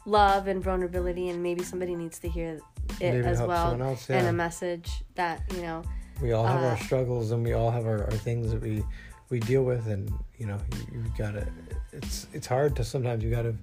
love 0.06 0.48
and 0.48 0.64
vulnerability, 0.64 1.30
and 1.30 1.42
maybe 1.44 1.64
somebody 1.64 1.96
needs 1.96 2.20
to 2.20 2.30
hear 2.30 2.60
it 3.00 3.14
Maybe 3.14 3.26
as 3.26 3.42
well, 3.42 3.82
else, 3.82 4.10
and 4.10 4.28
a 4.28 4.34
message 4.34 5.04
that 5.16 5.44
you 5.54 5.62
know, 5.62 5.84
we 6.22 6.32
all 6.34 6.46
have 6.46 6.62
uh, 6.62 6.68
our 6.68 6.78
struggles 6.78 7.32
and 7.32 7.44
we 7.44 7.54
all 7.54 7.72
have 7.72 7.86
our, 7.86 8.04
our 8.06 8.12
things 8.12 8.52
that 8.52 8.62
we 8.62 8.84
we 9.30 9.40
deal 9.40 9.64
with 9.64 9.88
and 9.88 10.12
you 10.38 10.46
know 10.46 10.58
you, 10.92 11.00
you 11.00 11.14
gotta 11.18 11.48
it's 11.94 12.28
it's 12.34 12.46
hard 12.48 12.76
to 12.76 12.84
sometimes 12.84 13.24
you 13.24 13.30
gotta 13.30 13.56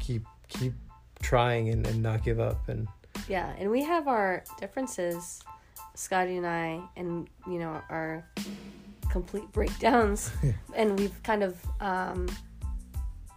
keep 0.00 0.24
keep 0.48 0.72
trying 1.22 1.68
and, 1.68 1.86
and 1.86 2.02
not 2.02 2.24
give 2.24 2.40
up 2.40 2.68
and 2.68 2.88
yeah. 3.28 3.52
And 3.58 3.70
we 3.70 3.82
have 3.84 4.08
our 4.08 4.42
differences, 4.58 5.42
Scotty 5.94 6.36
and 6.36 6.46
I, 6.46 6.80
and 6.96 7.28
you 7.46 7.58
know 7.58 7.80
our 7.90 8.24
complete 9.10 9.50
breakdowns, 9.52 10.30
and 10.76 10.98
we've 10.98 11.22
kind 11.22 11.42
of 11.42 11.56
um, 11.80 12.28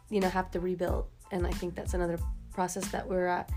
you 0.09 0.19
know 0.19 0.29
have 0.29 0.51
to 0.51 0.59
rebuild. 0.59 1.05
And 1.31 1.45
I 1.45 1.51
think 1.51 1.75
that's 1.75 1.93
another 1.93 2.19
process 2.53 2.87
that 2.89 3.07
we're 3.07 3.27
at 3.27 3.49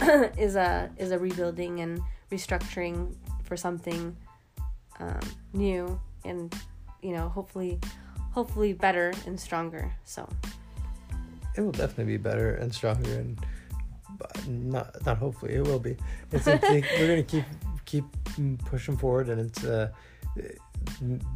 is 0.38 0.56
a 0.56 0.90
is 0.96 1.12
a 1.12 1.18
rebuilding 1.18 1.80
and 1.80 2.00
restructuring 2.30 3.14
for 3.44 3.56
something 3.56 4.16
um, 4.98 5.20
new 5.52 6.00
and 6.24 6.54
you 7.02 7.12
know 7.12 7.28
hopefully 7.28 7.78
hopefully 8.32 8.72
better 8.72 9.12
and 9.26 9.38
stronger. 9.38 9.92
So. 10.04 10.28
It 11.54 11.60
will 11.60 11.72
definitely 11.72 12.14
be 12.14 12.16
better 12.16 12.54
and 12.54 12.74
stronger 12.74 13.12
and 13.12 13.38
not 14.48 15.04
not 15.06 15.18
hopefully 15.18 15.54
it 15.54 15.64
will 15.64 15.78
be. 15.78 15.96
It's, 16.30 16.46
it's 16.46 16.62
we're 16.98 17.06
gonna 17.08 17.22
keep 17.22 17.44
keep 17.84 18.04
pushing 18.66 18.96
forward 18.96 19.28
and 19.28 19.40
it's 19.40 19.64
a 19.64 19.92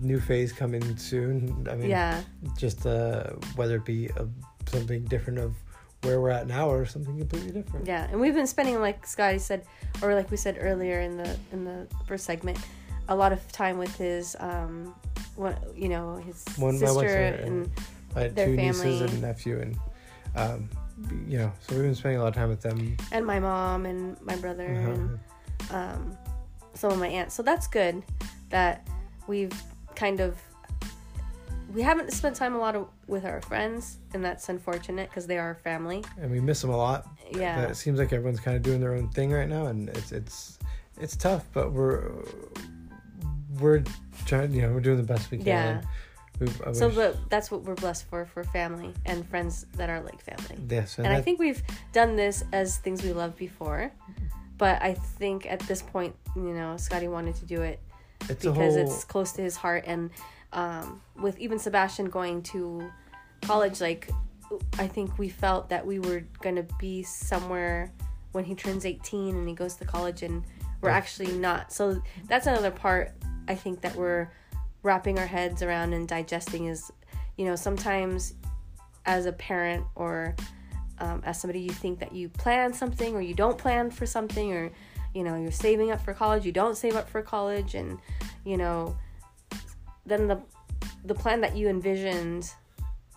new 0.00 0.20
phase 0.20 0.52
coming 0.52 0.96
soon. 0.96 1.66
I 1.70 1.74
mean 1.76 1.90
yeah. 1.90 2.22
just 2.56 2.86
uh 2.86 3.30
whether 3.56 3.76
it 3.76 3.84
be 3.84 4.06
a, 4.16 4.26
something 4.68 5.04
different 5.04 5.38
of 5.38 5.54
where 6.02 6.20
we're 6.20 6.30
at 6.30 6.46
now 6.46 6.68
or 6.70 6.84
something 6.86 7.18
completely 7.18 7.50
different. 7.62 7.86
Yeah 7.86 8.06
and 8.10 8.20
we've 8.20 8.34
been 8.34 8.46
spending 8.46 8.80
like 8.80 9.06
scotty 9.06 9.38
said 9.38 9.64
or 10.02 10.14
like 10.14 10.30
we 10.30 10.36
said 10.36 10.56
earlier 10.60 11.00
in 11.00 11.16
the 11.16 11.36
in 11.52 11.64
the 11.64 11.86
first 12.06 12.24
segment 12.24 12.58
a 13.08 13.14
lot 13.14 13.32
of 13.32 13.40
time 13.52 13.78
with 13.78 13.94
his 13.96 14.36
um 14.40 14.94
what 15.36 15.62
you 15.76 15.88
know 15.88 16.16
his 16.16 16.44
One- 16.56 16.78
sister 16.78 17.00
sister 17.00 17.16
and 17.16 17.70
and- 18.16 18.34
their 18.34 18.46
two 18.46 18.56
nieces 18.56 18.82
family. 18.82 19.04
and 19.12 19.20
nephew, 19.20 19.60
and 19.60 19.78
um, 20.36 20.70
you 21.28 21.38
know, 21.38 21.52
so 21.60 21.74
we've 21.74 21.84
been 21.84 21.94
spending 21.94 22.20
a 22.20 22.22
lot 22.22 22.28
of 22.28 22.34
time 22.34 22.48
with 22.48 22.60
them. 22.62 22.96
and 23.12 23.24
my 23.26 23.38
mom 23.40 23.86
and 23.86 24.20
my 24.22 24.36
brother 24.36 24.64
and 24.66 25.18
Uh-huh. 25.70 25.76
um, 25.94 26.18
some 26.74 26.92
of 26.92 26.98
my 26.98 27.08
aunts. 27.08 27.34
So 27.34 27.42
that's 27.42 27.66
good 27.66 28.02
that 28.50 28.86
we've 29.26 29.52
kind 29.94 30.20
of 30.20 30.40
we 31.74 31.82
haven't 31.82 32.12
spent 32.12 32.36
time 32.36 32.54
a 32.54 32.58
lot 32.58 32.76
of, 32.76 32.86
with 33.08 33.24
our 33.24 33.40
friends, 33.42 33.98
and 34.14 34.24
that's 34.24 34.48
unfortunate 34.48 35.10
because 35.10 35.26
they 35.26 35.36
are 35.36 35.48
our 35.48 35.54
family. 35.56 36.02
And 36.20 36.30
we 36.30 36.40
miss 36.40 36.60
them 36.62 36.70
a 36.70 36.76
lot. 36.76 37.06
Yeah, 37.32 37.60
But 37.60 37.70
it 37.72 37.74
seems 37.74 37.98
like 37.98 38.12
everyone's 38.12 38.40
kind 38.40 38.56
of 38.56 38.62
doing 38.62 38.80
their 38.80 38.94
own 38.94 39.08
thing 39.10 39.32
right 39.32 39.48
now, 39.48 39.66
and 39.66 39.88
it's 39.90 40.12
it's 40.12 40.58
it's 41.00 41.16
tough. 41.16 41.44
But 41.52 41.72
we're 41.72 42.12
we're 43.60 43.82
trying, 44.26 44.52
you 44.52 44.62
know, 44.62 44.72
we're 44.72 44.80
doing 44.80 44.96
the 44.96 45.02
best 45.02 45.30
we 45.30 45.38
can. 45.38 45.46
Yeah. 45.46 45.82
We, 46.40 46.48
I 46.66 46.72
so 46.72 46.90
but 46.90 47.30
that's 47.30 47.50
what 47.50 47.62
we're 47.62 47.74
blessed 47.74 48.04
for 48.08 48.24
for 48.26 48.44
family 48.44 48.92
and 49.06 49.26
friends 49.26 49.66
that 49.76 49.88
are 49.90 50.00
like 50.02 50.20
family. 50.20 50.56
yes, 50.68 50.98
And 50.98 51.06
I 51.06 51.16
that- 51.16 51.24
think 51.24 51.38
we've 51.38 51.62
done 51.92 52.16
this 52.16 52.44
as 52.52 52.76
things 52.78 53.02
we 53.02 53.12
loved 53.12 53.36
before, 53.36 53.90
but 54.58 54.82
I 54.82 54.94
think 54.94 55.46
at 55.46 55.60
this 55.60 55.82
point, 55.82 56.14
you 56.34 56.52
know, 56.54 56.76
Scotty 56.76 57.08
wanted 57.08 57.34
to 57.36 57.44
do 57.46 57.62
it 57.62 57.80
it's 58.28 58.44
because 58.44 58.74
whole, 58.74 58.84
it's 58.84 59.04
close 59.04 59.32
to 59.32 59.42
his 59.42 59.56
heart 59.56 59.84
and 59.86 60.10
um, 60.52 61.00
with 61.20 61.38
even 61.38 61.58
sebastian 61.58 62.06
going 62.06 62.42
to 62.42 62.90
college 63.42 63.80
like 63.80 64.08
i 64.78 64.86
think 64.86 65.18
we 65.18 65.28
felt 65.28 65.68
that 65.68 65.84
we 65.86 65.98
were 65.98 66.24
going 66.40 66.56
to 66.56 66.66
be 66.78 67.02
somewhere 67.02 67.92
when 68.32 68.42
he 68.44 68.54
turns 68.54 68.86
18 68.86 69.36
and 69.36 69.46
he 69.48 69.54
goes 69.54 69.74
to 69.76 69.84
college 69.84 70.22
and 70.22 70.42
we're 70.80 70.88
Yeah. 70.88 70.96
actually 70.96 71.32
not 71.32 71.72
so 71.72 72.00
that's 72.26 72.46
another 72.46 72.70
part 72.70 73.12
i 73.48 73.54
think 73.54 73.82
that 73.82 73.94
we're 73.94 74.28
wrapping 74.82 75.18
our 75.18 75.26
heads 75.26 75.62
around 75.62 75.92
and 75.92 76.06
digesting 76.08 76.66
is 76.66 76.90
you 77.36 77.44
know 77.44 77.56
sometimes 77.56 78.34
as 79.04 79.26
a 79.26 79.32
parent 79.32 79.84
or 79.94 80.34
um, 80.98 81.22
as 81.24 81.40
somebody 81.40 81.60
you 81.60 81.70
think 81.70 81.98
that 81.98 82.12
you 82.14 82.28
plan 82.28 82.72
something 82.72 83.14
or 83.14 83.20
you 83.20 83.34
don't 83.34 83.58
plan 83.58 83.90
for 83.90 84.06
something 84.06 84.52
or 84.52 84.70
you 85.14 85.22
know 85.22 85.36
you're 85.36 85.50
saving 85.50 85.90
up 85.90 86.00
for 86.00 86.14
college 86.14 86.44
you 86.44 86.52
don't 86.52 86.76
save 86.76 86.96
up 86.96 87.08
for 87.08 87.22
college 87.22 87.74
and 87.74 87.98
you 88.44 88.56
know 88.56 88.96
then 90.06 90.26
the 90.28 90.40
the 91.04 91.14
plan 91.14 91.40
that 91.40 91.56
you 91.56 91.68
envisioned 91.68 92.50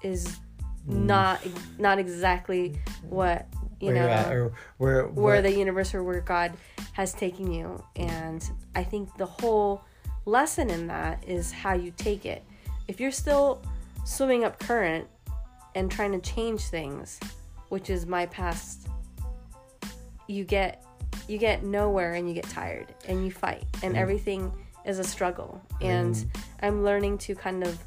is 0.02 0.38
not 0.86 1.40
not 1.78 2.00
exactly 2.00 2.80
what 3.10 3.48
you 3.80 3.88
where 3.88 3.96
know 3.96 4.08
at 4.08 4.32
or 4.32 4.54
where 4.78 5.08
where 5.08 5.36
what- 5.36 5.44
the 5.44 5.52
universe 5.52 5.94
or 5.94 6.04
where 6.04 6.22
God 6.22 6.54
has 6.94 7.14
taken 7.14 7.52
you. 7.52 7.84
And 7.96 8.48
I 8.76 8.84
think 8.84 9.16
the 9.18 9.26
whole 9.26 9.84
lesson 10.30 10.70
in 10.70 10.88
that 10.88 11.24
is 11.28 11.52
how 11.52 11.74
you 11.74 11.92
take 11.98 12.26
it. 12.26 12.44
If 12.88 13.00
you're 13.00 13.12
still 13.12 13.62
swimming 14.06 14.44
up 14.44 14.60
current 14.60 15.08
and 15.76 15.92
trying 15.92 16.12
to 16.14 16.20
change 16.20 16.62
things, 16.62 17.20
which 17.70 17.90
is 17.90 18.06
my 18.06 18.26
past, 18.28 18.88
you 20.28 20.44
get 20.44 20.84
you 21.28 21.38
get 21.38 21.64
nowhere 21.64 22.14
and 22.16 22.28
you 22.28 22.34
get 22.34 22.46
tired 22.50 22.88
and 23.08 23.24
you 23.24 23.32
fight 23.32 23.64
and 23.84 23.94
Mm. 23.96 23.98
everything 24.00 24.52
is 24.86 24.98
a 25.00 25.04
struggle. 25.04 25.62
And 25.82 26.16
Mm. 26.16 26.42
I'm 26.64 26.84
learning 26.84 27.20
to 27.20 27.36
kind 27.36 27.64
of 27.64 27.78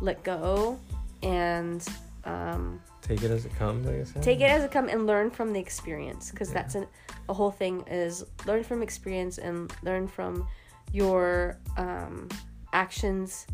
let 0.00 0.22
go 0.24 0.78
and 1.22 1.84
um, 2.24 2.80
take 3.02 3.22
it 3.22 3.30
as 3.30 3.44
it 3.46 3.54
comes. 3.56 3.86
I 3.86 3.96
guess. 3.96 4.12
take 4.24 4.40
it 4.40 4.50
as 4.50 4.62
it 4.64 4.70
comes 4.72 4.90
and 4.92 5.06
learn 5.06 5.30
from 5.30 5.52
the 5.52 5.60
experience 5.60 6.30
because 6.30 6.48
Yeah. 6.48 6.54
that's 6.54 6.74
an, 6.74 6.86
a 7.28 7.32
whole 7.34 7.50
thing 7.50 7.82
is 7.86 8.24
learn 8.46 8.62
from 8.64 8.82
experience 8.82 9.38
and 9.38 9.72
learn 9.82 10.06
from 10.08 10.46
your 10.92 11.58
um, 11.76 12.28
actions 12.72 13.46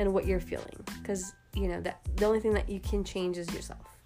and 0.00 0.12
what 0.12 0.26
you're 0.26 0.40
feeling. 0.40 0.84
Because 1.00 1.34
you 1.54 1.68
know 1.68 1.80
that 1.80 2.00
the 2.16 2.26
only 2.26 2.40
thing 2.40 2.54
that 2.54 2.68
you 2.68 2.80
can 2.80 3.04
change 3.04 3.38
is 3.38 3.52
yourself. 3.52 3.96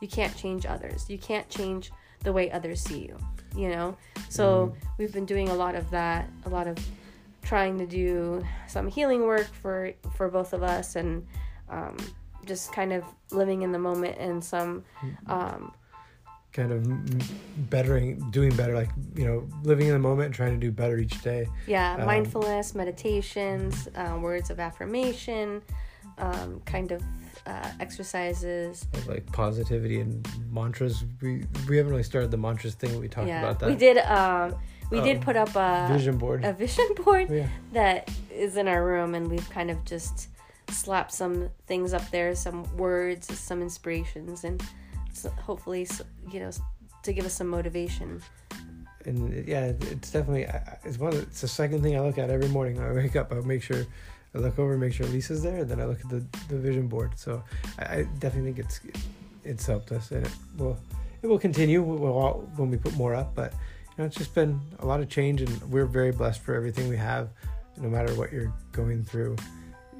You 0.00 0.08
can't 0.08 0.36
change 0.36 0.66
others. 0.66 1.08
You 1.08 1.18
can't 1.18 1.48
change 1.48 1.92
the 2.20 2.32
way 2.32 2.50
others 2.50 2.80
see 2.80 3.06
you 3.06 3.18
you 3.56 3.68
know? 3.68 3.96
So 4.28 4.74
we've 4.98 5.12
been 5.12 5.26
doing 5.26 5.48
a 5.48 5.54
lot 5.54 5.74
of 5.74 5.90
that 5.90 6.28
a 6.46 6.48
lot 6.48 6.66
of 6.66 6.78
trying 7.42 7.78
to 7.78 7.86
do 7.86 8.44
some 8.66 8.88
healing 8.88 9.22
work 9.22 9.52
for 9.60 9.92
for 10.16 10.28
both 10.28 10.52
of 10.52 10.62
us 10.62 10.96
and 10.96 11.26
um, 11.68 11.96
just 12.46 12.72
kind 12.72 12.92
of 12.92 13.04
living 13.30 13.62
in 13.62 13.72
the 13.72 13.78
moment 13.78 14.16
and 14.18 14.42
some 14.42 14.84
um, 15.26 15.72
kind 16.52 16.70
of 16.72 17.70
bettering, 17.70 18.18
doing 18.30 18.54
better, 18.56 18.74
like 18.74 18.90
you 19.16 19.24
know, 19.26 19.48
living 19.62 19.86
in 19.86 19.92
the 19.92 19.98
moment 19.98 20.26
and 20.26 20.34
trying 20.34 20.52
to 20.52 20.60
do 20.66 20.70
better 20.70 20.98
each 20.98 21.20
day. 21.22 21.46
yeah 21.66 21.96
Um, 21.98 22.06
mindfulness 22.06 22.74
meditations 22.74 23.88
uh, 23.96 24.18
words 24.20 24.50
of 24.50 24.60
affirmation 24.60 25.62
um, 26.18 26.60
kind 26.66 26.92
of 26.92 27.02
uh, 27.46 27.68
exercises 27.80 28.86
like 29.08 29.24
positivity 29.32 30.00
and 30.00 30.26
mantras. 30.50 31.04
We 31.20 31.44
we 31.68 31.76
haven't 31.76 31.92
really 31.92 32.02
started 32.04 32.30
the 32.30 32.36
mantras 32.36 32.74
thing. 32.74 33.00
We 33.00 33.08
talked 33.08 33.28
yeah 33.28 33.40
about 33.42 33.58
that. 33.60 33.68
we 33.68 33.76
did 33.76 33.98
um, 33.98 34.54
we 34.90 35.00
did 35.00 35.16
Um, 35.18 35.22
put 35.22 35.36
up 35.36 35.56
a 35.56 35.88
vision 35.90 36.18
board. 36.18 36.44
a 36.44 36.52
vision 36.52 36.88
board 37.04 37.30
yeah. 37.30 37.48
that 37.72 38.10
is 38.30 38.56
in 38.56 38.68
our 38.68 38.84
room 38.84 39.14
and 39.14 39.28
we've 39.30 39.48
kind 39.50 39.70
of 39.70 39.78
just 39.84 40.28
slapped 40.70 41.12
some 41.12 41.48
things 41.66 41.92
up 41.92 42.08
there, 42.10 42.34
some 42.34 42.64
words, 42.76 43.26
some 43.38 43.60
inspirations, 43.62 44.44
and 44.44 44.62
so 45.12 45.28
hopefully, 45.30 45.86
you 46.30 46.40
know, 46.40 46.50
to 47.02 47.12
give 47.12 47.24
us 47.26 47.34
some 47.34 47.48
motivation. 47.48 48.22
and 49.04 49.46
yeah, 49.48 49.72
it's 49.80 50.10
definitely 50.12 50.46
it's 50.84 50.98
one. 50.98 51.12
Of, 51.12 51.22
it's 51.22 51.40
the 51.40 51.48
second 51.48 51.82
thing 51.82 51.96
I 51.96 52.00
look 52.00 52.18
at 52.18 52.30
every 52.30 52.48
morning. 52.48 52.76
when 52.76 52.86
I 52.86 52.92
wake 53.02 53.16
up. 53.16 53.32
I 53.32 53.36
make 53.40 53.62
sure 53.62 53.84
I 54.34 54.38
look 54.38 54.58
over, 54.58 54.76
make 54.78 54.92
sure 54.94 55.06
Lisa's 55.06 55.42
there, 55.42 55.58
and 55.58 55.68
then 55.70 55.80
I 55.80 55.84
look 55.86 56.00
at 56.00 56.08
the, 56.08 56.24
the 56.48 56.56
vision 56.58 56.86
board. 56.88 57.12
So 57.16 57.42
I, 57.78 57.82
I 57.98 58.02
definitely 58.18 58.52
think 58.52 58.66
it's 58.66 58.80
it's 59.44 59.66
helped 59.66 59.92
us, 59.92 60.10
and 60.12 60.24
it 60.26 60.32
will 60.56 60.78
it 61.22 61.26
will 61.26 61.38
continue 61.38 61.82
when 61.82 62.70
we 62.70 62.76
put 62.76 62.94
more 62.96 63.14
up. 63.14 63.34
But 63.34 63.52
you 63.52 63.94
know, 63.98 64.04
it's 64.04 64.16
just 64.16 64.34
been 64.34 64.60
a 64.78 64.86
lot 64.86 65.00
of 65.00 65.08
change, 65.08 65.42
and 65.42 65.50
we're 65.70 65.86
very 65.86 66.12
blessed 66.12 66.40
for 66.40 66.54
everything 66.54 66.88
we 66.88 66.96
have. 66.96 67.28
No 67.78 67.88
matter 67.88 68.14
what 68.14 68.32
you're 68.32 68.52
going 68.70 69.02
through, 69.02 69.36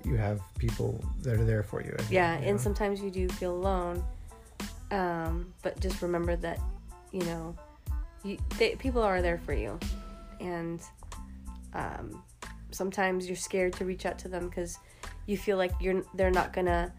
you 0.05 0.15
have 0.17 0.41
people 0.59 1.03
that 1.23 1.41
are 1.41 1.45
there 1.45 1.63
for 1.63 1.83
you. 1.83 1.93
I 1.99 2.03
think, 2.03 2.13
Yeah, 2.13 2.39
you 2.39 2.47
and 2.49 2.57
know. 2.57 2.63
sometimes 2.63 3.01
you 3.01 3.11
do 3.11 3.29
feel 3.29 3.55
alone. 3.55 4.05
Um, 4.93 5.53
but 5.63 5.81
just 5.81 6.03
remember 6.03 6.37
that, 6.37 6.61
you 7.13 7.21
know, 7.23 7.57
you, 8.23 8.39
they, 8.59 8.77
people 8.77 9.03
are 9.03 9.21
there 9.23 9.39
for 9.39 9.55
you, 9.55 9.81
and 10.39 10.81
um, 11.75 12.23
sometimes 12.71 13.27
you're 13.27 13.35
scared 13.37 13.73
to 13.75 13.85
reach 13.85 14.05
out 14.07 14.19
to 14.21 14.29
them 14.29 14.49
because 14.49 14.79
you 15.27 15.37
feel 15.37 15.57
like 15.57 15.73
you're 15.81 16.03
they're 16.15 16.31
not 16.31 16.53
gonna 16.53 16.93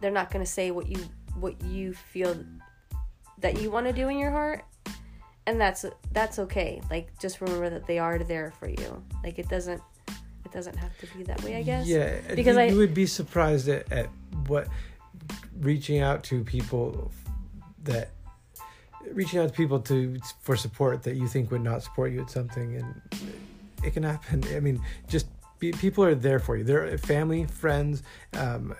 they're 0.00 0.10
not 0.10 0.30
gonna 0.30 0.44
say 0.46 0.70
what 0.70 0.86
you 0.86 0.98
what 1.40 1.60
you 1.64 1.92
feel 1.94 2.36
that 3.38 3.60
you 3.60 3.70
want 3.70 3.86
to 3.86 3.92
do 3.92 4.08
in 4.08 4.18
your 4.18 4.30
heart, 4.30 4.64
and 5.46 5.60
that's 5.60 5.84
that's 6.12 6.38
okay. 6.38 6.80
Like 6.90 7.18
just 7.18 7.40
remember 7.40 7.70
that 7.70 7.86
they 7.86 7.98
are 7.98 8.18
there 8.18 8.52
for 8.60 8.68
you. 8.68 9.02
Like 9.24 9.38
it 9.38 9.48
doesn't 9.48 9.80
it 10.44 10.52
doesn't 10.52 10.76
have 10.76 10.96
to 10.98 11.06
be 11.16 11.22
that 11.24 11.42
way. 11.42 11.56
I 11.56 11.62
guess. 11.62 11.86
Yeah, 11.86 12.20
Because 12.34 12.56
you, 12.56 12.62
I- 12.62 12.66
you 12.66 12.76
would 12.76 12.94
be 12.94 13.06
surprised 13.06 13.68
at, 13.68 13.90
at 13.90 14.08
what 14.46 14.68
reaching 15.60 16.00
out 16.00 16.22
to 16.24 16.44
people 16.44 17.12
that 17.84 18.10
reaching 19.12 19.40
out 19.40 19.48
to 19.48 19.54
people 19.54 19.80
to 19.80 20.18
for 20.40 20.56
support 20.56 21.02
that 21.02 21.16
you 21.16 21.26
think 21.26 21.50
would 21.50 21.62
not 21.62 21.82
support 21.82 22.12
you 22.12 22.22
at 22.22 22.30
something, 22.30 22.76
and 22.76 23.02
it 23.84 23.92
can 23.92 24.02
happen. 24.02 24.44
I 24.54 24.60
mean, 24.60 24.80
just 25.08 25.26
be, 25.58 25.72
people 25.72 26.04
are 26.04 26.14
there 26.14 26.38
for 26.38 26.56
you. 26.56 26.64
They're 26.64 26.96
family, 26.98 27.46
friends. 27.46 28.02
Um, 28.34 28.74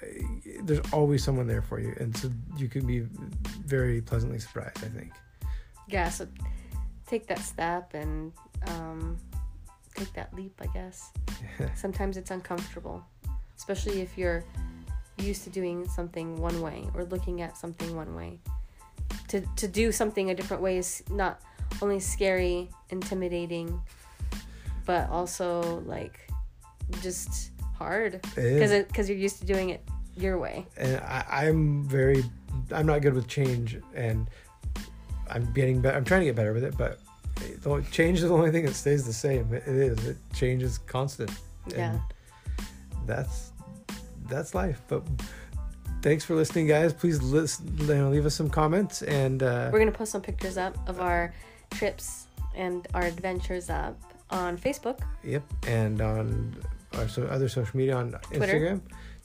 there's 0.62 0.80
always 0.92 1.22
someone 1.24 1.46
there 1.46 1.62
for 1.62 1.80
you, 1.80 1.94
and 1.98 2.16
so 2.16 2.30
you 2.56 2.68
can 2.68 2.86
be 2.86 3.00
very 3.64 4.00
pleasantly 4.00 4.38
surprised. 4.38 4.84
I 4.84 4.88
think. 4.88 5.12
yeah 5.88 6.08
so 6.08 6.26
take 7.06 7.26
that 7.26 7.40
step 7.40 7.94
and 7.94 8.32
um, 8.68 9.18
take 9.94 10.12
that 10.14 10.32
leap 10.34 10.54
i 10.60 10.66
guess 10.66 11.10
sometimes 11.74 12.16
it's 12.16 12.30
uncomfortable 12.30 13.04
especially 13.56 14.00
if 14.00 14.16
you're 14.16 14.44
used 15.22 15.44
to 15.44 15.50
doing 15.50 15.88
something 15.88 16.36
one 16.40 16.60
way 16.60 16.86
or 16.94 17.04
looking 17.04 17.42
at 17.42 17.56
something 17.56 17.94
one 17.96 18.14
way 18.14 18.38
to, 19.28 19.40
to 19.56 19.68
do 19.68 19.92
something 19.92 20.30
a 20.30 20.34
different 20.34 20.62
way 20.62 20.78
is 20.78 21.02
not 21.10 21.40
only 21.80 22.00
scary 22.00 22.68
intimidating 22.90 23.80
but 24.84 25.08
also 25.10 25.82
like 25.86 26.20
just 27.00 27.50
hard 27.76 28.20
because 28.34 28.84
because 28.84 29.08
you're 29.08 29.18
used 29.18 29.38
to 29.38 29.46
doing 29.46 29.70
it 29.70 29.82
your 30.16 30.38
way 30.38 30.66
and 30.76 30.96
I, 30.98 31.24
I'm 31.46 31.84
very, 31.88 32.24
I'm 32.70 32.86
not 32.86 33.02
good 33.02 33.14
with 33.14 33.28
change, 33.28 33.78
and 33.94 34.28
I'm 35.28 35.52
getting 35.52 35.80
better. 35.80 35.96
I'm 35.96 36.04
trying 36.04 36.20
to 36.20 36.26
get 36.26 36.36
better 36.36 36.52
with 36.52 36.64
it, 36.64 36.76
but 36.76 36.98
change 37.90 38.18
is 38.18 38.28
the 38.28 38.34
only 38.34 38.50
thing 38.50 38.64
that 38.66 38.74
stays 38.74 39.04
the 39.04 39.12
same. 39.12 39.52
It, 39.52 39.62
it 39.66 39.74
is. 39.74 40.06
It 40.06 40.16
changes 40.34 40.78
constant. 40.78 41.30
yeah 41.68 41.92
And 41.92 42.00
that's 43.06 43.51
that's 44.28 44.54
life. 44.54 44.80
But 44.88 45.02
thanks 46.02 46.24
for 46.24 46.34
listening, 46.34 46.66
guys. 46.66 46.92
Please 46.92 47.22
listen, 47.22 47.76
you 47.78 47.86
know, 47.86 48.10
leave 48.10 48.26
us 48.26 48.34
some 48.34 48.50
comments, 48.50 49.02
and 49.02 49.42
uh, 49.42 49.70
We're 49.72 49.78
gonna 49.78 49.92
post 49.92 50.12
some 50.12 50.22
pictures 50.22 50.56
up 50.56 50.76
of 50.88 51.00
our 51.00 51.34
trips 51.70 52.26
and 52.54 52.86
our 52.94 53.02
adventures 53.02 53.70
up 53.70 53.98
on 54.30 54.56
Facebook. 54.58 55.00
yep, 55.24 55.42
and 55.66 56.00
on 56.00 56.56
our 56.94 57.08
so 57.08 57.24
other 57.24 57.48
social 57.48 57.76
media 57.76 57.96
on 57.96 58.12
Twitter. 58.32 58.46
Instagram, 58.46 58.80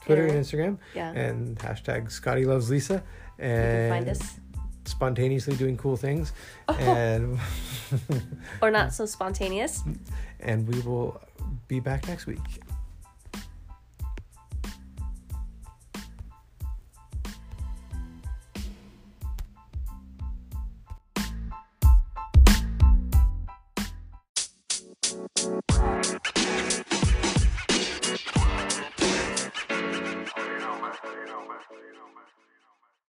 Twitter 0.06 0.26
Yeah. 0.28 0.34
and 0.34 0.46
Instagram, 0.46 0.78
Yeah, 0.96 1.12
and 1.12 1.58
hashtag 1.60 2.12
Scotty 2.12 2.46
loves 2.46 2.70
Lisa. 2.70 3.04
And 3.40 3.90
find 3.92 4.08
us, 4.10 4.40
spontaneously 4.86 5.56
doing 5.58 5.76
cool 5.78 5.98
things, 5.98 6.32
and 6.80 7.38
or 8.62 8.72
not 8.72 8.94
so 8.98 9.06
spontaneous. 9.06 9.84
and 10.40 10.68
we 10.68 10.80
will 10.82 11.22
be 11.68 11.80
back 11.82 12.08
next 12.08 12.26
week. 12.26 12.40